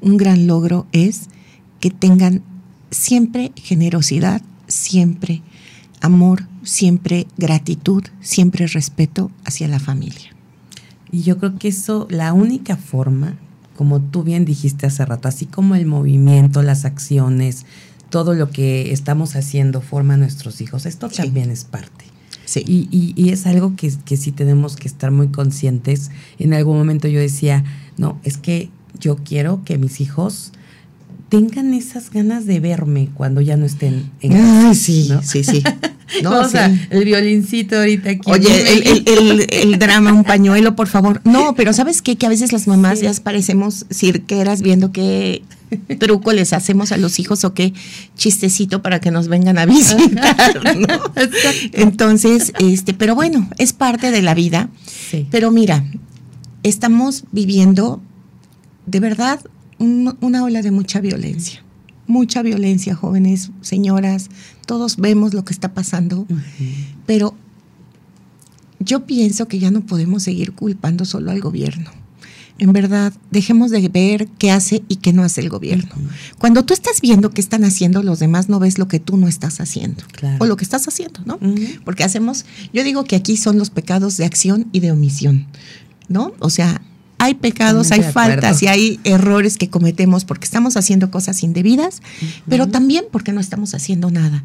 un 0.00 0.16
gran 0.16 0.46
logro 0.46 0.86
es 0.92 1.28
que 1.80 1.90
tengan 1.90 2.42
siempre 2.90 3.52
generosidad, 3.56 4.42
siempre 4.66 5.42
amor, 6.00 6.46
siempre 6.62 7.26
gratitud, 7.36 8.04
siempre 8.20 8.66
respeto 8.66 9.30
hacia 9.44 9.68
la 9.68 9.80
familia. 9.80 10.34
Y 11.10 11.22
yo 11.22 11.38
creo 11.38 11.58
que 11.58 11.68
eso, 11.68 12.06
la 12.10 12.32
única 12.32 12.76
forma, 12.76 13.36
como 13.76 14.00
tú 14.00 14.22
bien 14.22 14.44
dijiste 14.44 14.86
hace 14.86 15.04
rato, 15.04 15.28
así 15.28 15.46
como 15.46 15.74
el 15.74 15.86
movimiento, 15.86 16.62
las 16.62 16.84
acciones, 16.84 17.64
todo 18.10 18.34
lo 18.34 18.50
que 18.50 18.92
estamos 18.92 19.36
haciendo 19.36 19.80
forma 19.80 20.14
a 20.14 20.18
nuestros 20.18 20.60
hijos, 20.60 20.86
esto 20.86 21.08
también 21.08 21.50
es 21.50 21.64
parte. 21.64 22.04
Y, 22.56 23.30
es 23.30 23.46
algo 23.46 23.76
que, 23.76 23.92
que 24.04 24.16
sí 24.16 24.32
tenemos 24.32 24.76
que 24.76 24.88
estar 24.88 25.10
muy 25.10 25.28
conscientes. 25.28 26.10
En 26.38 26.54
algún 26.54 26.78
momento 26.78 27.08
yo 27.08 27.20
decía, 27.20 27.64
no, 27.96 28.18
es 28.24 28.38
que 28.38 28.70
yo 28.98 29.16
quiero 29.16 29.62
que 29.64 29.78
mis 29.78 30.00
hijos 30.00 30.52
tengan 31.28 31.74
esas 31.74 32.10
ganas 32.10 32.46
de 32.46 32.60
verme 32.60 33.08
cuando 33.14 33.40
ya 33.40 33.56
no 33.56 33.66
estén 33.66 34.10
en 34.20 34.36
Ay, 34.36 34.74
sí, 34.74 35.10
sí, 35.22 35.44
sí. 35.44 35.62
No, 36.22 36.40
o 36.40 36.48
sea, 36.48 36.74
el 36.90 37.04
violincito 37.04 37.76
ahorita 37.76 38.10
aquí. 38.10 38.30
Oye, 38.30 39.02
el, 39.62 39.78
drama, 39.78 40.12
un 40.12 40.24
pañuelo, 40.24 40.74
por 40.74 40.88
favor. 40.88 41.20
No, 41.24 41.54
pero 41.54 41.72
¿sabes 41.74 42.00
qué? 42.00 42.16
Que 42.16 42.26
a 42.26 42.28
veces 42.30 42.50
las 42.50 42.66
mamás 42.66 43.00
ya 43.00 43.12
parecemos 43.22 43.84
cirqueras 43.92 44.62
viendo 44.62 44.90
qué 44.90 45.42
truco 45.98 46.32
les 46.32 46.52
hacemos 46.54 46.92
a 46.92 46.96
los 46.96 47.18
hijos 47.18 47.44
o 47.44 47.52
qué 47.52 47.74
chistecito 48.16 48.80
para 48.80 49.00
que 49.00 49.10
nos 49.10 49.28
vengan 49.28 49.58
a 49.58 49.66
visitar, 49.66 50.60
Entonces, 51.72 52.54
este, 52.58 52.94
pero 52.94 53.14
bueno, 53.14 53.48
es 53.58 53.74
parte 53.74 54.10
de 54.10 54.22
la 54.22 54.34
vida. 54.34 54.70
Pero 55.30 55.50
mira, 55.50 55.84
estamos 56.62 57.24
viviendo 57.32 58.00
de 58.86 59.00
verdad 59.00 59.40
una 59.78 60.44
ola 60.44 60.62
de 60.62 60.70
mucha 60.70 61.00
violencia 61.00 61.62
mucha 62.08 62.42
violencia, 62.42 62.96
jóvenes, 62.96 63.52
señoras, 63.60 64.30
todos 64.66 64.96
vemos 64.96 65.34
lo 65.34 65.44
que 65.44 65.52
está 65.52 65.74
pasando, 65.74 66.26
pero 67.06 67.34
yo 68.80 69.06
pienso 69.06 69.46
que 69.46 69.58
ya 69.60 69.70
no 69.70 69.82
podemos 69.82 70.24
seguir 70.24 70.52
culpando 70.52 71.04
solo 71.04 71.30
al 71.30 71.40
gobierno. 71.40 71.90
En 72.60 72.72
verdad, 72.72 73.12
dejemos 73.30 73.70
de 73.70 73.88
ver 73.88 74.26
qué 74.38 74.50
hace 74.50 74.82
y 74.88 74.96
qué 74.96 75.12
no 75.12 75.22
hace 75.22 75.42
el 75.42 75.48
gobierno. 75.48 75.90
Cuando 76.38 76.64
tú 76.64 76.74
estás 76.74 77.00
viendo 77.00 77.30
qué 77.30 77.40
están 77.40 77.62
haciendo 77.62 78.02
los 78.02 78.18
demás, 78.18 78.48
no 78.48 78.58
ves 78.58 78.78
lo 78.78 78.88
que 78.88 78.98
tú 78.98 79.16
no 79.16 79.28
estás 79.28 79.60
haciendo. 79.60 80.02
O 80.40 80.46
lo 80.46 80.56
que 80.56 80.64
estás 80.64 80.88
haciendo, 80.88 81.20
¿no? 81.24 81.38
Porque 81.84 82.02
hacemos, 82.02 82.46
yo 82.72 82.82
digo 82.82 83.04
que 83.04 83.14
aquí 83.14 83.36
son 83.36 83.58
los 83.58 83.70
pecados 83.70 84.16
de 84.16 84.24
acción 84.24 84.66
y 84.72 84.80
de 84.80 84.90
omisión, 84.90 85.46
¿no? 86.08 86.32
O 86.40 86.50
sea, 86.50 86.82
hay 87.18 87.34
pecados, 87.34 87.90
hay 87.90 88.02
faltas 88.02 88.62
y 88.62 88.68
hay 88.68 89.00
errores 89.02 89.58
que 89.58 89.68
cometemos 89.68 90.24
porque 90.24 90.44
estamos 90.44 90.76
haciendo 90.76 91.10
cosas 91.10 91.42
indebidas, 91.42 92.00
pero 92.48 92.68
también 92.68 93.04
porque 93.10 93.32
no 93.32 93.40
estamos 93.40 93.74
haciendo 93.74 94.10
nada. 94.10 94.44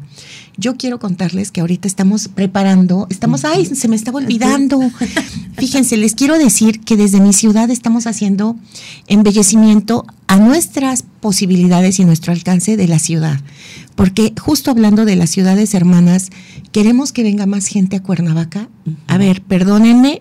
Yo 0.56 0.76
quiero 0.76 0.98
contarles 0.98 1.50
que 1.50 1.60
ahorita 1.60 1.86
estamos 1.86 2.28
preparando, 2.28 3.06
estamos, 3.10 3.44
ay, 3.44 3.66
se 3.66 3.88
me 3.88 3.96
estaba 3.96 4.18
olvidando. 4.18 4.80
Fíjense, 5.56 5.96
les 5.96 6.14
quiero 6.14 6.36
decir 6.36 6.80
que 6.80 6.96
desde 6.96 7.20
mi 7.20 7.32
ciudad 7.32 7.70
estamos 7.70 8.06
haciendo 8.06 8.56
embellecimiento 9.06 10.04
a 10.26 10.36
nuestras 10.38 11.04
posibilidades 11.20 12.00
y 12.00 12.04
nuestro 12.04 12.32
alcance 12.32 12.76
de 12.76 12.88
la 12.88 12.98
ciudad. 12.98 13.40
Porque 13.94 14.32
justo 14.40 14.70
hablando 14.70 15.04
de 15.04 15.14
las 15.14 15.30
ciudades 15.30 15.74
hermanas, 15.74 16.30
queremos 16.72 17.12
que 17.12 17.22
venga 17.22 17.46
más 17.46 17.66
gente 17.66 17.96
a 17.96 18.02
Cuernavaca. 18.02 18.68
A 19.06 19.18
ver, 19.18 19.42
perdónenme, 19.42 20.20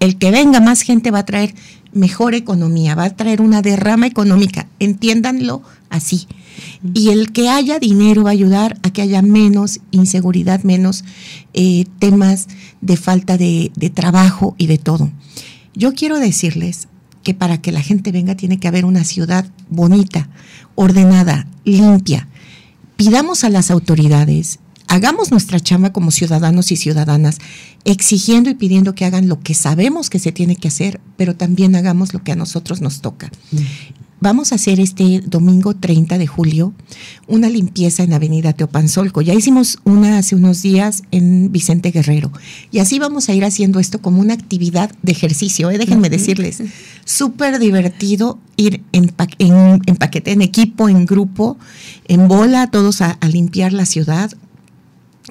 el 0.00 0.18
que 0.18 0.30
venga 0.30 0.60
más 0.60 0.82
gente 0.82 1.10
va 1.10 1.20
a 1.20 1.26
traer 1.26 1.54
mejor 1.92 2.34
economía, 2.34 2.94
va 2.94 3.04
a 3.04 3.16
traer 3.16 3.40
una 3.40 3.62
derrama 3.62 4.06
económica, 4.06 4.66
entiéndanlo 4.78 5.62
así. 5.88 6.26
Y 6.94 7.10
el 7.10 7.32
que 7.32 7.48
haya 7.48 7.78
dinero 7.78 8.24
va 8.24 8.30
a 8.30 8.32
ayudar 8.32 8.78
a 8.82 8.90
que 8.90 9.02
haya 9.02 9.22
menos 9.22 9.80
inseguridad, 9.90 10.62
menos 10.62 11.04
eh, 11.54 11.86
temas 11.98 12.48
de 12.80 12.96
falta 12.96 13.36
de, 13.38 13.72
de 13.76 13.90
trabajo 13.90 14.54
y 14.58 14.66
de 14.66 14.78
todo. 14.78 15.10
Yo 15.74 15.94
quiero 15.94 16.18
decirles 16.18 16.88
que 17.22 17.34
para 17.34 17.60
que 17.60 17.72
la 17.72 17.82
gente 17.82 18.12
venga 18.12 18.36
tiene 18.36 18.58
que 18.58 18.68
haber 18.68 18.84
una 18.84 19.04
ciudad 19.04 19.46
bonita, 19.68 20.28
ordenada, 20.74 21.46
limpia. 21.64 22.28
Pidamos 22.96 23.44
a 23.44 23.50
las 23.50 23.70
autoridades 23.70 24.58
hagamos 24.88 25.30
nuestra 25.30 25.60
chamba 25.60 25.92
como 25.92 26.10
ciudadanos 26.10 26.72
y 26.72 26.76
ciudadanas, 26.76 27.38
exigiendo 27.84 28.50
y 28.50 28.54
pidiendo 28.54 28.94
que 28.94 29.04
hagan 29.04 29.28
lo 29.28 29.40
que 29.40 29.54
sabemos 29.54 30.10
que 30.10 30.18
se 30.18 30.32
tiene 30.32 30.56
que 30.56 30.68
hacer, 30.68 31.00
pero 31.16 31.36
también 31.36 31.74
hagamos 31.76 32.14
lo 32.14 32.22
que 32.22 32.32
a 32.32 32.36
nosotros 32.36 32.80
nos 32.80 33.00
toca. 33.00 33.30
Mm. 33.52 33.58
Vamos 34.18 34.50
a 34.50 34.54
hacer 34.54 34.80
este 34.80 35.20
domingo 35.26 35.76
30 35.76 36.16
de 36.16 36.26
julio 36.26 36.72
una 37.28 37.50
limpieza 37.50 38.02
en 38.02 38.14
Avenida 38.14 38.54
Teopanzolco. 38.54 39.20
Ya 39.20 39.34
hicimos 39.34 39.78
una 39.84 40.16
hace 40.16 40.34
unos 40.34 40.62
días 40.62 41.02
en 41.10 41.52
Vicente 41.52 41.90
Guerrero. 41.90 42.32
Y 42.72 42.78
así 42.78 42.98
vamos 42.98 43.28
a 43.28 43.34
ir 43.34 43.44
haciendo 43.44 43.78
esto 43.78 44.00
como 44.00 44.22
una 44.22 44.32
actividad 44.32 44.90
de 45.02 45.12
ejercicio. 45.12 45.70
¿eh? 45.70 45.76
Déjenme 45.76 46.08
decirles, 46.08 46.62
súper 47.04 47.58
divertido 47.58 48.38
ir 48.56 48.82
en, 48.92 49.08
paquete, 49.08 50.32
en 50.32 50.40
equipo, 50.40 50.88
en 50.88 51.04
grupo, 51.04 51.58
en 52.08 52.26
bola, 52.26 52.70
todos 52.70 53.02
a 53.02 53.18
limpiar 53.28 53.74
la 53.74 53.84
ciudad 53.84 54.32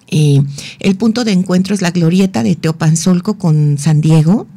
el 0.07 0.95
punto 0.97 1.23
de 1.23 1.31
encuentro 1.31 1.73
es 1.73 1.81
la 1.81 1.91
glorieta 1.91 2.43
de 2.43 2.55
Teopanzolco 2.55 3.37
con 3.37 3.77
San 3.77 4.01
Diego. 4.01 4.47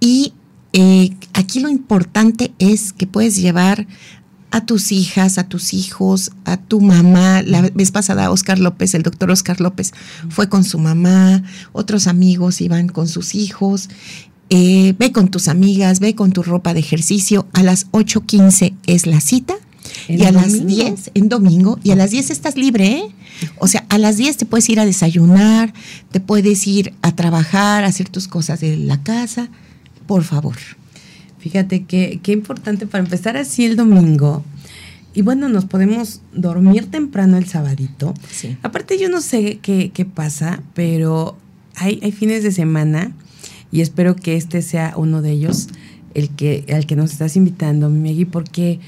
Y 0.00 0.32
eh, 0.72 1.10
aquí 1.32 1.60
lo 1.60 1.68
importante 1.68 2.52
es 2.58 2.92
que 2.92 3.06
puedes 3.06 3.36
llevar 3.36 3.86
a 4.50 4.64
tus 4.64 4.92
hijas, 4.92 5.38
a 5.38 5.48
tus 5.48 5.74
hijos, 5.74 6.32
a 6.44 6.56
tu 6.56 6.80
mamá. 6.80 7.42
La 7.42 7.62
vez 7.62 7.90
pasada, 7.90 8.30
Oscar 8.30 8.58
López, 8.58 8.94
el 8.94 9.02
doctor 9.02 9.30
Oscar 9.30 9.60
López, 9.60 9.92
fue 10.28 10.48
con 10.48 10.64
su 10.64 10.78
mamá, 10.78 11.42
otros 11.72 12.06
amigos 12.06 12.60
iban 12.60 12.88
con 12.88 13.08
sus 13.08 13.34
hijos. 13.34 13.88
Eh, 14.50 14.94
ve 14.98 15.12
con 15.12 15.28
tus 15.28 15.48
amigas, 15.48 16.00
ve 16.00 16.14
con 16.14 16.32
tu 16.32 16.42
ropa 16.42 16.72
de 16.72 16.80
ejercicio. 16.80 17.46
A 17.52 17.62
las 17.62 17.90
8.15 17.92 18.74
es 18.86 19.06
la 19.06 19.20
cita. 19.20 19.54
Y 20.06 20.22
a 20.24 20.32
las 20.32 20.66
10 20.66 21.12
en 21.14 21.28
domingo, 21.28 21.78
y 21.82 21.90
a 21.90 21.96
las 21.96 22.10
10 22.10 22.30
estás 22.30 22.56
libre, 22.56 22.86
¿eh? 22.86 23.02
O 23.58 23.68
sea, 23.68 23.84
a 23.88 23.98
las 23.98 24.16
10 24.16 24.36
te 24.36 24.46
puedes 24.46 24.68
ir 24.68 24.80
a 24.80 24.86
desayunar, 24.86 25.72
te 26.12 26.20
puedes 26.20 26.66
ir 26.66 26.94
a 27.02 27.14
trabajar, 27.14 27.84
a 27.84 27.88
hacer 27.88 28.08
tus 28.08 28.28
cosas 28.28 28.60
de 28.60 28.76
la 28.76 29.02
casa, 29.02 29.48
por 30.06 30.24
favor. 30.24 30.56
Fíjate 31.38 31.84
que 31.84 32.20
qué 32.22 32.32
importante 32.32 32.86
para 32.86 33.04
empezar 33.04 33.36
así 33.36 33.64
el 33.64 33.76
domingo. 33.76 34.44
Y 35.14 35.22
bueno, 35.22 35.48
nos 35.48 35.64
podemos 35.64 36.20
dormir 36.32 36.90
temprano 36.90 37.38
el 37.38 37.46
sabadito. 37.46 38.14
Sí. 38.30 38.56
Aparte, 38.62 38.98
yo 38.98 39.08
no 39.08 39.20
sé 39.20 39.58
qué, 39.62 39.90
qué 39.92 40.04
pasa, 40.04 40.62
pero 40.74 41.36
hay, 41.76 41.98
hay 42.02 42.12
fines 42.12 42.42
de 42.42 42.52
semana 42.52 43.12
y 43.70 43.80
espero 43.80 44.16
que 44.16 44.36
este 44.36 44.62
sea 44.62 44.94
uno 44.96 45.22
de 45.22 45.32
ellos, 45.32 45.68
el 46.14 46.30
que, 46.30 46.64
al 46.72 46.86
que 46.86 46.96
nos 46.96 47.12
estás 47.12 47.36
invitando, 47.36 47.88
mi 47.90 48.00
Megui, 48.00 48.24
porque 48.24 48.80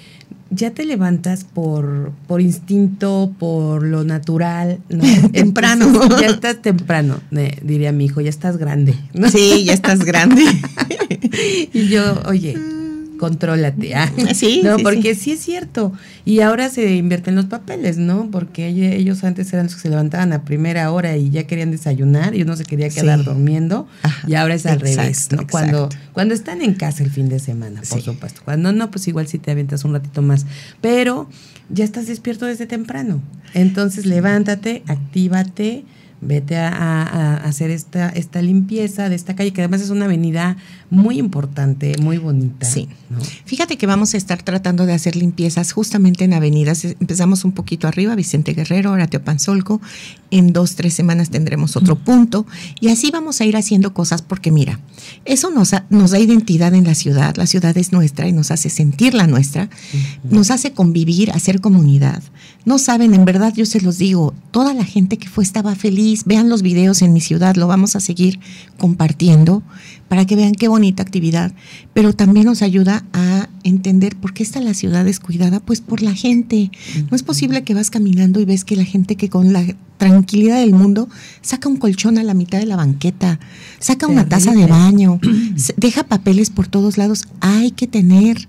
ya 0.50 0.72
te 0.72 0.84
levantas 0.84 1.44
por, 1.44 2.12
por 2.26 2.40
instinto, 2.40 3.32
por 3.38 3.82
lo 3.82 4.04
natural. 4.04 4.80
¿no? 4.88 5.04
Temprano. 5.30 5.86
Entonces, 5.86 6.20
ya 6.20 6.26
estás 6.28 6.62
temprano, 6.62 7.20
eh, 7.32 7.58
diría 7.62 7.92
mi 7.92 8.06
hijo, 8.06 8.20
ya 8.20 8.30
estás 8.30 8.56
grande. 8.56 8.94
¿no? 9.14 9.30
Sí, 9.30 9.64
ya 9.64 9.72
estás 9.72 10.04
grande. 10.04 10.44
y 11.72 11.88
yo, 11.88 12.20
oye, 12.26 12.56
contrólate. 13.20 13.94
ah. 13.94 14.10
Sí, 14.34 14.62
No, 14.64 14.78
sí, 14.78 14.82
porque 14.82 15.14
sí. 15.14 15.32
es 15.32 15.40
cierto. 15.40 15.92
Y 16.24 16.40
ahora 16.40 16.68
se 16.70 16.96
invierten 16.96 17.36
los 17.36 17.44
papeles, 17.44 17.98
¿no? 17.98 18.28
Porque 18.32 18.70
ell- 18.70 18.94
ellos 18.94 19.22
antes 19.22 19.52
eran 19.52 19.66
los 19.66 19.74
que 19.76 19.82
se 19.82 19.90
levantaban 19.90 20.32
a 20.32 20.44
primera 20.44 20.90
hora 20.90 21.16
y 21.16 21.30
ya 21.30 21.46
querían 21.46 21.70
desayunar 21.70 22.34
y 22.34 22.42
uno 22.42 22.56
se 22.56 22.64
quería 22.64 22.88
quedar 22.88 23.22
durmiendo. 23.22 23.86
Ajá, 24.02 24.26
Y 24.26 24.34
ahora 24.34 24.54
es 24.54 24.66
al 24.66 24.78
exacto, 24.78 25.00
revés, 25.02 25.28
¿no? 25.32 25.46
Cuando, 25.48 25.84
exacto. 25.84 26.06
cuando 26.14 26.34
están 26.34 26.62
en 26.62 26.74
casa 26.74 27.04
el 27.04 27.10
fin 27.10 27.28
de 27.28 27.38
semana, 27.38 27.82
por 27.88 28.00
supuesto. 28.00 28.40
Cuando 28.44 28.72
no, 28.72 28.90
pues 28.90 29.06
igual 29.06 29.28
sí 29.28 29.38
te 29.38 29.50
avientas 29.50 29.84
un 29.84 29.92
ratito 29.92 30.22
más. 30.22 30.46
Pero 30.80 31.28
ya 31.68 31.84
estás 31.84 32.06
despierto 32.06 32.46
desde 32.46 32.66
temprano. 32.66 33.20
Entonces 33.54 34.06
levántate, 34.06 34.82
actívate, 34.86 35.84
vete 36.22 36.56
a, 36.56 37.36
hacer 37.44 37.70
esta, 37.70 38.10
esta 38.10 38.42
limpieza 38.42 39.08
de 39.08 39.14
esta 39.14 39.34
calle, 39.34 39.52
que 39.52 39.62
además 39.62 39.80
es 39.80 39.90
una 39.90 40.04
avenida 40.04 40.56
muy 40.90 41.18
importante, 41.18 41.94
muy 42.02 42.18
bonita. 42.18 42.66
Sí. 42.66 42.88
¿no? 43.08 43.18
Fíjate 43.44 43.78
que 43.78 43.86
vamos 43.86 44.12
a 44.14 44.16
estar 44.16 44.42
tratando 44.42 44.84
de 44.86 44.92
hacer 44.92 45.16
limpiezas 45.16 45.72
justamente 45.72 46.24
en 46.24 46.34
avenidas. 46.34 46.84
Empezamos 46.84 47.44
un 47.44 47.52
poquito 47.52 47.88
arriba, 47.88 48.14
Vicente 48.16 48.52
Guerrero, 48.52 48.90
ahora 48.90 49.06
Teopanzolco. 49.06 49.80
En 50.30 50.52
dos, 50.52 50.74
tres 50.76 50.94
semanas 50.94 51.30
tendremos 51.30 51.76
otro 51.76 51.96
punto. 51.96 52.46
Y 52.80 52.88
así 52.88 53.10
vamos 53.10 53.40
a 53.40 53.44
ir 53.44 53.56
haciendo 53.56 53.94
cosas 53.94 54.22
porque 54.22 54.50
mira, 54.50 54.78
eso 55.24 55.50
nos, 55.50 55.72
ha- 55.74 55.86
nos 55.90 56.10
da 56.10 56.18
identidad 56.18 56.74
en 56.74 56.84
la 56.84 56.94
ciudad. 56.94 57.34
La 57.36 57.46
ciudad 57.46 57.76
es 57.78 57.92
nuestra 57.92 58.28
y 58.28 58.32
nos 58.32 58.50
hace 58.50 58.68
sentir 58.70 59.14
la 59.14 59.26
nuestra. 59.26 59.70
Nos 60.28 60.50
hace 60.50 60.72
convivir, 60.72 61.30
hacer 61.32 61.60
comunidad. 61.60 62.22
No 62.64 62.78
saben, 62.78 63.14
en 63.14 63.24
verdad 63.24 63.54
yo 63.56 63.64
se 63.64 63.80
los 63.80 63.96
digo, 63.98 64.34
toda 64.50 64.74
la 64.74 64.84
gente 64.84 65.16
que 65.18 65.28
fue 65.28 65.42
estaba 65.44 65.74
feliz. 65.74 66.09
Vean 66.26 66.48
los 66.48 66.62
videos 66.62 67.02
en 67.02 67.12
mi 67.12 67.20
ciudad, 67.20 67.56
lo 67.56 67.66
vamos 67.66 67.96
a 67.96 68.00
seguir 68.00 68.40
compartiendo 68.78 69.62
para 70.08 70.24
que 70.26 70.36
vean 70.36 70.54
qué 70.54 70.68
bonita 70.68 71.02
actividad, 71.02 71.52
pero 71.94 72.12
también 72.12 72.46
nos 72.46 72.62
ayuda 72.62 73.04
a 73.12 73.48
entender 73.62 74.16
por 74.16 74.32
qué 74.32 74.42
está 74.42 74.60
la 74.60 74.74
ciudad 74.74 75.04
descuidada, 75.04 75.60
pues 75.60 75.80
por 75.80 76.02
la 76.02 76.14
gente. 76.14 76.70
No 77.10 77.16
es 77.16 77.22
posible 77.22 77.62
que 77.62 77.74
vas 77.74 77.90
caminando 77.90 78.40
y 78.40 78.44
ves 78.44 78.64
que 78.64 78.76
la 78.76 78.84
gente 78.84 79.16
que 79.16 79.28
con 79.28 79.52
la 79.52 79.64
tranquilidad 79.98 80.58
del 80.58 80.74
mundo 80.74 81.08
saca 81.42 81.68
un 81.68 81.76
colchón 81.76 82.18
a 82.18 82.24
la 82.24 82.34
mitad 82.34 82.58
de 82.58 82.66
la 82.66 82.76
banqueta, 82.76 83.38
saca 83.78 84.06
una 84.06 84.28
taza 84.28 84.52
de 84.52 84.66
baño, 84.66 85.20
deja 85.76 86.04
papeles 86.04 86.50
por 86.50 86.66
todos 86.66 86.98
lados. 86.98 87.24
Hay 87.40 87.70
que 87.70 87.86
tener 87.86 88.48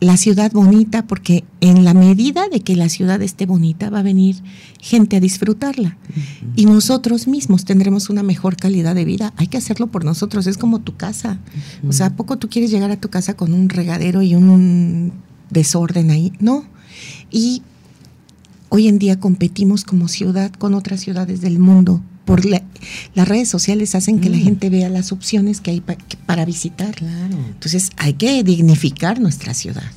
la 0.00 0.16
ciudad 0.16 0.52
bonita 0.52 1.06
porque 1.06 1.44
en 1.60 1.84
la 1.84 1.92
medida 1.92 2.48
de 2.48 2.60
que 2.60 2.76
la 2.76 2.88
ciudad 2.88 3.20
esté 3.20 3.46
bonita 3.46 3.90
va 3.90 4.00
a 4.00 4.02
venir 4.02 4.36
gente 4.80 5.16
a 5.16 5.20
disfrutarla 5.20 5.96
y 6.54 6.66
nosotros 6.66 7.26
mismos 7.26 7.64
tendremos 7.64 8.08
una 8.08 8.22
mejor 8.22 8.56
calidad 8.56 8.94
de 8.94 9.04
vida. 9.04 9.32
Hay 9.36 9.48
que 9.48 9.58
hacerlo 9.58 9.88
por 9.88 10.04
nosotros, 10.04 10.46
es 10.46 10.56
como 10.56 10.80
tu 10.80 10.96
casa. 10.96 11.38
O 11.88 11.92
sea, 11.92 12.06
¿a 12.06 12.16
poco 12.16 12.38
tú 12.38 12.48
quieres 12.48 12.70
llegar 12.70 12.90
a 12.90 13.00
tu 13.00 13.08
casa 13.10 13.34
con 13.34 13.52
un 13.52 13.68
regadero 13.68 14.22
y 14.22 14.34
un 14.34 15.12
desorden 15.50 16.10
ahí? 16.10 16.32
No. 16.38 16.64
Y 17.30 17.62
hoy 18.68 18.88
en 18.88 18.98
día 18.98 19.18
competimos 19.18 19.84
como 19.84 20.08
ciudad 20.08 20.52
con 20.52 20.74
otras 20.74 21.00
ciudades 21.00 21.40
del 21.40 21.58
mundo. 21.58 22.02
Por 22.28 22.44
la- 22.44 22.62
las 23.14 23.26
redes 23.26 23.48
sociales 23.48 23.94
hacen 23.94 24.20
que 24.20 24.30
la 24.30 24.36
Mm. 24.36 24.42
gente 24.42 24.70
vea 24.70 24.88
las 24.88 25.10
opciones 25.12 25.60
que 25.60 25.72
hay 25.72 25.80
pa- 25.80 25.96
que- 25.96 26.16
para 26.26 26.44
visitar. 26.44 26.94
Claro. 26.94 27.36
Entonces 27.36 27.90
hay 27.96 28.12
que 28.12 28.44
dignificar 28.44 29.20
nuestra 29.20 29.54
ciudad. 29.54 29.90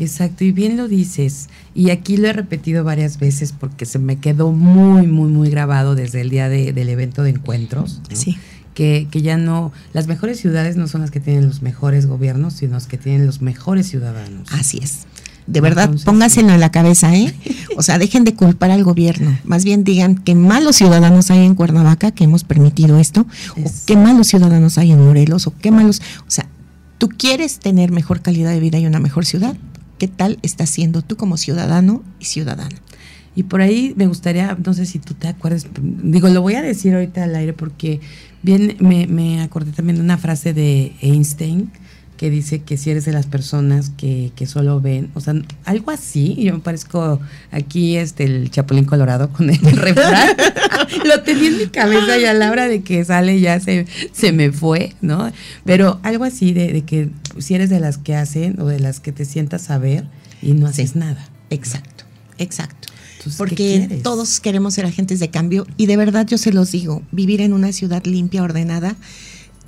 Exacto, 0.00 0.44
y 0.44 0.52
bien 0.52 0.76
lo 0.76 0.86
dices. 0.86 1.48
Y 1.74 1.90
aquí 1.90 2.16
lo 2.18 2.28
he 2.28 2.32
repetido 2.32 2.84
varias 2.84 3.18
veces 3.18 3.52
porque 3.58 3.84
se 3.84 3.98
me 3.98 4.16
quedó 4.16 4.52
muy, 4.52 5.06
muy, 5.08 5.28
muy 5.30 5.50
grabado 5.50 5.94
desde 5.96 6.20
el 6.20 6.30
día 6.30 6.48
de- 6.48 6.72
del 6.72 6.88
evento 6.88 7.22
de 7.22 7.30
encuentros. 7.30 8.00
¿no? 8.08 8.16
Sí. 8.16 8.36
Que, 8.74 9.08
que 9.10 9.22
ya 9.22 9.36
no, 9.36 9.72
las 9.92 10.06
mejores 10.06 10.38
ciudades 10.38 10.76
no 10.76 10.86
son 10.86 11.00
las 11.00 11.10
que 11.10 11.18
tienen 11.18 11.46
los 11.48 11.62
mejores 11.62 12.06
gobiernos, 12.06 12.54
sino 12.54 12.74
las 12.74 12.86
que 12.86 12.96
tienen 12.96 13.26
los 13.26 13.40
mejores 13.42 13.88
ciudadanos. 13.88 14.46
Así 14.52 14.78
es. 14.80 14.98
De 15.48 15.62
verdad, 15.62 15.84
Entonces, 15.84 16.04
póngaselo 16.04 16.52
en 16.52 16.60
la 16.60 16.70
cabeza, 16.70 17.16
¿eh? 17.16 17.34
O 17.78 17.82
sea, 17.82 17.98
dejen 17.98 18.24
de 18.24 18.34
culpar 18.34 18.70
al 18.70 18.84
gobierno. 18.84 19.38
Más 19.44 19.64
bien 19.64 19.82
digan 19.82 20.16
qué 20.16 20.34
malos 20.34 20.76
ciudadanos 20.76 21.30
hay 21.30 21.46
en 21.46 21.54
Cuernavaca 21.54 22.10
que 22.10 22.24
hemos 22.24 22.44
permitido 22.44 22.98
esto, 22.98 23.26
o 23.56 23.70
qué 23.86 23.96
malos 23.96 24.26
ciudadanos 24.26 24.76
hay 24.76 24.92
en 24.92 25.02
Morelos, 25.02 25.46
o 25.46 25.54
qué 25.56 25.70
malos. 25.70 26.02
O 26.26 26.30
sea, 26.30 26.46
tú 26.98 27.08
quieres 27.08 27.60
tener 27.60 27.92
mejor 27.92 28.20
calidad 28.20 28.50
de 28.50 28.60
vida 28.60 28.78
y 28.78 28.84
una 28.84 29.00
mejor 29.00 29.24
ciudad. 29.24 29.56
¿Qué 29.98 30.06
tal 30.06 30.38
estás 30.42 30.68
siendo 30.68 31.00
tú 31.00 31.16
como 31.16 31.38
ciudadano 31.38 32.02
y 32.20 32.26
ciudadana? 32.26 32.76
Y 33.34 33.44
por 33.44 33.62
ahí 33.62 33.94
me 33.96 34.06
gustaría, 34.06 34.54
no 34.62 34.74
sé 34.74 34.84
si 34.84 34.98
tú 34.98 35.14
te 35.14 35.28
acuerdas, 35.28 35.66
digo, 35.80 36.28
lo 36.28 36.42
voy 36.42 36.56
a 36.56 36.62
decir 36.62 36.92
ahorita 36.92 37.24
al 37.24 37.34
aire 37.34 37.54
porque 37.54 38.00
bien 38.42 38.76
me, 38.80 39.06
me 39.06 39.40
acordé 39.40 39.72
también 39.72 39.96
de 39.96 40.02
una 40.02 40.18
frase 40.18 40.52
de 40.52 40.92
Einstein 41.00 41.70
que 42.18 42.28
dice 42.28 42.60
que 42.60 42.76
si 42.76 42.90
eres 42.90 43.06
de 43.06 43.12
las 43.12 43.26
personas 43.26 43.90
que, 43.96 44.32
que 44.36 44.46
solo 44.46 44.80
ven, 44.82 45.10
o 45.14 45.20
sea, 45.20 45.34
algo 45.64 45.90
así, 45.92 46.34
yo 46.34 46.52
me 46.52 46.58
parezco 46.58 47.20
aquí 47.50 47.96
este 47.96 48.24
el 48.24 48.50
Chapulín 48.50 48.84
Colorado 48.84 49.30
con 49.30 49.48
el 49.48 49.58
refrán, 49.76 50.36
lo 51.06 51.22
tenía 51.22 51.48
en 51.48 51.56
mi 51.58 51.66
cabeza 51.68 52.18
y 52.18 52.24
a 52.26 52.34
la 52.34 52.50
hora 52.50 52.68
de 52.68 52.82
que 52.82 53.04
sale 53.04 53.40
ya 53.40 53.60
se, 53.60 53.86
se 54.12 54.32
me 54.32 54.52
fue, 54.52 54.94
¿no? 55.00 55.32
Pero 55.64 56.00
algo 56.02 56.24
así 56.24 56.52
de, 56.52 56.72
de 56.72 56.82
que 56.82 57.08
si 57.38 57.54
eres 57.54 57.70
de 57.70 57.80
las 57.80 57.96
que 57.98 58.14
hacen 58.16 58.60
o 58.60 58.66
de 58.66 58.80
las 58.80 59.00
que 59.00 59.12
te 59.12 59.24
sientas 59.24 59.70
a 59.70 59.78
ver 59.78 60.04
y 60.42 60.52
no 60.52 60.66
haces 60.66 60.90
Sí. 60.90 60.98
nada. 60.98 61.28
Exacto, 61.50 62.04
exacto. 62.36 62.88
Entonces, 63.18 63.34
¿qué 63.34 63.38
Porque 63.38 64.00
todos 64.02 64.40
queremos 64.40 64.74
ser 64.74 64.86
agentes 64.86 65.20
de 65.20 65.30
cambio 65.30 65.66
y 65.76 65.86
de 65.86 65.96
verdad 65.96 66.26
yo 66.26 66.36
se 66.36 66.52
los 66.52 66.72
digo, 66.72 67.02
vivir 67.12 67.40
en 67.40 67.52
una 67.52 67.72
ciudad 67.72 68.04
limpia, 68.04 68.42
ordenada, 68.42 68.96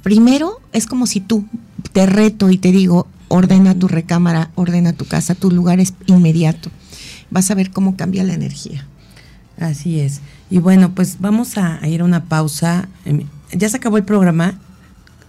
primero 0.03 0.61
es 0.73 0.87
como 0.87 1.07
si 1.07 1.21
tú 1.21 1.45
te 1.93 2.07
reto 2.07 2.51
y 2.51 2.59
te 2.59 2.73
digo, 2.73 3.07
ordena 3.29 3.75
tu 3.75 3.89
recámara, 3.89 4.51
ordena 4.55 4.93
tu 4.93 5.05
casa, 5.07 5.35
tu 5.35 5.51
lugar 5.51 5.81
es 5.81 5.95
inmediato. 6.07 6.71
Vas 7.31 7.51
a 7.51 7.55
ver 7.55 7.71
cómo 7.71 7.97
cambia 7.97 8.25
la 8.25 8.35
energía. 8.35 8.87
Así 9.59 10.01
es. 10.01 10.21
Y 10.51 10.59
bueno, 10.59 10.95
pues 10.95 11.17
vamos 11.21 11.57
a, 11.59 11.87
ir 11.87 12.01
a 12.01 12.05
una 12.05 12.25
pausa. 12.25 12.89
Em, 13.05 13.23
Ya 13.53 13.69
se 13.69 13.77
acabó 13.77 13.97
el 13.99 14.05
programa. 14.05 14.59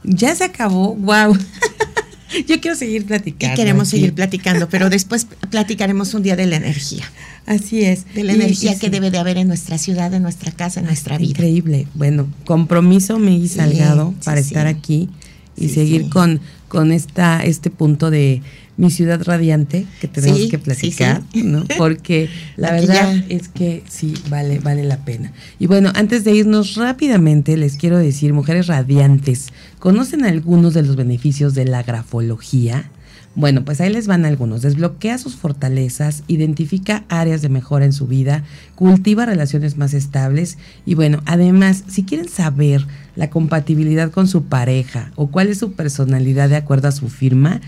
Ya 0.03 0.33
se 0.35 0.43
acabó. 0.45 0.95
Wow. 0.95 1.37
Yo 2.47 2.61
quiero 2.61 2.77
seguir 2.77 3.01
Y 3.01 3.05
platicando. 3.05 3.55
queremos 3.57 3.89
aquí. 3.89 3.97
seguir 3.97 4.13
platicando, 4.15 4.69
pero 4.69 4.89
después 4.97 5.27
platicaremos 5.49 6.13
un 6.13 6.23
día 6.23 6.35
de 6.37 6.45
la 6.45 6.55
energía, 6.55 7.03
Así 7.45 7.81
es. 7.83 8.05
de 8.15 8.23
la 8.23 8.31
Y- 8.31 8.35
energía 8.35 8.71
y 8.71 8.75
que 8.79 8.85
sí. 8.87 8.89
debe 8.91 9.11
de 9.11 9.17
haber 9.17 9.37
en 9.37 9.47
nuestra 9.49 9.77
ciudad, 9.77 10.13
en 10.13 10.23
nuestra 10.23 10.51
casa, 10.53 10.79
en 10.79 10.85
nuestra 10.85 11.17
vida. 11.17 11.31
Increíble. 11.31 11.87
Bueno, 11.93 12.27
compromiso, 12.45 13.19
Miguel 13.19 13.49
Salgado, 13.49 14.11
sí, 14.17 14.25
para 14.25 14.41
sí. 14.41 14.47
estar 14.47 14.65
aquí 14.67 15.09
y 15.57 15.67
Sí, 15.69 15.75
seguir 15.75 16.03
sí. 16.03 16.09
con, 16.09 16.39
con 16.67 16.91
esta, 16.91 17.43
este 17.43 17.69
punto 17.69 18.09
de 18.09 18.41
mi 18.77 18.89
ciudad 18.89 19.21
radiante 19.23 19.85
que 19.99 20.07
tenemos 20.07 20.39
Sí, 20.39 20.49
que 20.49 20.57
platicar. 20.57 21.21
¿no? 21.35 21.65
Porque 21.77 22.29
la 22.57 22.69
Aquí 22.73 22.87
verdad 22.87 23.13
ya. 23.15 23.25
es 23.29 23.47
que 23.49 23.83
sí, 23.87 24.13
vale, 24.29 24.59
vale 24.59 24.83
la 24.83 25.03
pena. 25.05 25.33
Y 25.59 25.67
bueno, 25.67 25.91
antes 25.93 26.23
de 26.23 26.33
irnos 26.33 26.75
rápidamente, 26.75 27.57
les 27.57 27.75
quiero 27.77 27.97
decir, 27.97 28.33
mujeres 28.33 28.67
radiantes, 28.67 29.47
¿conocen 29.79 30.25
algunos 30.25 30.73
de 30.73 30.81
los 30.83 30.95
beneficios 30.95 31.53
de 31.53 31.65
la 31.65 31.83
grafología? 31.83 32.89
Bueno, 33.33 33.63
pues 33.63 33.79
ahí 33.79 33.91
les 33.91 34.07
van 34.07 34.25
algunos. 34.25 34.61
Desbloquea 34.61 35.17
sus 35.17 35.35
fortalezas, 35.35 36.23
identifica 36.27 37.05
áreas 37.07 37.41
de 37.41 37.47
mejora 37.47 37.85
en 37.85 37.93
su 37.93 38.05
vida, 38.05 38.43
cultiva 38.75 39.25
relaciones 39.25 39.77
más 39.77 39.93
estables 39.93 40.57
y 40.85 40.95
bueno, 40.95 41.21
además, 41.25 41.85
si 41.87 42.03
quieren 42.03 42.27
saber 42.27 42.85
la 43.15 43.29
compatibilidad 43.29 44.11
con 44.11 44.27
su 44.27 44.43
pareja 44.43 45.11
o 45.15 45.27
cuál 45.27 45.47
es 45.47 45.59
su 45.59 45.73
personalidad 45.73 46.49
de 46.49 46.57
acuerdo 46.57 46.89
a 46.89 46.91
su 46.91 47.07
firma, 47.07 47.61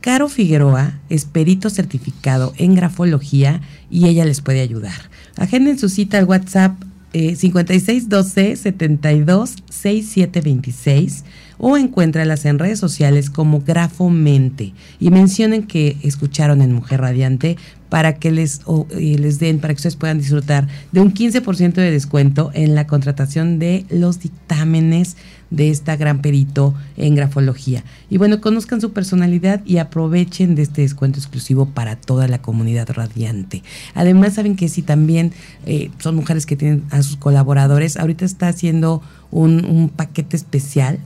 Caro 0.00 0.28
Figueroa 0.28 0.98
es 1.08 1.24
perito 1.24 1.70
certificado 1.70 2.52
en 2.58 2.74
grafología 2.74 3.62
y 3.90 4.06
ella 4.06 4.24
les 4.24 4.40
puede 4.40 4.60
ayudar. 4.60 5.10
Agenden 5.36 5.78
su 5.78 5.88
cita 5.88 6.18
al 6.18 6.24
WhatsApp 6.24 6.76
eh, 7.14 7.36
5612 7.36 8.56
72 8.56 9.54
6726 9.70 11.24
o 11.58 11.76
encuéntralas 11.76 12.44
en 12.44 12.58
redes 12.58 12.78
sociales 12.78 13.30
como 13.30 13.60
Grafomente 13.60 14.72
y 15.00 15.10
mencionen 15.10 15.64
que 15.64 15.96
escucharon 16.02 16.62
en 16.62 16.72
Mujer 16.72 17.00
Radiante 17.00 17.56
para 17.88 18.16
que 18.16 18.32
les, 18.32 18.62
les 18.98 19.38
den, 19.38 19.60
para 19.60 19.72
que 19.72 19.78
ustedes 19.78 19.94
puedan 19.94 20.18
disfrutar 20.18 20.66
de 20.90 21.00
un 21.00 21.14
15% 21.14 21.74
de 21.74 21.90
descuento 21.92 22.50
en 22.52 22.74
la 22.74 22.88
contratación 22.88 23.60
de 23.60 23.86
los 23.88 24.18
dictámenes 24.18 25.16
de 25.50 25.70
esta 25.70 25.94
gran 25.94 26.20
perito 26.20 26.74
en 26.96 27.14
grafología. 27.14 27.84
Y 28.10 28.18
bueno, 28.18 28.40
conozcan 28.40 28.80
su 28.80 28.92
personalidad 28.92 29.64
y 29.64 29.78
aprovechen 29.78 30.56
de 30.56 30.62
este 30.62 30.82
descuento 30.82 31.20
exclusivo 31.20 31.66
para 31.66 31.94
toda 31.94 32.26
la 32.26 32.42
comunidad 32.42 32.90
radiante. 32.90 33.62
Además, 33.94 34.34
saben 34.34 34.56
que 34.56 34.68
si 34.68 34.82
también 34.82 35.32
eh, 35.66 35.92
son 35.98 36.16
mujeres 36.16 36.46
que 36.46 36.56
tienen 36.56 36.82
a 36.90 37.02
sus 37.02 37.16
colaboradores, 37.16 37.96
ahorita 37.96 38.24
está 38.24 38.48
haciendo 38.48 39.02
un 39.30 39.90
paquete 39.94 40.36
especial 40.36 40.98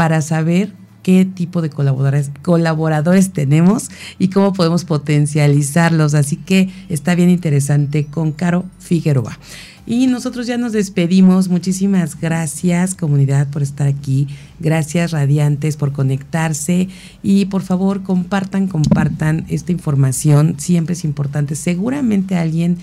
para 0.00 0.22
saber 0.22 0.72
qué 1.02 1.26
tipo 1.26 1.60
de 1.60 1.68
colaboradores, 1.68 2.30
colaboradores 2.40 3.34
tenemos 3.34 3.90
y 4.18 4.28
cómo 4.28 4.54
podemos 4.54 4.86
potencializarlos. 4.86 6.14
Así 6.14 6.36
que 6.36 6.70
está 6.88 7.14
bien 7.14 7.28
interesante 7.28 8.06
con 8.06 8.32
Caro 8.32 8.64
Figueroa. 8.78 9.38
Y 9.84 10.06
nosotros 10.06 10.46
ya 10.46 10.56
nos 10.56 10.72
despedimos. 10.72 11.50
Muchísimas 11.50 12.18
gracias 12.18 12.94
comunidad 12.94 13.48
por 13.48 13.60
estar 13.60 13.86
aquí. 13.86 14.26
Gracias 14.58 15.10
radiantes 15.10 15.76
por 15.76 15.92
conectarse. 15.92 16.88
Y 17.22 17.44
por 17.44 17.60
favor 17.60 18.02
compartan, 18.02 18.68
compartan 18.68 19.44
esta 19.50 19.70
información. 19.70 20.54
Siempre 20.56 20.94
es 20.94 21.04
importante. 21.04 21.56
Seguramente 21.56 22.36
alguien 22.36 22.78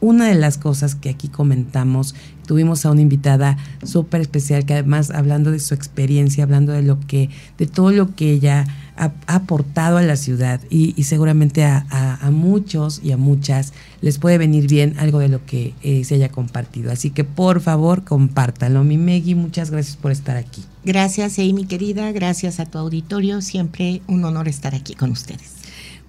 una 0.00 0.26
de 0.26 0.34
las 0.34 0.58
cosas 0.58 0.94
que 0.94 1.10
aquí 1.10 1.28
comentamos, 1.28 2.14
tuvimos 2.46 2.84
a 2.84 2.90
una 2.90 3.02
invitada 3.02 3.56
súper 3.84 4.20
especial 4.20 4.64
que 4.64 4.74
además 4.74 5.10
hablando 5.10 5.50
de 5.50 5.60
su 5.60 5.74
experiencia, 5.74 6.42
hablando 6.44 6.72
de 6.72 6.82
lo 6.82 6.98
que, 7.06 7.30
de 7.58 7.66
todo 7.66 7.90
lo 7.92 8.14
que 8.14 8.32
ella 8.32 8.66
ha, 8.96 9.12
aportado 9.26 9.98
a 9.98 10.02
la 10.02 10.16
ciudad 10.16 10.60
y, 10.68 11.02
seguramente 11.04 11.64
a, 11.64 12.18
muchos 12.32 13.00
y 13.04 13.12
a 13.12 13.16
muchas 13.16 13.72
les 14.00 14.18
puede 14.18 14.38
venir 14.38 14.66
bien 14.66 14.94
algo 14.98 15.18
de 15.18 15.28
lo 15.28 15.44
que 15.44 15.74
eh, 15.82 16.04
se 16.04 16.16
haya 16.16 16.30
compartido. 16.30 16.90
Así 16.90 17.10
que 17.10 17.24
por 17.24 17.60
favor 17.60 18.04
compártalo. 18.04 18.82
Mi 18.84 18.98
Meggy, 18.98 19.34
muchas 19.34 19.70
gracias 19.70 19.96
por 19.96 20.10
estar 20.10 20.36
aquí. 20.36 20.64
Gracias, 20.84 21.38
Amy 21.38 21.66
querida, 21.66 22.10
gracias 22.12 22.58
a 22.58 22.66
tu 22.66 22.78
auditorio, 22.78 23.42
siempre 23.42 24.00
un 24.06 24.24
honor 24.24 24.48
estar 24.48 24.74
aquí 24.74 24.94
con 24.94 25.10
ustedes 25.10 25.59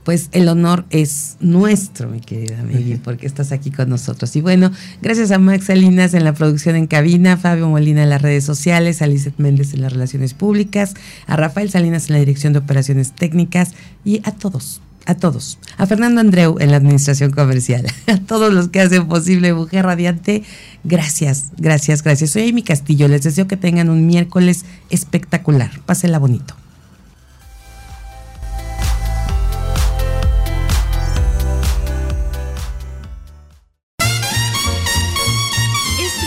pues 0.04 0.30
el 0.32 0.48
honor 0.50 0.86
es 0.90 1.38
nuestro, 1.40 2.10
mi 2.10 2.20
querida 2.20 2.62
Miguel, 2.64 3.00
porque 3.04 3.28
estás 3.28 3.52
aquí 3.52 3.72
con 3.72 3.90
nosotros. 3.90 4.36
Y 4.36 4.42
bueno, 4.42 4.72
gracias 5.02 5.32
a 5.32 5.38
Max 5.38 5.66
Salinas 5.66 6.14
en 6.14 6.24
la 6.24 6.34
producción 6.34 6.76
en 6.76 6.88
cabina, 6.88 7.38
Fabio 7.38 7.68
Molina 7.70 8.04
en 8.04 8.10
las 8.10 8.22
redes 8.22 8.44
sociales, 8.44 9.02
a 9.02 9.08
Lizeth 9.08 9.38
Méndez 9.38 9.74
en 9.74 9.82
las 9.82 9.94
relaciones 9.94 10.34
públicas, 10.34 10.96
a 11.28 11.36
Rafael 11.36 11.70
Salinas 11.70 12.10
en 12.10 12.14
la 12.14 12.20
dirección 12.20 12.54
de 12.54 12.60
operaciones 12.60 13.14
técnicas 13.14 13.74
y 14.04 14.22
a 14.24 14.32
todos, 14.32 14.82
a 15.06 15.16
todos, 15.16 15.60
a 15.78 15.86
Fernando 15.86 16.22
Andreu 16.22 16.58
en 16.60 16.72
la 16.72 16.78
administración 16.78 17.32
comercial, 17.32 17.86
a 18.08 18.18
todos 18.18 18.52
los 18.52 18.70
que 18.70 18.82
hacen 18.82 19.08
posible 19.08 19.54
Mujer 19.54 19.86
Radiante, 19.86 20.44
gracias, 20.84 21.52
gracias, 21.58 22.02
gracias. 22.02 22.32
Soy 22.32 22.50
Amy 22.50 22.64
Castillo, 22.64 23.08
les 23.08 23.24
deseo 23.24 23.48
que 23.48 23.58
tengan 23.58 23.90
un 23.90 24.08
miércoles 24.08 24.66
espectacular. 24.90 25.70
Pásenla 25.86 26.18
bonito. 26.18 26.61